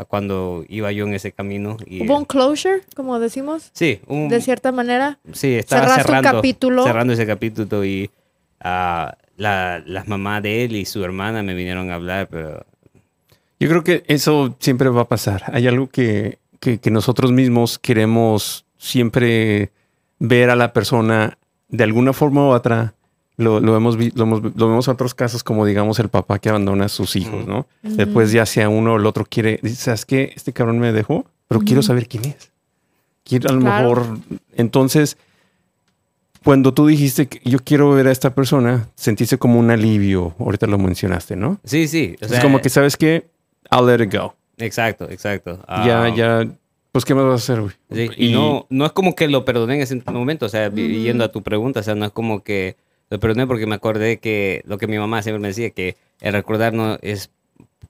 cuando 0.06 0.66
iba 0.68 0.92
yo 0.92 1.06
en 1.06 1.14
ese 1.14 1.32
camino. 1.32 1.78
Y, 1.86 2.04
¿Hubo 2.04 2.18
un 2.18 2.26
closure, 2.26 2.82
como 2.96 3.20
decimos? 3.20 3.70
Sí. 3.74 4.02
Un, 4.08 4.30
de 4.30 4.42
cierta 4.42 4.72
manera. 4.72 5.20
Sí, 5.34 5.56
estaba 5.56 5.96
cerrando, 5.96 6.32
capítulo. 6.32 6.84
cerrando 6.84 7.14
ese 7.14 7.26
capítulo 7.26 7.84
y 7.84 8.10
uh, 8.64 9.12
la, 9.40 9.82
las 9.86 10.08
mamás 10.08 10.44
de 10.44 10.66
él 10.66 10.76
y 10.76 10.86
su 10.86 11.04
hermana 11.04 11.42
me 11.42 11.54
vinieron 11.54 11.90
a 11.90 11.96
hablar, 11.96 12.28
pero... 12.30 12.66
Yo 13.60 13.70
creo 13.70 13.84
que 13.84 14.04
eso 14.08 14.56
siempre 14.60 14.90
va 14.90 15.02
a 15.02 15.08
pasar. 15.08 15.44
Hay 15.54 15.66
algo 15.68 15.88
que, 15.88 16.40
que, 16.60 16.80
nosotros 16.92 17.32
mismos 17.32 17.80
queremos 17.80 18.66
siempre 18.78 19.72
ver 20.20 20.50
a 20.50 20.56
la 20.56 20.72
persona 20.72 21.38
de 21.70 21.84
alguna 21.84 22.14
forma 22.14 22.48
u 22.48 22.52
otra. 22.52 22.94
Lo, 23.38 23.62
lo, 23.62 23.76
hemos, 23.76 23.98
lo, 23.98 24.24
hemos, 24.24 24.42
lo 24.44 24.68
vemos 24.68 24.88
en 24.88 24.94
otros 24.94 25.14
casos 25.14 25.44
como, 25.44 25.66
digamos, 25.66 26.00
el 26.00 26.10
papá 26.10 26.40
que 26.40 26.50
abandona 26.50 26.86
a 26.86 26.90
sus 26.90 27.16
hijos, 27.16 27.48
¿no? 27.48 27.66
Después 27.82 28.34
ya 28.34 28.46
sea 28.46 28.68
uno 28.68 28.94
o 28.94 28.98
el 28.98 29.06
otro 29.06 29.26
quiere, 29.26 29.60
¿sabes 29.74 30.06
qué? 30.06 30.34
Este 30.36 30.52
cabrón 30.52 30.80
me 30.80 30.92
dejó, 30.92 31.26
pero 31.48 31.62
quiero 31.62 31.82
saber 31.82 32.08
quién 32.08 32.26
es. 32.26 32.52
Quiero 33.24 33.50
a 33.50 33.54
lo 33.54 33.62
mejor... 33.62 34.20
Entonces 34.56 35.18
cuando 36.50 36.74
tú 36.74 36.88
dijiste 36.88 37.28
que 37.28 37.48
yo 37.48 37.60
quiero 37.60 37.92
ver 37.92 38.08
a 38.08 38.12
esta 38.12 38.34
persona, 38.34 38.90
sentiste 38.96 39.38
como 39.38 39.60
un 39.60 39.70
alivio. 39.70 40.34
Ahorita 40.40 40.66
lo 40.66 40.80
mencionaste, 40.80 41.36
¿no? 41.36 41.60
Sí, 41.64 41.88
sí. 41.88 42.16
o 42.20 42.26
es 42.26 42.40
como 42.40 42.60
que, 42.60 42.70
¿sabes 42.70 42.98
qué? 42.98 43.30
I'll 43.72 43.86
let 43.86 44.04
it 44.04 44.12
go. 44.12 44.34
Exacto, 44.58 45.08
exacto. 45.12 45.64
ya, 45.68 46.06
Ah, 46.06 46.10
ya. 46.10 46.48
Pues, 46.92 47.06
¿qué 47.06 47.14
más 47.14 47.26
vas 47.26 47.34
a 47.34 47.36
hacer, 47.54 47.62
güey? 47.62 47.74
Sí, 47.92 48.10
y, 48.18 48.34
no, 48.34 48.66
no 48.72 48.88
es 48.88 48.94
como 48.94 49.14
que 49.14 49.28
lo 49.28 49.46
perdoné 49.46 49.76
en 49.76 49.82
ese 49.82 50.02
momento, 50.12 50.48
o 50.48 50.50
sea, 50.50 50.74
yendo 50.74 51.24
a 51.24 51.32
tu 51.32 51.44
pregunta, 51.44 51.82
o 51.82 51.84
sea, 51.84 51.94
no 51.94 52.06
es 52.06 52.12
como 52.12 52.44
que 52.44 52.78
lo 53.12 53.20
perdoné 53.20 53.46
porque 53.46 53.68
me 53.68 53.76
acordé 53.76 54.18
que 54.18 54.64
lo 54.66 54.80
que 54.80 54.88
mi 54.88 54.98
mamá 54.98 55.22
siempre 55.22 55.40
me 55.40 55.50
decía, 55.50 55.70
que 55.70 55.98
el 56.20 56.34
recordar 56.34 56.74
no 56.74 56.98
es 57.04 57.30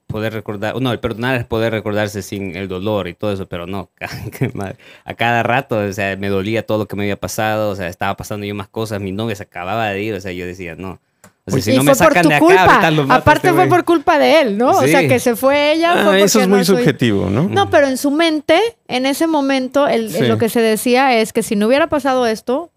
poder 0.09 0.33
recordar, 0.33 0.81
no, 0.81 0.91
el 0.91 0.99
perdonar 0.99 1.35
es 1.35 1.45
poder 1.45 1.71
recordarse 1.71 2.23
sin 2.23 2.55
el 2.55 2.67
dolor 2.67 3.07
y 3.07 3.13
todo 3.13 3.31
eso, 3.31 3.45
pero 3.47 3.67
no, 3.67 3.91
a 5.05 5.13
cada 5.13 5.43
rato, 5.43 5.77
o 5.77 5.93
sea, 5.93 6.17
me 6.17 6.29
dolía 6.29 6.65
todo 6.65 6.79
lo 6.79 6.87
que 6.87 6.95
me 6.95 7.03
había 7.03 7.15
pasado, 7.19 7.69
o 7.69 7.75
sea, 7.75 7.87
estaba 7.87 8.17
pasando 8.17 8.45
yo 8.45 8.55
más 8.55 8.67
cosas, 8.67 8.99
mi 8.99 9.11
novia 9.11 9.35
se 9.35 9.43
acababa 9.43 9.87
de 9.89 10.01
ir, 10.01 10.13
o 10.15 10.19
sea, 10.21 10.31
yo 10.31 10.45
decía, 10.45 10.75
no. 10.75 10.99
O 11.45 11.51
sea, 11.51 11.61
si 11.61 11.71
y 11.71 11.77
no 11.77 11.83
me 11.83 11.91
por 11.91 11.97
sacan 11.97 12.23
tu 12.23 12.29
de 12.29 12.35
acá, 12.35 12.45
culpa. 12.45 12.63
ahorita 12.65 12.91
los 12.91 13.07
mato 13.07 13.13
a 13.19 13.21
Aparte 13.21 13.47
este 13.47 13.59
fue 13.59 13.67
por 13.67 13.83
culpa 13.85 14.19
de 14.19 14.41
él, 14.41 14.57
¿no? 14.57 14.71
O 14.71 14.81
sea, 14.87 15.07
que 15.07 15.19
se 15.19 15.35
fue 15.35 15.73
ella. 15.73 15.93
Ah, 16.01 16.05
fue 16.05 16.21
eso 16.23 16.41
es 16.41 16.47
muy 16.47 16.59
no 16.59 16.65
soy- 16.65 16.77
subjetivo, 16.77 17.29
¿no? 17.29 17.43
No, 17.49 17.69
pero 17.71 17.87
en 17.87 17.97
su 17.97 18.11
mente, 18.11 18.59
en 18.87 19.05
ese 19.07 19.25
momento, 19.25 19.87
el- 19.87 20.11
Sí. 20.11 20.27
lo 20.27 20.37
que 20.37 20.49
se 20.49 20.61
decía 20.61 21.17
es 21.19 21.33
que 21.33 21.41
si 21.41 21.55
no 21.55 21.65
hubiera 21.67 21.87
pasado 21.87 22.27
esto, 22.27 22.69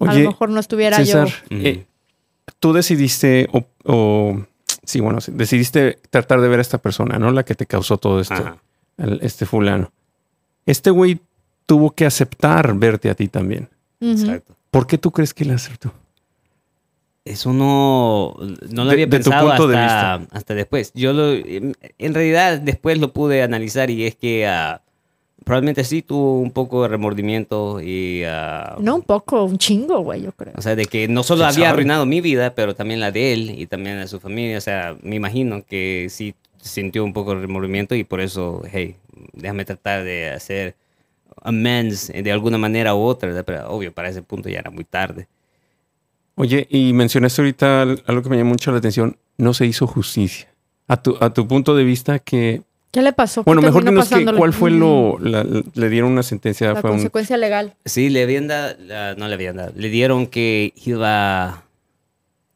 a 0.00 0.12
lo 0.14 0.28
mejor 0.30 0.50
no 0.50 0.60
estuviera 0.60 0.96
César, 0.98 1.28
yo. 1.48 1.56
Eh, 1.56 1.84
tú 2.60 2.72
decidiste, 2.74 3.48
o, 3.52 3.64
o- 3.84 4.42
sí, 4.84 5.00
bueno, 5.00 5.20
sí, 5.20 5.32
decidiste 5.34 5.98
tratar 6.10 6.40
de 6.40 6.48
ver 6.48 6.58
a 6.58 6.62
esta 6.62 6.78
persona, 6.78 7.18
¿no? 7.18 7.30
La 7.30 7.44
que 7.44 7.54
te 7.54 7.66
causó 7.66 7.98
todo 7.98 8.20
esto, 8.20 8.58
el- 8.98 9.20
este 9.22 9.46
fulano. 9.46 9.92
Este 10.66 10.90
güey 10.90 11.20
tuvo 11.66 11.90
que 11.92 12.06
aceptar 12.06 12.74
verte 12.74 13.10
a 13.10 13.14
ti 13.14 13.28
también. 13.28 13.68
Exacto. 14.00 14.54
¿Por 14.70 14.86
qué 14.86 14.98
tú 14.98 15.10
crees 15.10 15.32
que 15.34 15.44
él 15.44 15.50
aceptó? 15.52 15.92
Eso 17.24 17.52
no, 17.52 18.34
no 18.70 18.82
lo 18.84 18.86
De- 18.86 18.92
había 18.92 19.06
de 19.06 19.18
tu 19.18 19.30
pensado 19.30 19.48
punto 19.48 19.68
de 19.68 19.76
hasta, 19.78 20.14
hasta 20.36 20.54
después. 20.54 20.90
Yo 20.94 21.12
lo, 21.12 21.32
en 21.32 21.74
realidad 22.14 22.58
después 22.60 22.98
lo 22.98 23.12
pude 23.12 23.42
analizar 23.44 23.90
y 23.90 24.04
es 24.06 24.16
que 24.16 24.46
ah, 24.48 24.82
probablemente 25.44 25.84
sí 25.84 26.02
tuvo 26.02 26.40
un 26.40 26.50
poco 26.50 26.82
de 26.82 26.88
remordimiento 26.88 27.80
y... 27.80 28.22
ah, 28.26 28.76
No 28.80 28.96
un 28.96 29.02
poco, 29.02 29.44
un 29.44 29.58
chingo, 29.58 30.00
güey, 30.00 30.22
yo 30.22 30.32
creo. 30.32 30.54
O 30.56 30.62
sea, 30.62 30.74
de 30.76 30.86
que 30.86 31.08
no 31.08 31.22
solo 31.22 31.40
¿Quién 31.40 31.48
había 31.48 31.54
sabe? 31.66 31.66
arruinado 31.74 32.06
mi 32.06 32.20
vida, 32.20 32.54
pero 32.54 32.74
también 32.74 33.00
la 33.00 33.10
de 33.12 33.32
él 33.32 33.54
y 33.58 33.66
también 33.66 33.96
la 33.96 34.02
de 34.02 34.08
su 34.08 34.20
familia. 34.20 34.58
O 34.58 34.60
sea, 34.60 34.96
me 35.02 35.16
imagino 35.16 35.64
que 35.64 36.06
sí 36.10 36.34
sintió 36.60 37.04
un 37.04 37.12
poco 37.12 37.34
de 37.34 37.40
remordimiento 37.42 37.94
y 37.94 38.04
por 38.04 38.20
eso, 38.20 38.62
hey, 38.70 38.96
déjame 39.32 39.64
tratar 39.64 40.04
de 40.04 40.30
hacer 40.30 40.76
amends 41.42 42.08
de 42.14 42.32
alguna 42.32 42.58
manera 42.58 42.94
u 42.94 43.00
otra. 43.00 43.28
¿verdad? 43.28 43.44
Pero 43.44 43.68
obvio, 43.70 43.92
para 43.92 44.08
ese 44.08 44.22
punto 44.22 44.48
ya 44.48 44.60
era 44.60 44.70
muy 44.70 44.84
tarde. 44.84 45.28
Oye, 46.34 46.66
y 46.70 46.92
mencionaste 46.92 47.42
ahorita 47.42 47.82
al- 47.82 48.02
algo 48.06 48.22
que 48.22 48.28
me 48.30 48.36
llamó 48.36 48.50
mucho 48.50 48.72
la 48.72 48.78
atención, 48.78 49.16
no 49.36 49.52
se 49.54 49.66
hizo 49.66 49.86
justicia. 49.86 50.48
A 50.88 51.00
tu, 51.02 51.16
a 51.20 51.32
tu 51.32 51.46
punto 51.46 51.74
de 51.76 51.84
vista 51.84 52.18
que... 52.18 52.62
¿Qué 52.92 53.00
le 53.02 53.12
pasó? 53.14 53.42
¿Qué 53.42 53.46
Bueno, 53.48 53.62
mejor 53.62 53.84
dinos 53.84 54.08
que, 54.10 54.24
cuál 54.36 54.52
fue 54.52 54.70
lo... 54.70 55.18
la- 55.18 55.44
le 55.44 55.88
dieron 55.88 56.12
una 56.12 56.22
sentencia, 56.22 56.74
La 56.74 56.80
fue 56.80 56.90
un... 56.90 56.96
consecuencia 56.98 57.36
legal. 57.38 57.74
Sí, 57.86 58.10
le 58.10 58.22
habían 58.22 58.46
dado, 58.48 58.76
no 59.16 59.28
le 59.28 59.34
habían 59.34 59.56
dado, 59.56 59.72
le 59.74 59.88
dieron 59.88 60.26
que 60.26 60.74
iba 60.84 61.64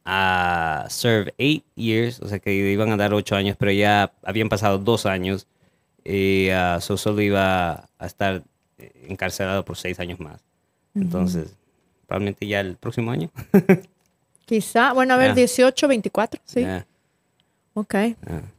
a 0.05 0.87
serve 0.91 1.35
eight 1.39 1.65
years, 1.75 2.21
o 2.21 2.29
sea 2.29 2.39
que 2.39 2.51
le 2.51 2.71
iban 2.71 2.93
a 2.93 2.97
dar 2.99 3.15
ocho 3.15 3.35
años, 3.35 3.57
pero 3.59 3.73
ya 3.73 4.13
habían 4.23 4.49
pasado 4.51 4.79
dos 4.79 5.07
años 5.07 5.47
y 6.05 6.49
so 6.81 6.97
solo 6.99 7.23
iba 7.23 7.89
a 7.99 8.07
estar 8.07 8.43
encarcelado 9.09 9.65
por 9.65 9.77
seis 9.79 9.99
años 10.01 10.21
más. 10.21 10.41
Entonces, 10.95 11.57
probablemente 12.07 12.47
ya 12.47 12.61
el 12.61 12.77
próximo 12.77 13.11
año. 13.11 13.31
Quizá, 14.45 14.93
bueno, 14.93 15.15
a 15.15 15.17
ver, 15.17 15.29
Ya. 15.31 15.35
18, 15.35 15.89
24, 15.89 16.41
sí. 16.45 16.61
Ya, 16.61 16.87
Ok. 17.75 17.95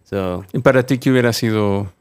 So, 0.09 0.45
¿Y 0.53 0.59
para 0.59 0.85
ti 0.85 0.97
qué 0.97 1.11
hubiera 1.11 1.33
sido... 1.33 1.91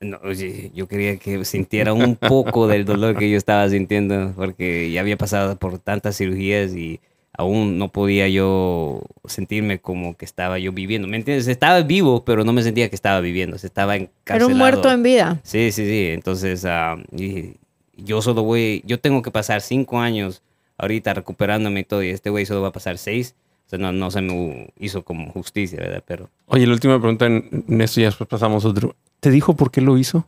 no, 0.00 0.18
oye, 0.24 0.70
yo 0.74 0.86
quería 0.88 1.16
que 1.16 1.44
sintiera 1.44 1.92
un 1.92 2.16
poco 2.16 2.66
del 2.66 2.84
dolor 2.84 3.16
que 3.16 3.30
yo 3.30 3.36
estaba 3.36 3.68
sintiendo, 3.68 4.32
porque 4.36 4.90
ya 4.90 5.00
había 5.00 5.16
pasado 5.16 5.56
por 5.56 5.78
tantas 5.78 6.16
cirugías 6.16 6.74
y 6.74 7.00
aún 7.34 7.78
no 7.78 7.88
podía 7.88 8.28
yo 8.28 9.02
sentirme 9.24 9.80
como 9.80 10.16
que 10.16 10.24
estaba 10.24 10.58
yo 10.58 10.72
viviendo. 10.72 11.08
¿Me 11.08 11.16
entiendes? 11.16 11.46
Estaba 11.48 11.80
vivo, 11.82 12.24
pero 12.24 12.44
no 12.44 12.52
me 12.52 12.62
sentía 12.62 12.88
que 12.90 12.94
estaba 12.96 13.20
viviendo. 13.20 13.56
Se 13.58 13.66
estaba 13.66 13.94
Era 13.96 14.04
encarcelado. 14.04 14.52
un 14.52 14.58
muerto 14.58 14.90
en 14.90 15.02
vida. 15.02 15.40
Sí, 15.42 15.72
sí, 15.72 15.86
sí. 15.86 16.08
Entonces, 16.10 16.66
dije, 17.10 17.54
yo 17.96 18.20
solo 18.20 18.42
voy, 18.42 18.82
yo 18.84 19.00
tengo 19.00 19.22
que 19.22 19.30
pasar 19.30 19.60
cinco 19.62 19.98
años 19.98 20.42
ahorita 20.78 21.14
recuperándome 21.14 21.80
y 21.80 21.84
todo, 21.84 22.02
y 22.02 22.08
este 22.08 22.28
güey 22.28 22.44
solo 22.44 22.60
va 22.60 22.68
a 22.68 22.72
pasar 22.72 22.98
seis. 22.98 23.34
Sea, 23.72 23.78
no, 23.78 23.90
no 23.90 24.10
se 24.10 24.20
me 24.20 24.70
hizo 24.78 25.02
como 25.02 25.32
justicia, 25.32 25.78
¿verdad? 25.80 26.04
Pero 26.06 26.28
Oye, 26.46 26.66
la 26.66 26.74
última 26.74 26.98
pregunta 27.00 27.24
en 27.24 27.64
en 27.66 27.80
esto 27.80 28.00
y 28.00 28.04
después 28.04 28.28
pasamos 28.28 28.64
a 28.66 28.68
otro. 28.68 28.94
¿Te 29.18 29.30
dijo 29.30 29.56
por 29.56 29.70
qué 29.70 29.80
lo 29.80 29.96
hizo? 29.96 30.26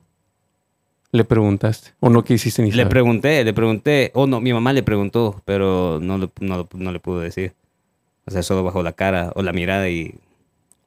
¿Le 1.13 1.25
preguntaste? 1.25 1.91
¿O 2.01 2.09
no 2.09 2.25
quisiste 2.25 2.63
ni 2.63 2.71
Le 2.71 2.77
saber? 2.79 2.89
pregunté, 2.89 3.45
le 3.45 3.53
pregunté, 3.53 4.11
o 4.15 4.27
no, 4.27 4.41
mi 4.41 4.53
mamá 4.55 4.73
le 4.73 4.83
preguntó, 4.83 5.43
pero 5.45 5.99
no, 6.01 6.17
le- 6.17 6.31
no, 6.41 6.67
no 6.75 6.91
le 6.91 7.01
pudo 7.01 7.21
decir. 7.21 7.53
O 8.27 8.31
sea, 8.31 8.43
solo 8.43 8.65
bajó 8.65 8.83
la 8.83 8.93
cara 8.93 9.31
o 9.37 9.43
la 9.43 9.53
mirada 9.53 9.89
y... 9.91 10.15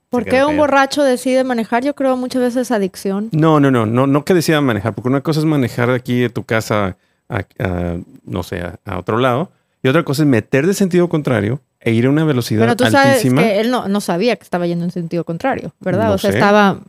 ¿Por 0.09 0.23
qué 0.25 0.37
un 0.37 0.47
callado. 0.47 0.57
borracho 0.57 1.03
decide 1.03 1.43
manejar? 1.43 1.83
Yo 1.83 1.93
creo 1.93 2.17
muchas 2.17 2.41
veces 2.41 2.71
adicción. 2.71 3.29
No, 3.33 3.59
no, 3.59 3.69
no, 3.69 3.85
no, 3.85 4.07
no 4.07 4.25
que 4.25 4.33
decida 4.33 4.59
manejar, 4.61 4.95
porque 4.95 5.09
una 5.09 5.21
cosa 5.21 5.41
es 5.41 5.45
manejar 5.45 5.89
de 5.89 5.95
aquí 5.95 6.19
de 6.21 6.29
tu 6.29 6.43
casa 6.43 6.97
a, 7.29 7.45
a, 7.59 7.97
no 8.25 8.41
sé, 8.43 8.61
a, 8.61 8.79
a 8.85 8.97
otro 8.97 9.19
lado, 9.19 9.51
y 9.83 9.89
otra 9.89 10.03
cosa 10.03 10.23
es 10.23 10.27
meter 10.27 10.65
de 10.65 10.73
sentido 10.73 11.07
contrario 11.07 11.59
e 11.79 11.91
ir 11.91 12.05
a 12.05 12.09
una 12.09 12.23
velocidad 12.23 12.61
Pero 12.61 12.75
tú 12.75 12.85
sabes 12.85 13.21
que 13.21 13.59
él 13.59 13.71
no, 13.71 13.87
no 13.87 14.01
sabía 14.01 14.35
que 14.35 14.43
estaba 14.43 14.65
yendo 14.67 14.85
en 14.85 14.91
sentido 14.91 15.23
contrario, 15.23 15.73
¿verdad? 15.79 16.07
No 16.07 16.13
o 16.13 16.17
sea, 16.17 16.31
sé. 16.31 16.37
estaba, 16.37 16.79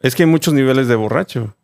Es 0.00 0.14
que 0.14 0.22
hay 0.24 0.28
muchos 0.28 0.54
niveles 0.54 0.88
de 0.88 0.94
borracho. 0.94 1.54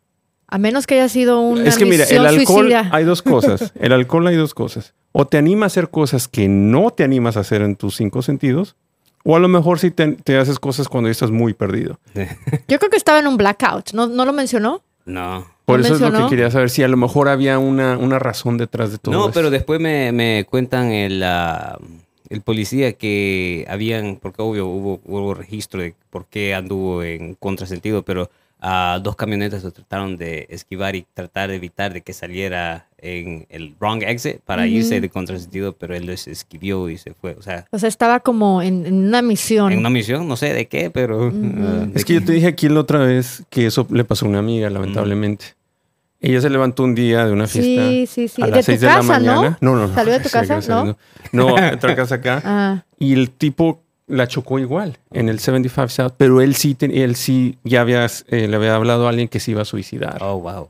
a 0.47 0.57
menos 0.57 0.87
que 0.87 0.95
haya 0.95 1.09
sido 1.09 1.39
una 1.41 1.67
es 1.67 1.77
que 1.77 1.85
mira, 1.85 2.05
el 2.05 2.25
alcohol, 2.25 2.65
suicida. 2.65 2.89
hay 2.91 3.03
dos 3.03 3.21
cosas. 3.21 3.73
El 3.79 3.93
alcohol 3.93 4.27
hay 4.27 4.35
dos 4.35 4.53
cosas. 4.53 4.93
O 5.11 5.25
te 5.25 5.37
anima 5.37 5.65
a 5.65 5.67
hacer 5.67 5.89
cosas 5.89 6.27
que 6.27 6.47
no 6.47 6.91
te 6.91 7.03
animas 7.03 7.35
a 7.35 7.39
hacer 7.41 7.61
en 7.61 7.75
tus 7.75 7.95
cinco 7.95 8.21
sentidos, 8.21 8.75
o 9.23 9.35
a 9.35 9.39
lo 9.39 9.47
mejor 9.47 9.79
si 9.79 9.91
te, 9.91 10.13
te 10.13 10.37
haces 10.37 10.59
cosas 10.59 10.87
cuando 10.87 11.09
ya 11.09 11.11
estás 11.11 11.31
muy 11.31 11.53
perdido. 11.53 11.99
Yo 12.67 12.79
creo 12.79 12.89
que 12.89 12.97
estaba 12.97 13.19
en 13.19 13.27
un 13.27 13.37
blackout. 13.37 13.91
¿No, 13.93 14.07
no 14.07 14.23
lo 14.25 14.33
mencionó? 14.33 14.81
No. 15.05 15.47
Por 15.65 15.79
¿No 15.79 15.85
eso 15.85 15.95
es 15.95 16.01
lo 16.01 16.11
que 16.11 16.29
quería 16.29 16.49
saber, 16.49 16.69
si 16.69 16.81
a 16.83 16.87
lo 16.87 16.97
mejor 16.97 17.29
había 17.29 17.59
una, 17.59 17.97
una 17.97 18.17
razón 18.17 18.57
detrás 18.57 18.91
de 18.91 18.97
todo 18.97 19.13
No, 19.13 19.31
pero 19.31 19.49
después 19.51 19.79
me, 19.79 20.11
me 20.11 20.45
cuentan 20.49 20.91
el, 20.91 21.21
ah, 21.23 21.77
el 22.29 22.41
policía 22.41 22.93
que 22.93 23.65
habían, 23.69 24.17
porque 24.21 24.41
obvio 24.41 24.67
hubo, 24.67 25.01
hubo 25.05 25.33
registro 25.33 25.81
de 25.81 25.95
por 26.09 26.25
qué 26.27 26.53
anduvo 26.53 27.03
en 27.03 27.35
contrasentido, 27.35 28.03
pero 28.03 28.29
ah, 28.61 28.99
dos 29.01 29.15
camionetas 29.15 29.63
lo 29.63 29.71
trataron 29.71 30.17
de 30.17 30.45
esquivar 30.49 30.95
y 30.95 31.05
tratar 31.13 31.49
de 31.49 31.55
evitar 31.55 31.93
de 31.93 32.01
que 32.01 32.13
saliera 32.13 32.87
en 32.99 33.47
el 33.49 33.75
wrong 33.79 34.03
exit 34.03 34.41
para 34.41 34.67
irse 34.67 34.99
de 35.01 35.09
contrasentido, 35.09 35.73
pero 35.73 35.95
él 35.95 36.05
los 36.05 36.27
esquivió 36.27 36.89
y 36.89 36.97
se 36.97 37.13
fue. 37.13 37.31
O 37.31 37.41
sea, 37.41 37.65
O 37.71 37.79
sea, 37.79 37.89
estaba 37.89 38.19
como 38.19 38.61
en, 38.61 38.85
en 38.85 39.07
una 39.07 39.21
misión. 39.21 39.71
en 39.71 39.79
una 39.79 39.89
misión, 39.89 40.27
no 40.27 40.35
sé 40.35 40.53
de 40.53 40.67
qué, 40.67 40.91
pero... 40.91 41.31
ah, 41.33 41.85
de 41.87 41.97
Es 41.97 42.05
que 42.05 42.13
yo 42.13 42.23
te 42.23 42.33
dije 42.33 42.47
aquí 42.47 42.69
la 42.69 42.81
otra 42.81 42.99
vez 42.99 43.43
que 43.49 43.65
eso 43.65 43.87
le 43.89 44.03
pasó 44.03 44.25
a 44.25 44.29
una 44.29 44.39
amiga, 44.39 44.69
lamentablemente. 44.69 45.58
Ella 46.21 46.41
se 46.41 46.49
levantó 46.49 46.83
un 46.83 46.95
día 46.95 47.25
de 47.25 47.31
una 47.31 47.47
fiesta 47.47 47.87
Sí, 47.89 48.05
sí, 48.07 48.27
sí. 48.27 48.41
a 48.41 48.45
De 48.47 48.51
las 48.51 48.65
tu 48.65 48.71
6 48.73 48.81
de 48.81 48.87
la 48.87 49.01
mañana. 49.01 49.57
No, 49.61 49.75
no, 49.75 49.87
no. 49.87 49.93
¿Salió 49.95 50.13
de 50.13 50.19
tu 50.19 50.29
casa? 50.31 50.59
¿No? 50.67 50.97
No, 51.31 51.57
a 51.57 51.73
otra 51.75 51.95
casa 51.95 52.15
acá. 52.15 52.41
Ah, 52.43 52.83
Y 52.99 53.13
el 53.13 53.31
tipo 53.31 53.83
la 54.07 54.27
chocó 54.27 54.59
igual 54.59 54.97
en 55.11 55.29
el 55.29 55.39
75 55.39 55.87
South, 55.89 56.13
pero 56.17 56.41
él 56.41 56.55
sí, 56.55 56.73
ten- 56.75 56.91
él 56.91 57.15
sí 57.15 57.57
ya 57.63 57.81
había, 57.81 58.05
eh, 58.27 58.47
le 58.47 58.55
había 58.55 58.75
hablado 58.75 59.05
a 59.05 59.09
alguien 59.11 59.27
que 59.27 59.39
se 59.39 59.51
iba 59.51 59.61
a 59.61 59.65
suicidar. 59.65 60.17
Oh, 60.21 60.39
wow. 60.39 60.69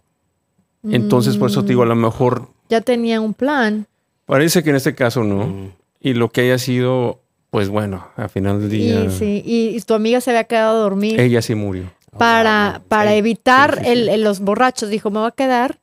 Entonces, 0.89 1.37
por 1.37 1.49
eso 1.49 1.61
te 1.63 1.69
digo, 1.69 1.83
a 1.83 1.85
lo 1.85 1.95
mejor 1.95 2.49
ya 2.69 2.81
tenía 2.81 3.19
un 3.19 3.33
plan. 3.33 3.87
parece 4.25 4.63
que 4.63 4.69
en 4.69 4.75
este 4.77 4.93
caso 4.95 5.23
no. 5.23 5.47
Mm. 5.47 5.71
Y 6.01 6.13
lo 6.13 6.29
que 6.31 6.41
haya 6.41 6.57
sido, 6.57 7.21
pues 7.49 7.67
bueno, 7.69 8.07
al 8.15 8.29
final 8.29 8.61
del 8.61 8.69
día, 8.69 9.05
Y, 9.05 9.09
sí, 9.11 9.41
y, 9.45 9.75
y 9.75 9.81
tu 9.81 9.93
amiga 9.93 10.21
se 10.21 10.29
había 10.29 10.45
quedado 10.45 10.77
a 10.77 10.81
dormir 10.83 11.19
ella 11.19 11.41
sí 11.41 11.55
murió. 11.55 11.91
Para, 12.18 12.78
wow. 12.80 12.88
para 12.88 13.12
Sí. 13.12 13.18
evitar 13.18 13.76
sí, 13.78 13.84
sí. 13.86 13.89
el- 13.91 14.10
el- 14.10 14.24
los 14.24 14.39
borrachos. 14.39 14.89
Dijo, 14.89 15.10
me 15.12 15.20
voy 15.20 15.28
a 15.28 15.32
quedar 15.32 15.78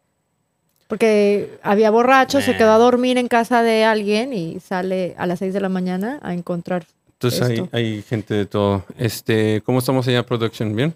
porque 0.88 1.58
había 1.62 1.90
borrachos, 1.90 2.44
se 2.44 2.56
quedó 2.56 2.72
a 2.72 2.78
dormir 2.78 3.18
en 3.18 3.26
casa 3.28 3.62
de 3.62 3.84
alguien 3.84 4.32
y 4.32 4.60
sale 4.60 5.14
a 5.18 5.26
las 5.26 5.40
6 5.40 5.52
de 5.52 5.60
la 5.60 5.68
mañana 5.68 6.20
a 6.22 6.32
encontrar. 6.32 6.86
Entonces 7.14 7.42
hay, 7.42 7.68
hay 7.72 8.02
gente 8.02 8.34
de 8.34 8.46
todo. 8.46 8.84
Este, 8.98 9.62
¿cómo 9.64 9.80
estamos 9.80 10.06
allá, 10.06 10.24
production? 10.24 10.76
¿Bien? 10.76 10.94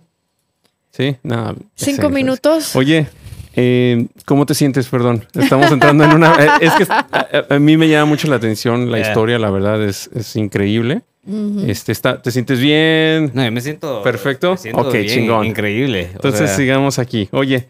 ¿Sí? 0.92 1.16
Nada. 1.22 1.54
Cinco 1.54 1.62
excelente. 1.74 2.08
minutos. 2.10 2.76
Oye, 2.76 3.08
eh, 3.56 4.06
¿cómo 4.26 4.46
te 4.46 4.54
sientes? 4.54 4.86
Perdón. 4.88 5.26
Estamos 5.34 5.70
entrando 5.72 6.04
en 6.04 6.12
una. 6.12 6.34
eh, 6.38 6.48
es 6.60 6.72
que 6.74 6.86
a, 6.88 7.06
a- 7.10 7.54
a 7.54 7.58
mí 7.58 7.76
me 7.76 7.88
llama 7.88 8.06
mucho 8.06 8.28
la 8.28 8.36
atención 8.36 8.90
la 8.92 8.98
Yeah. 8.98 9.08
historia, 9.08 9.38
la 9.38 9.50
verdad, 9.50 9.82
es, 9.82 10.08
es 10.14 10.36
increíble. 10.36 11.02
Ujú. 11.26 11.64
Este, 11.66 11.92
está, 11.92 12.20
¿Te 12.22 12.30
sientes 12.30 12.58
bien? 12.60 13.30
No, 13.34 13.44
yo 13.44 13.52
me 13.52 13.60
siento... 13.60 14.02
Perfecto. 14.02 14.52
me 14.52 14.56
siento 14.58 14.80
Ok, 14.82 14.92
bien, 14.94 15.06
chingón. 15.06 15.46
Increíble. 15.46 16.08
O 16.12 16.16
Entonces 16.16 16.48
sea, 16.48 16.56
sigamos 16.56 16.98
aquí. 16.98 17.28
Oye, 17.32 17.68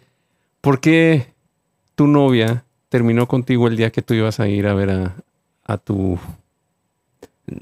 ¿por 0.61 0.81
qué 0.81 1.27
tu 1.95 2.07
novia 2.07 2.65
terminó 2.89 3.27
contigo 3.27 3.67
el 3.69 3.77
día 3.77 3.91
que 3.91 4.03
tú 4.03 4.15
ibas 4.15 4.41
a 4.41 4.49
ir 4.49 4.67
a 4.67 4.75
ver 4.75 4.91
a, 4.91 5.15
a 5.65 5.79
tu 5.79 6.19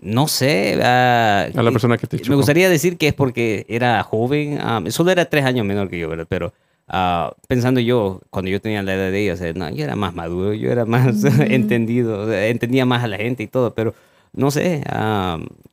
No 0.03 0.29
sé. 0.29 0.79
a 0.83 1.49
la 1.55 1.71
persona 1.73 1.97
que 1.99 2.07
te 2.07 2.17
Me 2.19 2.23
chocó? 2.23 2.37
gustaría 2.37 2.69
decir 2.69 2.97
que 2.99 3.09
es 3.09 3.15
porque 3.15 3.65
era 3.69 4.03
joven, 4.03 4.59
ah, 4.61 4.83
solo 4.91 5.11
era 5.11 5.25
tres 5.25 5.45
años 5.45 5.65
menor 5.67 5.89
que 5.89 5.99
yo, 5.99 6.09
¿verdad? 6.09 6.27
Pero 6.29 6.53
ah, 6.87 7.33
pensando 7.47 7.81
yo, 7.81 8.21
cuando 8.31 8.51
yo 8.51 8.61
tenía 8.61 8.83
la 8.83 8.95
edad 8.95 9.11
de 9.11 9.23
ella, 9.23 9.35
o 9.35 9.37
sea, 9.37 9.53
no, 9.55 9.71
yo 9.71 9.85
era 9.85 9.97
más 9.97 10.15
maduro, 10.15 10.53
yo 10.55 10.71
era 10.71 10.85
más 10.85 11.25
entendido, 11.41 12.23
o 12.23 12.27
sea, 12.29 12.47
entendía 12.49 12.85
más 12.85 13.03
a 13.03 13.09
la 13.09 13.17
gente 13.17 13.43
y 13.43 13.47
todo, 13.47 13.75
pero 13.75 13.95
no 14.33 14.51
sé. 14.51 14.83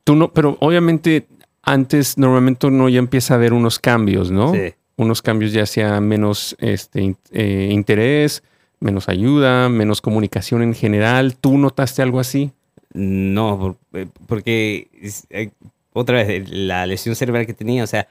Tú 0.04 0.16
no, 0.16 0.32
pero 0.32 0.58
obviamente 0.60 1.28
antes 1.64 2.18
normalmente 2.18 2.68
uno 2.68 2.90
ya 2.90 3.00
empieza 3.00 3.34
a 3.36 3.38
ver 3.38 3.54
unos 3.54 3.80
cambios, 3.80 4.32
¿no? 4.32 4.54
Sí. 4.54 4.74
Unos 4.98 5.22
cambios 5.22 5.52
ya 5.52 5.66
sea 5.66 6.00
menos 6.00 6.56
este, 6.60 7.16
eh, 7.32 7.70
interés, 7.72 8.44
menos 8.80 9.10
ayuda, 9.10 9.68
menos 9.68 10.00
comunicación 10.02 10.62
en 10.62 10.74
general. 10.74 11.36
¿Tú 11.36 11.58
notaste 11.58 12.02
algo 12.02 12.20
así? 12.20 12.52
No, 12.94 13.78
eh, 13.94 14.06
porque 14.28 14.88
eh, 15.32 15.50
otra 15.92 16.24
vez, 16.24 16.50
la 16.50 16.86
lesión 16.86 17.16
cerebral 17.16 17.46
que 17.46 17.54
tenía, 17.54 17.84
o 17.84 17.88
sea, 17.88 18.08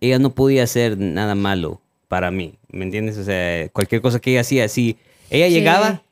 ella 0.00 0.18
no 0.18 0.30
podía 0.30 0.62
hacer 0.62 0.96
nada 0.96 1.34
malo 1.34 1.80
para 2.08 2.30
mí, 2.30 2.54
¿me 2.70 2.84
entiendes? 2.84 3.18
O 3.18 3.24
sea, 3.24 3.68
cualquier 3.70 4.00
cosa 4.00 4.20
que 4.20 4.30
ella 4.30 4.40
hacía, 4.42 4.68
si 4.68 4.96
ella 5.28 5.48
Sí. 5.48 5.52
llegaba 5.54 6.02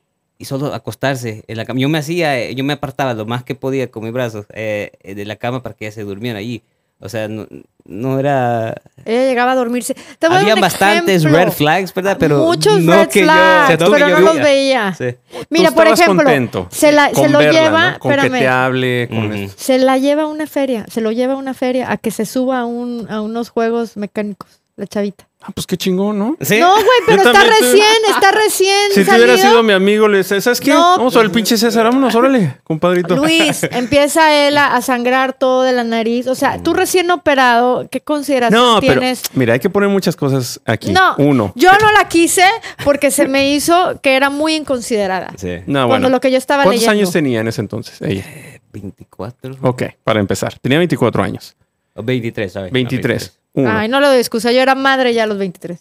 y 0.41 0.45
solo 0.45 0.73
acostarse 0.73 1.43
en 1.47 1.57
la 1.57 1.65
cama, 1.65 1.79
yo 1.79 1.87
me 1.89 1.99
hacía, 1.99 2.37
eh, 2.39 2.55
yo 2.55 2.63
me 2.63 2.73
apartaba 2.73 3.13
lo 3.13 3.25
más 3.25 3.43
que 3.43 3.53
podía 3.55 3.91
con 3.91 4.03
mis 4.03 4.11
brazos 4.11 4.45
eh, 4.53 4.91
eh, 5.01 5.13
de 5.15 5.25
la 5.25 5.35
cama 5.35 5.61
para 5.61 5.75
que 5.75 5.85
ella 5.85 5.93
se 5.93 6.03
durmiera 6.03 6.39
allí. 6.39 6.63
O 7.03 7.09
sea, 7.09 7.27
no, 7.27 7.47
no 7.85 8.19
era... 8.19 8.75
Ella 9.05 9.23
llegaba 9.27 9.53
a 9.53 9.55
dormirse. 9.55 9.95
Te 10.19 10.27
voy 10.27 10.37
Había 10.37 10.53
bastantes 10.55 11.21
ejemplo. 11.23 11.43
red 11.45 11.51
flags, 11.51 11.91
¿verdad? 11.95 12.17
Pero 12.19 12.39
Muchos 12.45 12.79
no 12.79 12.93
red 12.93 13.07
que 13.07 13.21
yo- 13.21 13.25
flags, 13.25 13.63
o 13.63 13.67
sea, 13.67 13.77
no 13.77 13.85
que 13.85 13.91
pero 13.99 14.09
yo 14.09 14.19
no 14.19 14.33
los 14.33 14.35
veía. 14.43 14.93
Sí. 14.95 15.15
Mira, 15.49 15.71
por 15.71 15.87
ejemplo, 15.87 16.15
contento 16.23 16.67
se, 16.69 16.91
la, 16.91 17.11
con 17.11 17.23
se 17.25 17.29
lo 17.29 17.39
verla, 17.39 17.59
lleva, 17.63 17.91
¿no? 17.93 17.99
Con 17.99 18.11
que 18.11 18.17
espérame, 18.17 18.39
te 18.39 18.47
hable, 18.47 19.07
con 19.09 19.25
Ujú. 19.25 19.33
esto. 19.33 19.63
se 19.63 19.79
la 19.79 19.97
lleva 19.97 20.23
a 20.23 20.27
una 20.27 20.45
feria, 20.45 20.85
se 20.91 21.01
lo 21.01 21.11
lleva 21.11 21.33
a 21.33 21.37
una 21.37 21.53
feria 21.55 21.91
a 21.91 21.97
que 21.97 22.11
se 22.11 22.25
suba 22.27 22.59
a, 22.59 22.65
un, 22.65 23.07
a 23.09 23.21
unos 23.21 23.49
juegos 23.49 23.97
mecánicos, 23.97 24.61
la 24.75 24.85
chavita. 24.85 25.27
Ah, 25.43 25.49
pues 25.55 25.65
qué 25.65 25.75
chingón, 25.75 26.19
¿no? 26.19 26.37
¿Sí? 26.39 26.59
No, 26.59 26.71
güey, 26.73 26.85
pero 27.07 27.23
está 27.23 27.31
te- 27.41 27.47
recién, 27.49 27.83
está 28.07 28.31
recién 28.31 28.91
Si 28.93 28.99
tú 28.99 29.05
salido. 29.07 29.25
hubieras 29.25 29.41
sido 29.41 29.63
mi 29.63 29.73
amigo, 29.73 30.07
le 30.07 30.17
decía, 30.19 30.39
¿sabes 30.39 30.61
qué? 30.61 30.69
No, 30.71 30.97
Vamos 30.97 31.15
al 31.15 31.31
pinche 31.31 31.57
César, 31.57 31.83
vámonos, 31.85 32.13
órale, 32.13 32.57
compadrito. 32.63 33.15
Luis, 33.15 33.63
empieza 33.71 34.33
él 34.47 34.55
a, 34.59 34.75
a 34.75 34.81
sangrar 34.83 35.33
todo 35.33 35.63
de 35.63 35.71
la 35.71 35.83
nariz. 35.83 36.27
O 36.27 36.35
sea, 36.35 36.61
tú 36.61 36.73
recién 36.75 37.09
operado, 37.09 37.87
¿qué 37.89 38.01
consideración 38.01 38.61
No, 38.61 38.79
pero 38.81 38.99
tienes? 38.99 39.23
mira, 39.33 39.53
hay 39.53 39.59
que 39.59 39.71
poner 39.71 39.89
muchas 39.89 40.15
cosas 40.15 40.61
aquí. 40.65 40.91
No, 40.91 41.15
Uno. 41.17 41.53
yo 41.55 41.71
no 41.81 41.91
la 41.91 42.07
quise 42.07 42.45
porque 42.83 43.09
se 43.09 43.27
me 43.27 43.51
hizo 43.51 43.99
que 44.03 44.15
era 44.15 44.29
muy 44.29 44.53
inconsiderada. 44.55 45.33
Sí. 45.37 45.55
No, 45.65 45.87
Cuando 45.87 46.05
bueno. 46.05 46.09
lo 46.09 46.19
que 46.21 46.29
yo 46.29 46.37
estaba 46.37 46.63
¿Cuántos 46.65 46.81
leyendo. 46.83 46.99
años 47.01 47.11
tenía 47.11 47.39
en 47.41 47.47
ese 47.47 47.61
entonces 47.61 47.99
ella? 48.03 48.25
24 48.71 49.57
Ok, 49.63 49.83
para 50.03 50.19
empezar. 50.19 50.53
Tenía 50.59 50.77
24 50.77 51.23
años. 51.23 51.55
O 51.93 52.03
23, 52.03 52.51
¿sabes? 52.51 52.71
23. 52.71 53.39
Uno. 53.53 53.71
Ay, 53.71 53.89
no 53.89 53.99
lo 53.99 54.07
doy 54.07 54.17
excusa, 54.17 54.51
yo 54.51 54.61
era 54.61 54.75
madre 54.75 55.13
ya 55.13 55.23
a 55.23 55.27
los 55.27 55.37
23. 55.37 55.79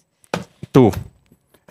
Tú. 0.72 0.90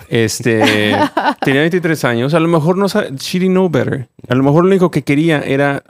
Este. 0.07 0.95
tenía 1.41 1.61
23 1.61 2.05
años. 2.05 2.33
A 2.33 2.39
lo 2.39 2.47
mejor 2.47 2.77
no 2.77 2.87
sabe. 2.87 3.11
She 3.17 3.39
didn't 3.39 3.53
know 3.53 3.69
better. 3.69 4.07
A 4.27 4.35
lo 4.35 4.43
mejor 4.43 4.63
lo 4.63 4.69
único 4.69 4.91
que 4.91 5.03
quería 5.03 5.39
era. 5.39 5.83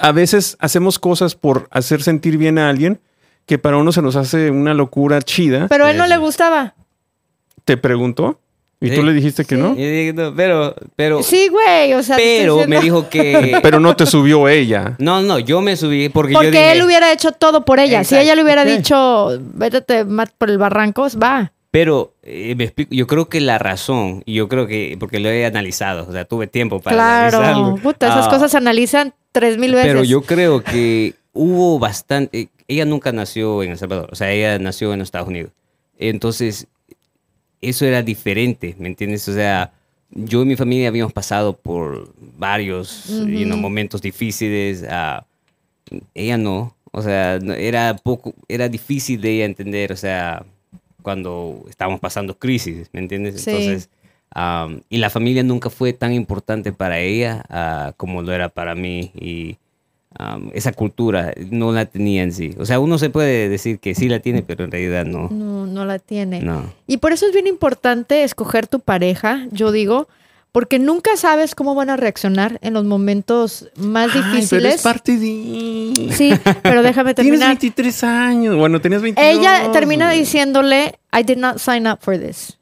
A 0.00 0.12
veces 0.12 0.56
hacemos 0.60 0.98
cosas 0.98 1.34
por 1.34 1.68
hacer 1.70 2.02
sentir 2.02 2.38
bien 2.38 2.58
a 2.58 2.68
alguien 2.68 3.00
que 3.46 3.58
para 3.58 3.76
uno 3.76 3.92
se 3.92 4.02
nos 4.02 4.16
hace 4.16 4.50
una 4.50 4.74
locura 4.74 5.22
chida. 5.22 5.68
Pero 5.68 5.86
a 5.86 5.90
él 5.90 5.98
no 5.98 6.06
le 6.06 6.16
gustaba. 6.16 6.74
Te 7.64 7.76
preguntó 7.76 8.40
y 8.80 8.88
Sí. 8.90 8.94
tú 8.94 9.02
le 9.02 9.12
dijiste 9.12 9.44
que 9.44 9.56
Sí. 9.56 9.60
no. 9.60 9.74
Y 9.74 9.82
yo 9.82 9.90
dije, 9.90 10.12
no, 10.14 10.34
pero, 10.34 10.74
pero, 10.96 11.22
Sí, 11.22 11.48
güey, 11.48 11.94
o 11.94 12.02
sea, 12.02 12.16
pero 12.16 12.66
me 12.68 12.80
dijo 12.80 13.08
que... 13.08 13.58
Pero 13.62 13.80
no 13.80 13.96
te 13.96 14.06
subió 14.06 14.48
ella. 14.48 14.94
No, 14.98 15.20
no, 15.22 15.38
yo 15.38 15.60
me 15.60 15.76
subí 15.76 16.08
porque, 16.08 16.32
yo 16.32 16.38
Porque 16.38 16.50
dije... 16.52 16.72
él 16.72 16.82
hubiera 16.82 17.12
hecho 17.12 17.32
todo 17.32 17.64
por 17.64 17.80
ella. 17.80 18.04
Si 18.04 18.16
ella 18.16 18.34
le 18.34 18.42
hubiera 18.44 18.62
Ok. 18.62 18.68
dicho, 18.68 19.38
vete 19.40 20.04
Matt, 20.04 20.30
por 20.38 20.50
el 20.50 20.58
barranco, 20.58 21.06
va. 21.22 21.52
Pero 21.70 22.14
eh, 22.22 22.54
me 22.56 22.64
explico, 22.64 22.94
yo 22.94 23.06
creo 23.06 23.28
que 23.28 23.40
la 23.40 23.58
razón, 23.58 24.22
y 24.24 24.34
yo 24.34 24.48
creo 24.48 24.66
que, 24.66 24.96
porque 24.98 25.18
lo 25.20 25.28
he 25.28 25.44
analizado, 25.44 26.06
o 26.08 26.12
sea, 26.12 26.24
tuve 26.24 26.46
tiempo 26.46 26.80
para 26.80 26.96
Claro. 26.96 27.38
analizarlo. 27.38 27.76
Puta, 27.82 28.06
esas 28.08 28.26
Ah, 28.26 28.30
cosas 28.30 28.50
se 28.50 28.56
analizan 28.56 29.12
tres 29.32 29.58
mil 29.58 29.72
veces. 29.74 29.86
Pero 29.92 30.02
yo 30.04 30.22
creo 30.22 30.62
que 30.64 31.14
hubo 31.34 31.78
bastante. 31.78 32.48
Ella 32.68 32.84
nunca 32.86 33.12
nació 33.12 33.62
en 33.62 33.72
El 33.72 33.78
Salvador, 33.78 34.08
o 34.10 34.14
sea, 34.14 34.30
ella 34.30 34.58
nació 34.58 34.92
en 34.94 35.00
los 35.00 35.08
Estados 35.08 35.28
Unidos. 35.28 35.52
Entonces, 35.98 36.68
eso 37.60 37.84
era 37.84 38.02
diferente, 38.02 38.74
¿me 38.78 38.88
entiendes? 38.88 39.28
O 39.28 39.34
sea, 39.34 39.72
yo 40.10 40.42
y 40.42 40.46
mi 40.46 40.56
familia 40.56 40.88
habíamos 40.88 41.12
pasado 41.12 41.56
por 41.56 42.12
varios 42.36 43.06
you 43.08 43.44
know, 43.44 43.56
momentos 43.56 44.00
difíciles. 44.00 44.84
ah, 44.88 45.24
ella 46.14 46.36
no, 46.36 46.76
o 46.92 47.02
sea, 47.02 47.36
era 47.36 47.96
poco, 47.96 48.34
era 48.48 48.68
difícil 48.68 49.20
de 49.20 49.30
ella 49.30 49.44
entender, 49.44 49.92
o 49.92 49.96
sea, 49.96 50.44
cuando 51.02 51.64
estábamos 51.68 52.00
pasando 52.00 52.38
crisis, 52.38 52.88
¿me 52.92 53.00
entiendes? 53.00 53.40
Sí. 53.40 53.50
Entonces, 53.50 53.90
am, 54.30 54.82
y 54.88 54.98
la 54.98 55.10
familia 55.10 55.42
nunca 55.42 55.70
fue 55.70 55.92
tan 55.92 56.12
importante 56.12 56.72
para 56.72 57.00
ella 57.00 57.44
ah, 57.48 57.92
como 57.96 58.22
lo 58.22 58.32
era 58.32 58.48
para 58.48 58.74
mí 58.74 59.10
y 59.14 59.56
esa 60.52 60.72
cultura 60.72 61.32
no 61.50 61.70
la 61.70 61.84
tenía 61.86 62.22
en 62.22 62.32
sí. 62.32 62.54
O 62.58 62.64
sea, 62.64 62.80
uno 62.80 62.98
se 62.98 63.10
puede 63.10 63.48
decir 63.48 63.78
que 63.78 63.94
sí 63.94 64.08
la 64.08 64.20
tiene, 64.20 64.42
pero 64.42 64.64
en 64.64 64.70
realidad 64.70 65.04
no. 65.04 65.28
No, 65.30 65.66
no 65.66 65.84
la 65.84 65.98
tiene. 65.98 66.40
No. 66.40 66.72
Y 66.86 66.96
por 66.96 67.12
eso 67.12 67.26
es 67.26 67.32
bien 67.32 67.46
importante 67.46 68.24
escoger 68.24 68.66
tu 68.66 68.80
pareja, 68.80 69.46
yo 69.52 69.70
digo, 69.70 70.08
porque 70.50 70.78
nunca 70.78 71.16
sabes 71.16 71.54
cómo 71.54 71.74
van 71.74 71.90
a 71.90 71.96
reaccionar 71.96 72.58
en 72.62 72.72
los 72.74 72.84
momentos 72.84 73.68
más 73.76 74.06
Ay, 74.06 74.20
pero 74.22 74.32
difíciles. 74.32 74.74
es 74.76 74.82
parte 74.82 75.18
de. 75.18 76.08
Sí, 76.12 76.32
pero 76.62 76.82
déjame 76.82 77.14
Tienes 77.14 77.32
terminar. 77.32 77.48
23 77.48 78.04
años. 78.04 78.56
Bueno, 78.56 78.80
tenías 78.80 79.02
22. 79.02 79.38
Ella 79.38 79.70
termina 79.72 80.10
diciéndole, 80.10 80.98
I 81.12 81.22
did 81.22 81.36
not 81.36 81.58
sign 81.58 81.86
up 81.86 81.98
for 82.00 82.18
this. 82.18 82.58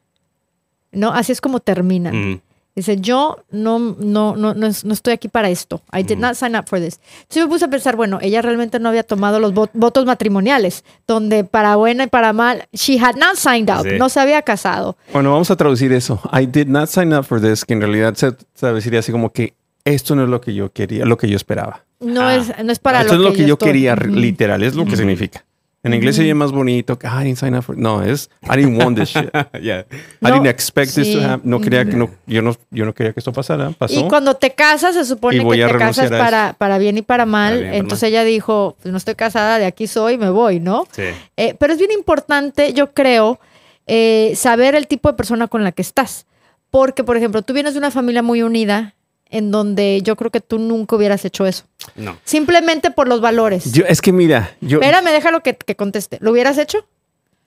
¿No? 0.91 1.11
Así 1.11 1.31
es 1.31 1.41
como 1.41 1.59
terminan. 1.59 2.15
Mm. 2.33 2.41
Dice, 2.77 2.97
yo 3.01 3.37
no, 3.49 3.79
no, 3.97 4.35
no, 4.35 4.53
no, 4.53 4.67
es- 4.67 4.85
no 4.85 4.93
estoy 4.93 5.13
aquí 5.13 5.27
para 5.29 5.49
esto. 5.49 5.81
I 5.91 6.03
did 6.03 6.17
not 6.19 6.35
sign 6.35 6.55
up 6.55 6.65
for 6.67 6.79
this. 6.79 6.99
Entonces 7.23 7.43
me 7.45 7.49
puse 7.49 7.65
a 7.65 7.69
pensar, 7.69 7.95
bueno, 7.95 8.19
ella 8.21 8.43
realmente 8.43 8.79
no 8.79 8.87
había 8.89 9.01
tomado 9.01 9.39
los 9.39 9.51
vo- 9.51 9.71
votos 9.73 10.05
matrimoniales, 10.05 10.83
donde 11.07 11.43
para 11.43 11.75
buena 11.75 12.03
y 12.03 12.07
para 12.07 12.33
mal, 12.33 12.67
she 12.73 12.99
had 12.99 13.15
not 13.15 13.35
signed 13.35 13.69
up, 13.75 13.81
Sí. 13.81 13.97
no 13.97 14.09
se 14.09 14.19
había 14.19 14.43
casado. 14.43 14.95
Bueno, 15.11 15.31
vamos 15.31 15.49
a 15.49 15.55
traducir 15.55 15.91
eso. 15.91 16.21
I 16.31 16.45
did 16.45 16.67
not 16.67 16.87
sign 16.87 17.13
up 17.13 17.23
for 17.25 17.41
this, 17.41 17.65
que 17.65 17.73
en 17.73 17.81
realidad 17.81 18.13
se 18.13 18.33
traduciría 18.53 18.99
así 18.99 19.11
como 19.11 19.31
que 19.33 19.55
esto 19.83 20.15
no 20.15 20.23
es 20.25 20.29
lo 20.29 20.39
que 20.39 20.53
yo 20.53 20.71
quería, 20.71 21.03
lo 21.05 21.17
que 21.17 21.27
yo 21.27 21.35
esperaba. 21.35 21.83
No, 21.99 22.21
Ah. 22.21 22.35
es, 22.35 22.53
no 22.63 22.71
es 22.71 22.77
para 22.77 23.01
esto 23.01 23.15
lo 23.15 23.23
es 23.23 23.29
lo 23.31 23.35
que, 23.35 23.47
yo 23.47 23.57
quería, 23.57 23.95
literal, 23.95 24.61
es 24.61 24.75
lo 24.75 24.85
que 24.85 24.95
significa. 24.95 25.43
En 25.87 25.93
inglés 25.93 26.15
se 26.15 26.21
oye 26.21 26.33
más 26.33 26.51
bonito 26.51 26.99
que 26.99 27.07
I 27.07 27.23
didn't 27.23 27.37
sign 27.37 27.55
up 27.55 27.63
for 27.63 27.77
No, 27.77 28.03
es 28.03 28.29
I 28.43 28.57
didn't 28.57 28.81
want 28.81 28.97
this 28.97 29.09
shit. 29.09 29.29
I 29.33 29.85
No, 30.21 30.31
didn't 30.31 30.47
expect 30.47 30.93
this 30.93 31.13
to 31.13 31.21
happen. 31.21 31.49
No 31.49 31.59
quería 31.59 31.85
que 31.85 31.95
no, 31.95 32.09
yo 32.25 32.41
no, 32.41 32.55
yo 32.69 32.85
no 32.85 32.93
quería 32.93 33.13
que 33.13 33.19
esto 33.19 33.33
pasara. 33.33 33.71
Pasó. 33.71 33.99
Y 33.99 34.07
cuando 34.07 34.35
te 34.35 34.51
casas, 34.51 34.95
se 34.95 35.05
supone 35.05 35.39
que 35.39 35.67
te 35.67 35.77
casas 35.77 36.09
para, 36.09 36.53
para 36.57 36.77
bien 36.77 36.97
y 36.97 37.01
para 37.01 37.25
mal. 37.25 37.61
Bien 37.61 37.73
Entonces 37.73 38.09
ella 38.09 38.23
dijo, 38.23 38.75
pues 38.81 38.91
no 38.91 38.97
estoy 38.97 39.15
casada, 39.15 39.57
de 39.57 39.65
aquí 39.65 39.87
soy, 39.87 40.17
me 40.17 40.29
voy, 40.29 40.59
¿no? 40.59 40.87
Sí. 40.91 41.03
Eh, 41.37 41.55
pero 41.59 41.73
es 41.73 41.79
bien 41.79 41.91
importante, 41.91 42.73
yo 42.73 42.93
creo, 42.93 43.39
eh, 43.87 44.33
saber 44.35 44.75
el 44.75 44.87
tipo 44.87 45.09
de 45.09 45.15
persona 45.15 45.47
con 45.47 45.63
la 45.63 45.71
que 45.71 45.81
estás. 45.81 46.25
Porque, 46.69 47.03
por 47.03 47.15
ejemplo, 47.17 47.41
tú 47.41 47.53
vienes 47.53 47.73
de 47.73 47.79
una 47.79 47.91
familia 47.91 48.21
muy 48.21 48.43
unida, 48.43 48.93
en 49.29 49.51
donde 49.51 50.01
yo 50.03 50.15
creo 50.15 50.31
que 50.31 50.41
tú 50.41 50.59
nunca 50.59 50.95
hubieras 50.95 51.23
hecho 51.25 51.45
eso. 51.45 51.63
No. 51.95 52.17
Simplemente 52.23 52.91
por 52.91 53.07
los 53.07 53.21
valores. 53.21 53.71
Yo- 53.71 53.83
es 53.87 54.01
que 54.01 54.11
mira, 54.11 54.55
yo. 54.61 54.79
Espérame, 54.79 55.11
déjalo 55.11 55.41
que, 55.41 55.55
que 55.55 55.75
conteste. 55.75 56.17
¿Lo 56.21 56.31
hubieras 56.31 56.57
hecho? 56.57 56.85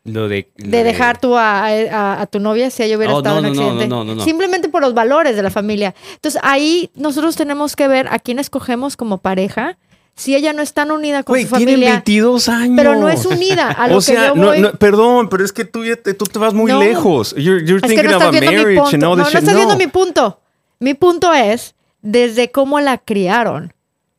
Lo 0.04 0.28
de, 0.28 0.50
lo 0.56 0.70
De 0.70 0.82
dejar 0.82 1.20
tú 1.20 1.36
a, 1.36 1.66
a- 1.66 2.22
a 2.22 2.26
tu 2.26 2.40
novia 2.40 2.70
si 2.70 2.82
ella 2.82 2.96
hubiera 2.96 3.12
Oh, 3.14 3.18
estado 3.18 3.42
no, 3.42 3.48
en 3.48 3.54
no, 3.54 3.60
accidente. 3.62 3.88
no, 3.88 4.02
no, 4.04 4.14
no. 4.14 4.24
Simplemente 4.24 4.68
por 4.70 4.80
los 4.80 4.94
valores 4.94 5.36
de 5.36 5.42
la 5.42 5.50
familia. 5.50 5.94
Entonces 6.14 6.40
ahí 6.42 6.90
nosotros 6.94 7.36
tenemos 7.36 7.76
que 7.76 7.86
ver 7.86 8.08
a 8.10 8.18
quién 8.18 8.38
escogemos 8.38 8.96
como 8.96 9.18
pareja. 9.18 9.76
Si 10.16 10.34
ella 10.34 10.52
no 10.52 10.60
es 10.62 10.72
tan 10.74 10.90
unida 10.90 11.22
con 11.22 11.34
Güey, 11.34 11.44
su 11.44 11.50
familia. 11.50 11.90
22 11.92 12.48
años. 12.48 12.74
Pero 12.76 12.96
no 12.96 13.08
es 13.10 13.24
unida. 13.26 13.70
A 13.70 13.88
lo 13.88 13.96
o 13.96 13.98
que 13.98 14.04
sea, 14.04 14.28
yo 14.28 14.34
no- 14.36 14.46
voy- 14.48 14.70
perdón, 14.78 15.28
pero 15.28 15.44
es 15.44 15.52
que 15.52 15.64
tú, 15.66 15.84
ya 15.84 15.96
te, 15.96 16.14
tú 16.14 16.24
te 16.24 16.38
vas 16.38 16.52
muy 16.54 16.72
lejos. 16.72 17.34
You're, 17.36 17.60
you're 17.64 17.76
Es 17.76 17.82
que 17.82 17.88
thinking 17.88 18.04
no 18.06 18.12
estás 18.12 18.28
a 18.28 18.30
viendo 18.30 18.50
mi 18.50 18.56
marriage 18.58 18.80
punto. 18.82 18.96
No, 18.98 19.16
no 19.16 19.26
estás 19.28 19.54
viendo 19.54 19.76
mi 19.76 19.86
punto. 19.86 20.40
Mi 20.80 20.94
punto 20.94 21.32
es 21.34 21.74
desde 22.02 22.50
cómo 22.50 22.80
la 22.80 22.98
criaron 22.98 23.74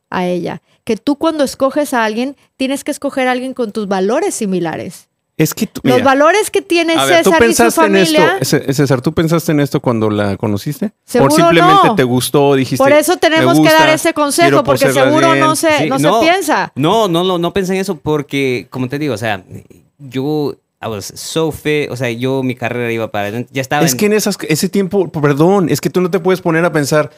a 0.09 0.25
ella. 0.27 0.61
Que 0.83 0.95
tú 0.97 1.15
cuando 1.15 1.43
escoges 1.43 1.93
a 1.93 2.03
alguien, 2.05 2.35
tienes 2.57 2.83
que 2.83 2.91
escoger 2.91 3.27
a 3.27 3.31
alguien 3.31 3.53
con 3.53 3.71
tus 3.71 3.87
valores 3.87 4.35
similares. 4.35 5.07
Es 5.37 5.55
que 5.55 5.65
tú, 5.65 5.81
Los 5.83 6.03
valores 6.03 6.51
que 6.51 6.61
tiene 6.61 6.95
ver, 6.95 7.23
¿tú 7.23 7.31
César 7.31 7.33
y 7.49 7.53
su 7.53 7.63
pensaste 7.63 7.81
en 7.81 7.87
familia. 7.93 8.37
esto? 8.41 8.57
C- 8.63 8.73
César, 8.73 9.01
¿tú 9.01 9.11
pensaste 9.11 9.51
en 9.53 9.59
esto 9.59 9.79
cuando 9.79 10.09
la 10.11 10.37
conociste? 10.37 10.91
Seguro 11.03 11.33
¿O 11.33 11.35
simplemente 11.35 11.87
no. 11.87 11.95
te 11.95 12.03
gustó, 12.03 12.53
dijiste? 12.53 12.77
Por 12.83 12.91
eso 12.91 13.17
tenemos 13.17 13.59
"Me 13.59 13.67
que 13.67 13.73
dar 13.73 13.89
ese 13.89 14.13
consejo, 14.13 14.63
porque 14.63 14.91
seguro 14.93 15.31
bien"? 15.31 15.39
no 15.39 15.55
se, 15.55 15.75
Sí, 15.79 15.89
no 15.89 15.97
se 15.97 16.09
piensa. 16.21 16.71
No, 16.75 17.07
no, 17.07 17.23
no, 17.23 17.39
no 17.39 17.53
pensé 17.53 17.73
en 17.73 17.79
eso 17.79 17.95
porque, 17.97 18.67
como 18.69 18.87
te 18.87 18.99
digo, 18.99 19.15
o 19.15 19.17
sea, 19.17 19.43
yo 19.97 20.55
I 20.83 20.87
was 20.87 21.05
so 21.05 21.51
fit, 21.51 21.89
o 21.91 21.95
sea, 21.95 22.09
yo 22.09 22.41
mi 22.41 22.55
carrera 22.55 22.91
iba 22.91 23.11
para 23.11 23.29
ya 23.29 23.61
estaba 23.61 23.85
Es 23.85 23.93
que 23.93 24.07
en 24.07 24.13
esas, 24.13 24.37
ese 24.47 24.67
tiempo, 24.67 25.11
perdón, 25.11 25.69
es 25.69 25.79
que 25.79 25.89
tú 25.89 26.01
no 26.01 26.09
te 26.09 26.19
puedes 26.19 26.41
poner 26.41 26.65
a 26.65 26.71
pensar, 26.71 27.11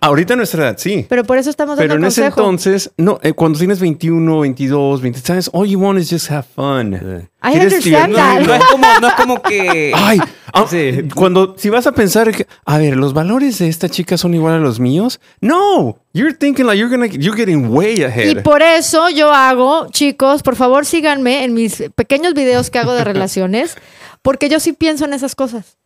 Ahorita 0.00 0.34
a 0.34 0.36
nuestra 0.36 0.62
edad, 0.64 0.76
sí. 0.78 1.06
Pero 1.08 1.24
por 1.24 1.38
eso 1.38 1.50
estamos 1.50 1.76
dando 1.76 1.82
Pero 1.94 1.94
en 2.00 2.04
ese 2.06 2.22
consejo. 2.22 2.40
entonces, 2.40 2.90
no, 2.96 3.18
eh, 3.22 3.32
cuando 3.32 3.58
tienes 3.58 3.80
21, 3.80 4.40
22, 4.40 5.00
20, 5.00 5.20
¿sabes? 5.20 5.50
All 5.52 5.66
you 5.66 5.80
want 5.80 5.98
is 5.98 6.08
just 6.08 6.30
have 6.30 6.44
fun. 6.54 6.94
I 7.42 7.50
¿Quieres 7.50 7.72
understand 7.72 8.14
that. 8.14 8.40
No 8.42 8.54
es 8.54 8.64
como, 8.66 8.86
no 9.00 9.08
es 9.08 9.14
como 9.14 9.42
que... 9.42 9.92
Ay, 9.94 10.20
ah, 10.52 10.66
Sí. 10.68 11.08
cuando 11.14 11.54
si 11.58 11.68
vas 11.68 11.86
a 11.88 11.92
pensar 11.92 12.30
que, 12.32 12.46
a 12.64 12.78
ver, 12.78 12.96
los 12.96 13.12
valores 13.12 13.58
de 13.58 13.68
esta 13.68 13.88
chica 13.88 14.16
son 14.16 14.34
igual 14.34 14.54
a 14.54 14.58
los 14.58 14.78
míos. 14.78 15.20
No, 15.40 15.98
you're 16.12 16.34
thinking 16.34 16.66
like 16.66 16.78
you're 16.78 16.94
gonna 16.94 17.06
you're 17.06 17.36
getting 17.36 17.68
way 17.68 18.02
ahead. 18.02 18.28
Y 18.28 18.34
por 18.36 18.62
eso 18.62 19.08
yo 19.10 19.32
hago, 19.32 19.88
chicos, 19.90 20.42
por 20.42 20.54
favor 20.56 20.84
síganme 20.86 21.44
en 21.44 21.54
mis 21.54 21.82
pequeños 21.94 22.34
videos 22.34 22.70
que 22.70 22.78
hago 22.78 22.94
de 22.94 23.04
relaciones, 23.12 23.76
porque 24.22 24.48
yo 24.48 24.60
sí 24.60 24.72
pienso 24.72 25.04
en 25.04 25.12
esas 25.12 25.34
cosas. 25.34 25.77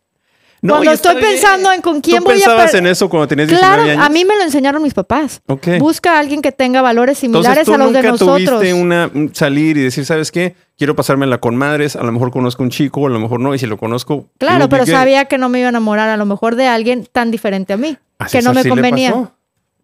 No, 0.63 0.75
cuando 0.75 0.91
estoy 0.93 1.15
bien. 1.17 1.27
pensando 1.31 1.71
en 1.73 1.81
con 1.81 1.99
quién 2.01 2.17
¿Tú 2.19 2.23
voy 2.23 2.33
a 2.33 2.35
pensabas 2.37 2.73
en 2.73 2.87
eso 2.87 3.09
cuando 3.09 3.27
tenías 3.27 3.49
19 3.49 3.75
Claro, 3.75 3.91
años? 3.91 4.05
a 4.05 4.09
mí 4.09 4.23
me 4.25 4.35
lo 4.37 4.43
enseñaron 4.43 4.81
mis 4.81 4.93
papás. 4.93 5.41
Busca 5.77 6.13
a 6.15 6.19
alguien 6.19 6.41
que 6.41 6.51
tenga 6.53 6.81
valores 6.81 7.21
Entonces 7.23 7.51
similares 7.53 7.65
tú 7.65 7.73
a 7.73 7.77
los 7.77 7.93
de 7.93 8.01
nosotros. 8.01 8.37
tuviste 8.59 8.73
una 8.73 9.11
un 9.13 9.35
salir 9.35 9.77
y 9.77 9.81
decir, 9.83 10.05
¿sabes 10.05 10.31
qué? 10.31 10.55
Quiero 10.77 10.95
pasármela 10.95 11.37
con 11.39 11.55
madres, 11.57 11.95
a 11.97 12.03
lo 12.03 12.11
mejor 12.13 12.31
conozco 12.31 12.63
un 12.63 12.69
chico, 12.69 13.05
a 13.05 13.09
lo 13.09 13.19
mejor 13.19 13.39
no, 13.41 13.53
y 13.53 13.59
si 13.59 13.65
lo 13.67 13.77
conozco. 13.77 14.27
Claro, 14.39 14.69
pero 14.69 14.85
sabía 14.85 15.25
que 15.25 15.37
no 15.37 15.49
me 15.49 15.59
iba 15.59 15.67
a 15.67 15.69
enamorar 15.69 16.07
a 16.09 16.17
lo 16.17 16.25
mejor 16.25 16.55
de 16.55 16.65
alguien 16.67 17.07
tan 17.11 17.29
diferente 17.29 17.73
a 17.73 17.77
mí, 17.77 17.97
A 18.17 18.27
que 18.27 18.41
no 18.41 18.53
me 18.53 18.63
le 18.63 18.69
convenía. 18.69 19.09
pasó. 19.11 19.31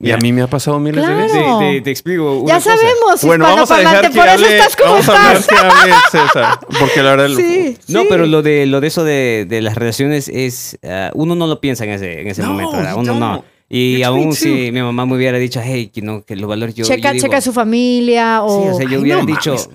Y 0.02 0.12
a 0.12 0.18
mí 0.18 0.32
me 0.32 0.42
ha 0.42 0.48
pasado 0.48 0.80
miles 0.80 1.04
Claro. 1.04 1.18
de 1.18 1.24
veces. 1.24 1.42
Te, 1.60 1.66
te- 1.76 1.82
te 1.82 1.92
explico 1.92 2.40
una 2.40 2.48
Ya 2.48 2.56
cosa. 2.56 2.78
sabemos, 2.78 3.24
Bueno, 3.24 3.44
vamos 3.46 3.70
a 3.70 3.78
dejar 3.80 4.10
que 4.10 4.16
por 4.18 4.26
eso 4.28 4.34
hable, 4.34 4.58
estás 4.58 4.76
como 4.78 4.92
vamos 4.92 5.10
a 5.10 5.12
dejar 5.12 5.36
estás. 5.36 5.48
que 5.48 5.66
hable 5.66 5.94
César, 6.12 6.60
porque 6.80 7.04
la 7.04 7.16
verdad 7.16 7.36
Sí, 7.36 7.78
No, 7.90 8.02
sí. 8.04 8.08
pero 8.10 8.26
lo 8.26 8.42
de, 8.42 8.66
lo 8.66 8.80
de 8.80 8.88
eso 8.88 9.04
de, 9.04 9.46
de 9.48 9.62
las 9.62 9.76
relaciones 9.76 10.30
es... 10.30 10.80
ah, 10.88 11.12
uno 11.16 11.36
no 11.36 11.48
lo 11.48 11.60
piensa 11.60 11.84
en 11.84 11.90
ese, 11.92 12.22
en 12.22 12.28
ese 12.28 12.42
No, 12.44 12.50
momento, 12.54 12.78
¿verdad? 12.78 12.94
you 12.94 13.00
Uno 13.02 13.14
no. 13.16 13.46
Y 13.72 13.98
It's 13.98 14.06
aún 14.08 14.30
too. 14.30 14.36
si 14.36 14.72
mi 14.72 14.82
mamá 14.82 15.06
me 15.06 15.16
hubiera 15.16 15.38
dicho, 15.38 15.60
hey, 15.64 15.92
que, 15.94 16.02
no, 16.02 16.24
que 16.24 16.36
los 16.36 16.50
valores 16.50 16.74
yo... 16.76 16.86
checa, 16.86 17.10
yo 17.10 17.14
digo, 17.16 17.26
checa 17.28 17.42
su 17.42 17.52
familia 17.54 18.42
o... 18.42 18.64
Sí, 18.64 18.70
o 18.70 18.74
sea, 18.78 18.86
yo 18.86 18.98
Ay, 18.98 19.04
hubiera 19.04 19.20
no 19.20 19.26
dicho... 19.28 19.52
mames. 19.52 19.70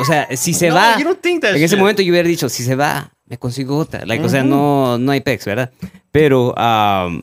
O 0.00 0.04
sea, 0.04 0.26
si 0.36 0.52
se 0.54 0.68
No, 0.68 0.74
va... 0.74 0.98
you 0.98 1.04
don't 1.04 1.20
think 1.20 1.42
that 1.42 1.54
En 1.54 1.62
ese 1.62 1.76
momento 1.76 2.02
yo 2.02 2.10
hubiera 2.12 2.26
dicho, 2.28 2.48
si 2.48 2.62
se 2.64 2.74
va, 2.74 3.12
me 3.26 3.38
consigo 3.38 3.76
otra. 3.76 4.04
Like, 4.06 4.24
O 4.24 4.28
sea, 4.28 4.42
no, 4.42 4.98
no 4.98 5.12
hay 5.12 5.20
pex, 5.20 5.44
¿verdad? 5.44 5.70
Pero 6.10 6.54
um, 6.54 7.20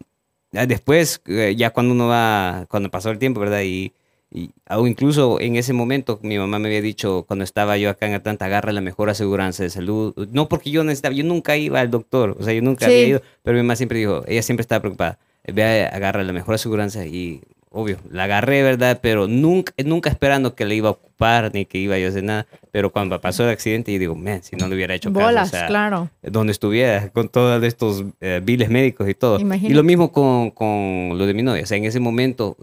después, 0.67 1.21
eh, 1.27 1.55
ya 1.57 1.71
cuando 1.71 1.93
uno 1.93 2.07
va, 2.07 2.65
cuando 2.69 2.89
pasó 2.91 3.09
el 3.09 3.17
tiempo, 3.19 3.39
¿verdad? 3.41 3.61
Y, 3.63 3.93
y 4.31 4.49
o 4.69 4.87
incluso 4.87 5.39
en 5.39 5.55
ese 5.55 5.73
momento, 5.73 6.19
mi 6.23 6.37
mamá 6.37 6.57
me 6.59 6.67
había 6.69 6.81
dicho, 6.81 7.23
cuando 7.27 7.43
estaba 7.43 7.77
yo 7.77 7.89
acá 7.89 8.07
en 8.07 8.13
Atlanta, 8.13 8.45
agarra 8.45 8.71
la 8.71 8.81
mejor 8.81 9.09
aseguranza 9.09 9.63
de 9.63 9.69
salud. 9.69 10.13
No 10.31 10.47
porque 10.49 10.71
yo 10.71 10.83
necesitaba, 10.83 11.13
yo 11.15 11.23
nunca 11.23 11.55
iba 11.57 11.79
al 11.79 11.91
doctor, 11.91 12.35
o 12.39 12.43
sea, 12.43 12.53
yo 12.53 12.61
nunca 12.61 12.85
Sí. 12.85 12.91
había 12.91 13.07
ido, 13.07 13.21
pero 13.43 13.55
mi 13.57 13.63
mamá 13.63 13.75
siempre 13.75 13.99
dijo, 13.99 14.23
ella 14.27 14.41
siempre 14.41 14.61
estaba 14.61 14.81
preocupada, 14.81 15.19
ve, 15.45 15.85
agarra 15.85 16.23
la 16.23 16.33
mejor 16.33 16.55
aseguranza 16.55 17.05
y... 17.05 17.41
Obvio, 17.75 17.97
la 18.11 18.25
agarré, 18.25 18.61
¿verdad? 18.61 18.99
Pero 19.01 19.27
nunca, 19.27 19.73
nunca 19.83 20.07
esperando 20.09 20.53
que 20.53 20.63
la 20.63 20.75
iba 20.75 20.89
a 20.89 20.91
ocupar 20.91 21.49
ni 21.55 21.65
que 21.65 21.79
iba 21.79 21.97
yo 21.97 22.05
a 22.05 22.09
hacer 22.09 22.23
nada. 22.23 22.45
Pero 22.71 22.91
cuando 22.91 23.19
pasó 23.19 23.43
el 23.43 23.49
accidente, 23.49 23.91
yo 23.91 23.97
digo, 23.97 24.15
man, 24.15 24.43
si 24.43 24.55
no 24.55 24.67
le 24.67 24.75
hubiera 24.75 24.93
hecho 24.93 25.11
caso, 25.11 25.25
o 25.25 25.27
Bolas, 25.29 25.49
sea, 25.49 25.65
claro. 25.65 26.09
donde 26.21 26.51
estuviera, 26.51 27.09
con 27.09 27.29
todos 27.29 27.63
estos 27.63 28.03
eh, 28.21 28.41
biles 28.43 28.69
médicos 28.69 29.09
y 29.09 29.15
todo. 29.15 29.39
Imagínate. 29.39 29.73
Y 29.73 29.75
lo 29.75 29.81
mismo 29.83 30.11
con, 30.11 30.51
con 30.51 31.17
lo 31.17 31.25
de 31.25 31.33
mi 31.33 31.41
novia. 31.41 31.63
O 31.63 31.65
sea, 31.65 31.77
en 31.79 31.85
ese 31.85 31.99
momento, 31.99 32.55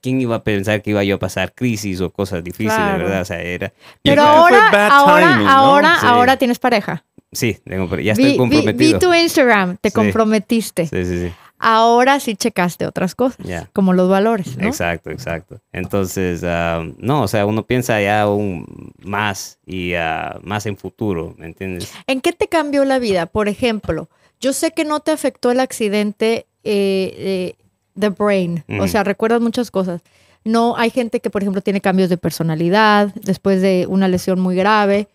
¿quién 0.00 0.20
iba 0.20 0.34
a 0.34 0.42
pensar 0.42 0.82
que 0.82 0.90
iba 0.90 1.04
yo 1.04 1.14
a 1.14 1.18
pasar 1.20 1.54
crisis 1.54 2.00
o 2.00 2.10
cosas 2.10 2.42
difíciles, 2.42 2.74
Claro. 2.74 3.04
verdad? 3.04 3.20
O 3.22 3.24
sea, 3.26 3.40
era... 3.40 3.72
Pero 4.02 4.22
ahora, 4.22 4.88
ahora, 4.90 5.28
timing, 5.30 5.46
¿no? 5.46 5.50
ahora, 5.52 5.96
Sí. 6.00 6.06
ahora 6.08 6.36
tienes 6.38 6.58
pareja. 6.58 7.04
Sí, 7.32 7.56
tengo, 7.64 7.86
ya 7.90 7.96
Vi- 7.96 8.08
estoy 8.10 8.32
vi- 8.32 8.36
comprometido. 8.36 8.98
Vi, 8.98 9.06
tu 9.06 9.14
Instagram, 9.14 9.76
te 9.80 9.90
Sí. 9.90 9.94
comprometiste. 9.94 10.86
Sí, 10.88 11.04
sí, 11.04 11.18
sí. 11.28 11.32
Ahora 11.62 12.20
sí 12.20 12.36
checaste 12.36 12.86
otras 12.86 13.14
cosas, 13.14 13.68
como 13.74 13.92
los 13.92 14.08
valores, 14.08 14.56
¿no? 14.56 14.66
Exacto, 14.66 15.10
exacto. 15.10 15.60
Entonces, 15.72 16.42
ah, 16.42 16.82
no, 16.96 17.22
o 17.22 17.28
sea, 17.28 17.44
uno 17.44 17.66
piensa 17.66 18.00
ya 18.00 18.22
aún 18.22 18.94
más 18.98 19.58
y 19.66 19.92
ah, 19.92 20.40
más 20.42 20.64
en 20.64 20.78
futuro, 20.78 21.34
¿me 21.36 21.44
entiendes? 21.44 21.92
¿En 22.06 22.22
qué 22.22 22.32
te 22.32 22.48
cambió 22.48 22.86
la 22.86 22.98
vida? 22.98 23.26
Por 23.26 23.46
ejemplo, 23.48 24.08
yo 24.40 24.54
sé 24.54 24.70
que 24.70 24.86
no 24.86 25.00
te 25.00 25.10
afectó 25.10 25.50
el 25.50 25.60
accidente 25.60 26.46
eh, 26.64 27.54
eh, 27.94 28.08
brain, 28.08 28.64
o 28.80 28.88
sea, 28.88 29.04
recuerdas 29.04 29.42
muchas 29.42 29.70
cosas. 29.70 30.00
No, 30.44 30.78
hay 30.78 30.88
gente 30.88 31.20
que, 31.20 31.28
por 31.28 31.42
ejemplo, 31.42 31.60
tiene 31.60 31.82
cambios 31.82 32.08
de 32.08 32.16
personalidad 32.16 33.12
después 33.16 33.60
de 33.60 33.86
una 33.86 34.08
lesión 34.08 34.40
muy 34.40 34.56
grave. 34.56 35.08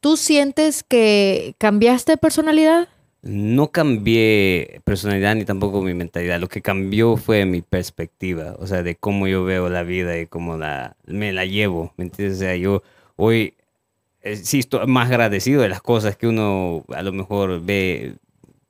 ¿Tú 0.00 0.16
sientes 0.16 0.82
que 0.82 1.54
cambiaste 1.58 2.12
de 2.12 2.16
personalidad? 2.18 2.88
No 3.26 3.70
cambié 3.72 4.82
personalidad 4.84 5.34
ni 5.34 5.44
tampoco 5.46 5.80
mi 5.80 5.94
mentalidad. 5.94 6.38
Lo 6.38 6.48
que 6.48 6.60
cambió 6.60 7.16
fue 7.16 7.46
mi 7.46 7.62
perspectiva, 7.62 8.54
o 8.58 8.66
sea, 8.66 8.82
de 8.82 8.96
cómo 8.96 9.26
yo 9.26 9.44
veo 9.44 9.70
la 9.70 9.82
vida 9.82 10.18
y 10.20 10.26
cómo 10.26 10.58
la, 10.58 10.96
me 11.06 11.32
la 11.32 11.46
llevo. 11.46 11.94
¿Me 11.96 12.04
entiendes? 12.04 12.36
O 12.36 12.40
sea, 12.40 12.54
yo 12.56 12.82
hoy 13.16 13.54
eh, 14.20 14.36
sí 14.36 14.58
estoy 14.58 14.86
más 14.86 15.08
agradecido 15.10 15.62
de 15.62 15.70
las 15.70 15.80
cosas 15.80 16.16
que 16.16 16.26
uno 16.26 16.84
a 16.94 17.02
lo 17.02 17.12
mejor 17.12 17.62
ve 17.64 18.16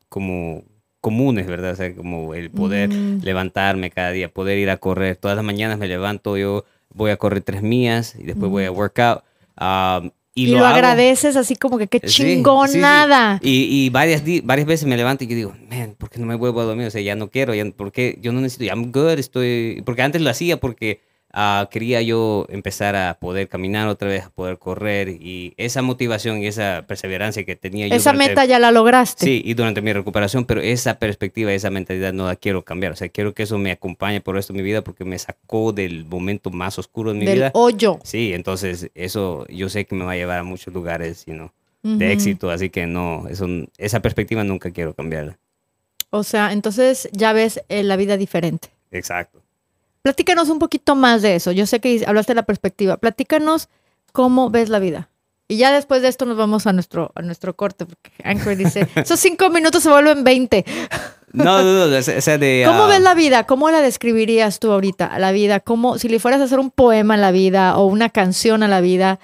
como 0.08 0.62
comunes, 1.00 1.46
¿verdad? 1.48 1.72
O 1.72 1.76
sea, 1.76 1.92
como 1.94 2.32
el 2.34 2.50
poder 2.50 2.90
Mm. 2.90 3.22
levantarme 3.22 3.90
cada 3.90 4.12
día, 4.12 4.28
poder 4.28 4.58
ir 4.58 4.70
a 4.70 4.76
correr. 4.76 5.16
Todas 5.16 5.36
las 5.36 5.44
mañanas 5.44 5.78
me 5.78 5.88
levanto, 5.88 6.36
yo 6.36 6.64
voy 6.94 7.10
a 7.10 7.16
correr 7.16 7.42
tres 7.42 7.60
mías 7.62 8.14
y 8.16 8.22
después 8.22 8.50
voy 8.52 8.64
a 8.64 8.70
workout. 8.70 9.24
um, 9.60 10.10
y, 10.34 10.44
Y, 10.44 10.46
lo, 10.48 10.66
agradeces 10.66 11.36
así 11.36 11.54
como 11.56 11.78
que 11.78 11.86
qué 11.86 12.00
Sí, 12.00 12.08
sí, 12.08 12.14
sí. 12.14 12.22
chingonada. 12.34 13.38
Y, 13.42 13.84
y 13.84 13.90
varias, 13.90 14.22
varias 14.42 14.66
veces 14.66 14.86
me 14.86 14.96
levanto 14.96 15.24
y 15.24 15.26
yo 15.28 15.36
digo, 15.36 15.56
man, 15.70 15.94
¿por 15.96 16.10
qué 16.10 16.18
no 16.18 16.26
me 16.26 16.34
vuelvo 16.34 16.60
a 16.60 16.64
dormir? 16.64 16.86
O 16.86 16.90
sea, 16.90 17.00
ya 17.00 17.14
no 17.14 17.30
quiero, 17.30 17.54
ya, 17.54 17.64
¿por 17.70 17.92
qué? 17.92 18.18
Yo 18.20 18.32
no 18.32 18.40
necesito, 18.40 18.64
I'm 18.64 18.90
good, 18.90 19.18
estoy... 19.18 19.82
Porque 19.86 20.02
antes 20.02 20.20
lo 20.20 20.30
hacía 20.30 20.58
porque 20.58 21.00
ah, 21.34 21.68
quería 21.70 22.00
yo 22.00 22.46
empezar 22.48 22.94
a 22.96 23.18
poder 23.20 23.48
caminar 23.48 23.88
otra 23.88 24.08
vez, 24.08 24.24
a 24.24 24.30
poder 24.30 24.56
correr 24.58 25.08
y 25.08 25.52
esa 25.56 25.82
motivación 25.82 26.38
y 26.38 26.46
esa 26.46 26.84
perseverancia 26.86 27.44
que 27.44 27.56
tenía 27.56 27.88
yo. 27.88 27.94
Esa 27.94 28.12
durante- 28.12 28.30
meta 28.30 28.44
ya 28.46 28.58
la 28.58 28.70
lograste. 28.70 29.26
Sí, 29.26 29.42
y 29.44 29.54
durante 29.54 29.82
mi 29.82 29.92
recuperación, 29.92 30.44
pero 30.44 30.60
esa 30.60 30.98
perspectiva, 30.98 31.52
esa 31.52 31.70
mentalidad 31.70 32.12
no 32.12 32.26
la 32.26 32.36
quiero 32.36 32.62
cambiar. 32.64 32.92
O 32.92 32.96
sea, 32.96 33.08
quiero 33.08 33.34
que 33.34 33.42
eso 33.42 33.58
me 33.58 33.72
acompañe 33.72 34.20
por 34.20 34.34
el 34.34 34.38
resto 34.38 34.52
de 34.52 34.58
mi 34.58 34.64
vida 34.64 34.82
porque 34.82 35.04
me 35.04 35.18
sacó 35.18 35.72
del 35.72 36.04
momento 36.04 36.50
más 36.50 36.78
oscuro 36.78 37.12
de 37.12 37.18
mi 37.18 37.26
del 37.26 37.34
vida. 37.38 37.50
hoyo. 37.54 37.98
Sí, 38.04 38.32
entonces 38.32 38.90
eso 38.94 39.46
yo 39.48 39.68
sé 39.68 39.84
que 39.84 39.94
me 39.94 40.04
va 40.04 40.12
a 40.12 40.16
llevar 40.16 40.38
a 40.38 40.44
muchos 40.44 40.72
lugares, 40.72 41.24
you 41.26 41.34
know, 41.34 41.50
de 41.82 42.12
éxito, 42.12 42.50
así 42.50 42.70
que 42.70 42.86
no, 42.86 43.26
eso, 43.28 43.46
esa 43.76 44.00
perspectiva 44.00 44.42
nunca 44.44 44.70
quiero 44.70 44.94
cambiarla. 44.94 45.36
O 46.08 46.22
sea, 46.22 46.52
entonces 46.52 47.08
ya 47.12 47.32
ves 47.32 47.60
eh, 47.68 47.82
la 47.82 47.96
vida 47.96 48.16
diferente. 48.16 48.68
Exacto. 48.92 49.42
Platícanos 50.04 50.50
un 50.50 50.58
poquito 50.58 50.94
más 50.96 51.22
de 51.22 51.34
eso. 51.34 51.50
Yo 51.50 51.64
sé 51.64 51.80
que 51.80 52.04
hablaste 52.06 52.32
de 52.32 52.34
la 52.34 52.42
perspectiva. 52.42 52.98
Platícanos 52.98 53.70
cómo 54.12 54.50
ves 54.50 54.68
la 54.68 54.78
vida. 54.78 55.08
Y 55.48 55.56
ya 55.56 55.72
después 55.72 56.02
de 56.02 56.08
esto 56.08 56.26
nos 56.26 56.36
vamos 56.36 56.66
a 56.66 56.74
nuestro, 56.74 57.10
a 57.14 57.22
nuestro 57.22 57.56
corte, 57.56 57.86
porque 57.86 58.10
Anchor 58.22 58.54
dice, 58.54 58.86
esos 58.96 59.18
cinco 59.18 59.48
minutos 59.48 59.82
se 59.82 59.88
vuelven 59.88 60.22
20. 60.22 60.62
No, 61.32 61.62
no, 61.62 61.88
no, 61.88 61.96
o 61.96 62.02
sea, 62.02 62.18
o 62.18 62.20
sea, 62.20 62.36
de... 62.36 62.64
¿Cómo 62.66 62.82
ah, 62.82 62.88
ves 62.88 63.00
la 63.00 63.14
vida? 63.14 63.44
¿Cómo 63.44 63.70
la 63.70 63.80
describirías 63.80 64.58
tú 64.58 64.72
ahorita, 64.72 65.06
a 65.06 65.18
la 65.18 65.32
vida? 65.32 65.60
¿Cómo, 65.60 65.96
si 65.96 66.10
le 66.10 66.18
fueras 66.18 66.42
a 66.42 66.44
hacer 66.44 66.58
un 66.58 66.70
poema 66.70 67.14
a 67.14 67.16
la 67.16 67.30
vida 67.30 67.78
o 67.78 67.86
una 67.86 68.10
canción 68.10 68.62
a 68.62 68.68
la 68.68 68.82
vida, 68.82 69.20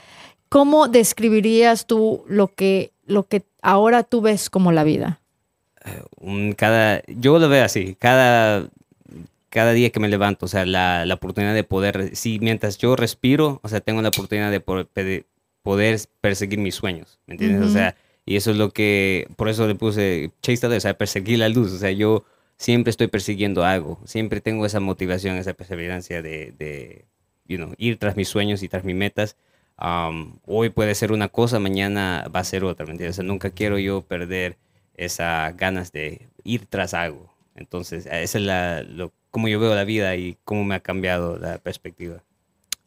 ¿cómo 0.49 0.89
describirías 0.89 1.87
tú 1.87 2.25
lo 2.27 2.49
que, 2.49 2.95
lo 3.05 3.29
que 3.29 3.43
ahora 3.61 4.03
tú 4.03 4.23
ves 4.23 4.49
como 4.49 4.73
la 4.73 4.85
vida? 4.85 5.21
un- 6.19 6.55
cada, 6.55 7.03
yo 7.07 7.39
lo 7.39 7.51
veo 7.51 7.67
así, 7.67 7.97
cada, 7.99 8.67
cada 9.51 9.73
día 9.73 9.91
que 9.91 10.01
me 10.01 10.09
levanto, 10.09 10.47
o 10.47 10.49
sea, 10.49 10.65
la, 10.67 11.05
la 11.07 11.15
oportunidad 11.15 11.55
de 11.55 11.65
poder, 11.65 12.17
si 12.17 12.39
mientras 12.41 12.79
yo 12.79 12.97
respiro, 12.97 13.61
o 13.63 13.69
sea, 13.69 13.81
tengo 13.81 14.03
la 14.03 14.11
oportunidad 14.11 14.51
de 14.51 14.61
poder, 14.61 14.89
poder 15.63 16.01
perseguir 16.21 16.59
mis 16.61 16.77
sueños, 16.77 17.21
¿me 17.27 17.35
entiendes? 17.35 17.61
O 17.63 17.65
Ujú. 17.65 17.73
sea, 17.73 17.97
y 18.27 18.37
eso 18.37 18.51
es 18.53 18.57
lo 18.57 18.71
que, 18.71 19.29
por 19.37 19.49
eso 19.49 19.67
le 19.67 19.75
puse 19.75 20.33
Chase 20.43 20.67
o 20.67 20.81
sea, 20.81 20.95
perseguir 20.97 21.39
la 21.41 21.49
luz, 21.49 21.73
o 21.73 21.79
sea, 21.79 21.91
yo 21.91 22.25
siempre 22.57 22.91
estoy 22.91 23.09
persiguiendo 23.09 23.65
algo, 23.65 24.01
siempre 24.05 24.41
tengo 24.41 24.67
esa 24.67 24.81
motivación, 24.81 25.37
esa 25.37 25.55
perseverancia 25.55 26.23
de, 26.23 26.53
de 26.59 27.07
you 27.47 27.57
know, 27.57 27.75
ir 27.79 27.99
tras 27.99 28.17
mis 28.17 28.29
sueños 28.29 28.63
y 28.63 28.69
tras 28.69 28.85
mis 28.85 28.95
metas. 28.97 29.37
Um, 29.83 30.39
hoy 30.47 30.69
puede 30.71 30.95
ser 30.95 31.11
una 31.11 31.29
cosa, 31.29 31.59
mañana 31.59 32.27
va 32.35 32.41
a 32.41 32.45
ser 32.45 32.65
otra, 32.65 32.85
¿me 32.87 32.93
entiendes? 32.93 33.17
O 33.17 33.23
sea, 33.23 33.25
nunca 33.25 33.51
quiero 33.51 33.79
yo 33.79 34.03
perder 34.03 34.59
esas 34.95 35.57
ganas 35.57 35.91
de 35.93 36.29
ir 36.45 36.67
tras 36.67 36.93
algo. 36.95 37.35
Entonces, 37.55 38.07
esa 38.07 38.39
es 38.39 38.45
la, 38.45 38.83
lo, 38.83 39.13
como 39.31 39.49
yo 39.49 39.59
veo 39.61 39.75
la 39.75 39.85
vida 39.85 40.15
y 40.17 40.37
cómo 40.45 40.65
me 40.65 40.75
ha 40.75 40.81
cambiado 40.81 41.39
la 41.39 41.59
perspectiva. 41.59 42.23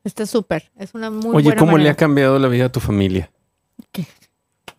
Está 0.03 0.25
súper. 0.25 0.69
Es 0.77 0.93
una 0.93 1.09
muy 1.09 1.35
Oye, 1.35 1.43
buena 1.45 1.59
¿cómo 1.59 1.71
le 1.73 1.77
manera. 1.83 1.91
ha 1.93 1.95
cambiado 1.95 2.37
la 2.39 2.47
vida 2.49 2.65
a 2.65 2.71
tu 2.71 2.79
familia? 2.79 3.31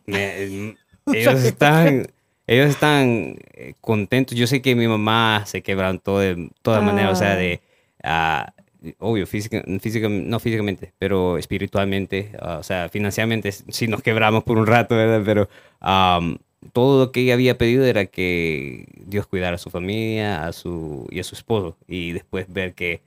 Me- 0.07 0.77
ellos 1.13 1.43
están, 1.45 2.07
ellos 2.47 2.69
están 2.71 3.37
eh, 3.55 3.75
contentos. 3.81 4.37
Yo 4.37 4.47
sé 4.47 4.61
que 4.63 4.75
mi 4.75 4.87
mamá 4.89 5.45
se 5.47 5.63
quebrantó 5.63 6.19
de 6.19 6.51
todas 6.63 6.83
maneras, 6.83 7.13
o 7.13 7.17
sea, 7.17 7.33
Ah. 7.33 7.37
de, 7.37 7.61
ah, 8.03 8.53
obvio, 8.99 9.27
física, 9.27 9.63
física- 9.81 10.09
no 10.11 10.39
físicamente, 10.41 10.93
pero 10.99 11.39
espiritualmente, 11.39 12.33
ah, 12.41 12.59
o 12.59 12.63
sea, 12.63 12.89
financieramente 12.91 13.51
sí 13.53 13.89
nos 13.89 14.03
quebramos 14.03 14.45
por 14.45 14.59
un 14.59 14.67
rato, 14.67 14.95
¿verdad? 14.95 15.23
Pero 15.25 15.49
am, 15.81 16.37
todo 16.73 17.05
lo 17.05 17.13
que 17.13 17.21
ella 17.21 17.35
había 17.35 17.59
pedido 17.59 17.85
era 17.85 18.07
que 18.07 18.87
Dios 19.07 19.27
cuidara 19.27 19.57
a 19.57 19.59
su 19.59 19.71
familia 19.71 20.47
a 20.47 20.53
su, 20.53 21.07
y 21.11 21.21
a 21.21 21.25
su 21.25 21.35
esposo. 21.35 21.77
Y 21.89 22.13
después 22.13 22.47
ver 22.53 22.75
que 22.75 23.03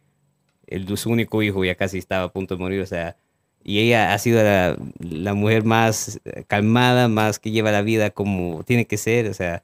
el, 0.68 0.98
su 0.98 1.10
único 1.10 1.42
hijo 1.44 1.64
ya 1.66 1.76
casi 1.76 1.98
estaba 1.98 2.26
a 2.26 2.32
punto 2.32 2.56
de 2.56 2.62
morir, 2.62 2.82
o 2.82 2.86
sea, 2.86 3.18
y 3.64 3.80
ella 3.80 4.14
ha 4.14 4.18
sido 4.20 4.44
la, 4.44 4.78
la, 5.00 5.34
mujer 5.34 5.64
más 5.66 6.20
calmada, 6.48 7.08
más 7.10 7.40
que 7.40 7.52
lleva 7.52 7.72
la 7.72 7.82
vida 7.82 8.12
como 8.12 8.64
tiene 8.64 8.86
que 8.88 8.98
ser, 8.98 9.28
o 9.28 9.34
sea, 9.34 9.64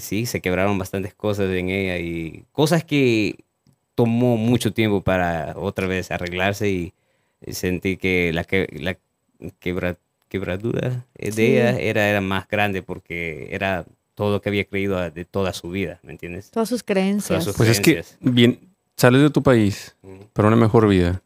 sí, 0.00 0.26
se 0.26 0.40
quebraron 0.40 0.78
bastantes 0.78 1.14
cosas 1.14 1.50
en 1.50 1.68
ella 1.68 1.98
y 1.98 2.44
cosas 2.52 2.84
que 2.84 3.44
tomó 3.94 4.36
mucho 4.36 4.72
tiempo 4.72 5.02
para 5.02 5.54
otra 5.56 5.86
vez 5.86 6.10
arreglarse 6.10 6.70
y 6.70 6.94
sentí 7.48 7.96
que 7.96 8.32
la, 8.32 8.44
que, 8.44 8.68
la 8.72 8.96
quebra, 9.60 9.96
quebradura 10.32 11.04
de 11.14 11.46
ella 11.46 11.78
era, 11.78 12.08
era 12.08 12.22
más 12.22 12.48
grande 12.48 12.82
porque 12.82 13.48
era 13.50 13.84
todo 14.14 14.32
lo 14.32 14.40
que 14.40 14.48
había 14.48 14.64
creído 14.64 14.98
de 15.10 15.24
toda 15.26 15.52
su 15.52 15.70
vida, 15.70 16.00
¿me 16.02 16.12
entiendes? 16.12 16.50
Todas 16.50 16.70
sus 16.70 16.82
creencias. 16.82 17.52
pues 17.54 17.68
es 17.68 17.80
que 17.80 18.02
bien, 18.20 18.58
sales 18.96 19.20
de 19.20 19.28
tu 19.28 19.42
país 19.42 19.94
para 20.32 20.48
una 20.48 20.56
mejor 20.56 20.88
vida. 20.88 21.20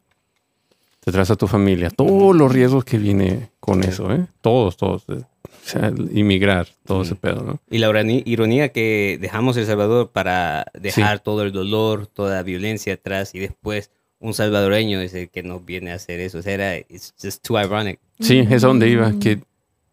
Te 1.00 1.12
traes 1.12 1.30
a 1.30 1.36
tu 1.36 1.46
familia. 1.46 1.88
Todos 1.90 2.34
los 2.34 2.52
riesgos 2.52 2.84
que 2.84 2.98
viene 2.98 3.50
con 3.60 3.84
eso, 3.84 4.12
¿eh? 4.12 4.26
Todos, 4.40 4.76
todos. 4.76 5.04
O 5.08 5.24
sea, 5.62 5.92
inmigrar, 6.12 6.66
todo 6.84 7.02
ese 7.02 7.14
pedo, 7.14 7.42
¿no? 7.42 7.60
Y 7.70 7.78
la 7.78 8.02
ironía 8.24 8.70
que 8.70 9.18
dejamos 9.20 9.56
El 9.56 9.66
Salvador 9.66 10.10
para 10.10 10.66
dejar 10.74 11.20
todo 11.20 11.44
el 11.44 11.52
dolor, 11.52 12.08
toda 12.08 12.34
la 12.34 12.42
violencia 12.42 12.94
atrás 12.94 13.36
y 13.36 13.38
después 13.38 13.92
un 14.18 14.34
salvadoreño 14.34 15.00
es 15.00 15.14
el 15.14 15.28
que 15.28 15.44
nos 15.44 15.64
viene 15.64 15.92
a 15.92 15.94
hacer 15.94 16.18
eso. 16.18 16.38
O 16.38 16.42
sea, 16.42 16.54
era, 16.54 16.76
it's 16.76 17.14
just 17.22 17.46
too 17.46 17.60
ironic. 17.60 18.00
Sí, 18.20 18.46
es 18.50 18.64
a 18.64 18.68
donde 18.68 18.88
iba, 18.88 19.12
que 19.18 19.42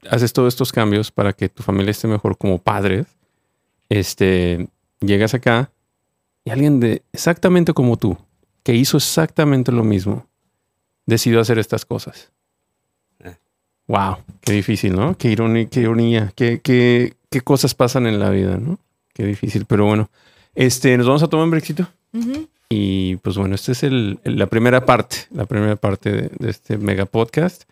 haces 0.10 0.34
todos 0.34 0.54
estos 0.54 0.72
cambios 0.72 1.12
para 1.12 1.34
que 1.34 1.50
tu 1.50 1.64
familia 1.64 1.92
esté 1.92 2.08
mejor 2.08 2.38
como 2.38 2.58
padres. 2.58 3.08
Este, 3.90 4.68
llegas 5.02 5.34
acá 5.34 5.72
y 6.46 6.52
alguien 6.52 6.80
de 6.80 7.04
exactamente 7.12 7.74
como 7.74 7.98
tú, 7.98 8.18
que 8.64 8.76
hizo 8.76 8.98
exactamente 8.98 9.72
lo 9.72 9.84
mismo, 9.84 10.28
decidió 11.06 11.40
hacer 11.40 11.60
estas 11.60 11.86
cosas. 11.86 12.32
Wow, 13.88 14.14
eh. 14.14 14.34
qué 14.42 14.54
difícil, 14.54 14.96
¿no? 14.96 15.18
Qué 15.18 15.30
ironía, 15.30 15.68
qué 15.70 15.82
ironía, 15.82 16.34
qué, 16.36 16.62
qué, 16.62 17.16
qué, 17.30 17.42
cosas 17.42 17.76
pasan 17.76 18.08
en 18.08 18.20
la 18.20 18.30
vida, 18.30 18.58
¿no? 18.58 18.80
Qué 19.14 19.26
difícil, 19.26 19.66
pero 19.66 19.86
bueno. 19.86 20.10
Este, 20.56 20.96
nos 20.98 21.08
vamos 21.08 21.24
a 21.24 21.28
tomar 21.28 21.46
un 21.46 21.52
brexito. 21.52 21.88
Y 22.70 23.18
pues 23.18 23.38
bueno, 23.38 23.56
esta 23.56 23.72
es 23.72 23.84
el, 23.84 24.20
la 24.24 24.48
primera 24.48 24.86
parte, 24.86 25.18
la 25.32 25.46
primera 25.46 25.76
parte 25.76 26.12
de, 26.12 26.50
este 26.50 26.78
mega 26.78 27.06
podcast. 27.06 27.64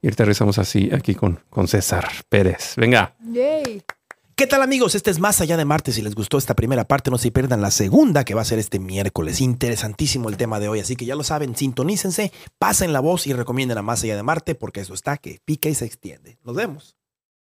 Y 0.00 0.06
ahorita 0.06 0.24
regresamos 0.24 0.58
así 0.58 0.90
aquí 0.92 1.14
con, 1.14 1.40
con 1.50 1.66
César 1.66 2.08
Pérez. 2.28 2.74
Venga. 2.76 3.16
Yay. 3.32 3.82
¿Qué 4.38 4.46
tal 4.46 4.62
amigos? 4.62 4.94
Este 4.94 5.10
es 5.10 5.18
Más 5.18 5.40
Allá 5.40 5.56
de 5.56 5.64
Marte. 5.64 5.90
Si 5.90 6.00
les 6.00 6.14
gustó 6.14 6.38
esta 6.38 6.54
primera 6.54 6.84
parte, 6.84 7.10
no 7.10 7.18
se 7.18 7.32
pierdan 7.32 7.60
la 7.60 7.72
segunda 7.72 8.24
que 8.24 8.34
va 8.34 8.42
a 8.42 8.44
ser 8.44 8.60
este 8.60 8.78
miércoles. 8.78 9.40
Interesantísimo 9.40 10.28
el 10.28 10.36
tema 10.36 10.60
de 10.60 10.68
hoy, 10.68 10.78
así 10.78 10.94
que 10.94 11.04
ya 11.04 11.16
lo 11.16 11.24
saben, 11.24 11.56
sintonícense, 11.56 12.30
pasen 12.56 12.92
la 12.92 13.00
voz 13.00 13.26
y 13.26 13.32
recomienden 13.32 13.78
a 13.78 13.82
Más 13.82 14.04
Allá 14.04 14.14
de 14.14 14.22
Marte 14.22 14.54
porque 14.54 14.80
eso 14.80 14.94
está 14.94 15.16
que 15.16 15.40
pica 15.44 15.68
y 15.68 15.74
se 15.74 15.86
extiende. 15.86 16.38
Nos 16.44 16.54
vemos. 16.54 16.97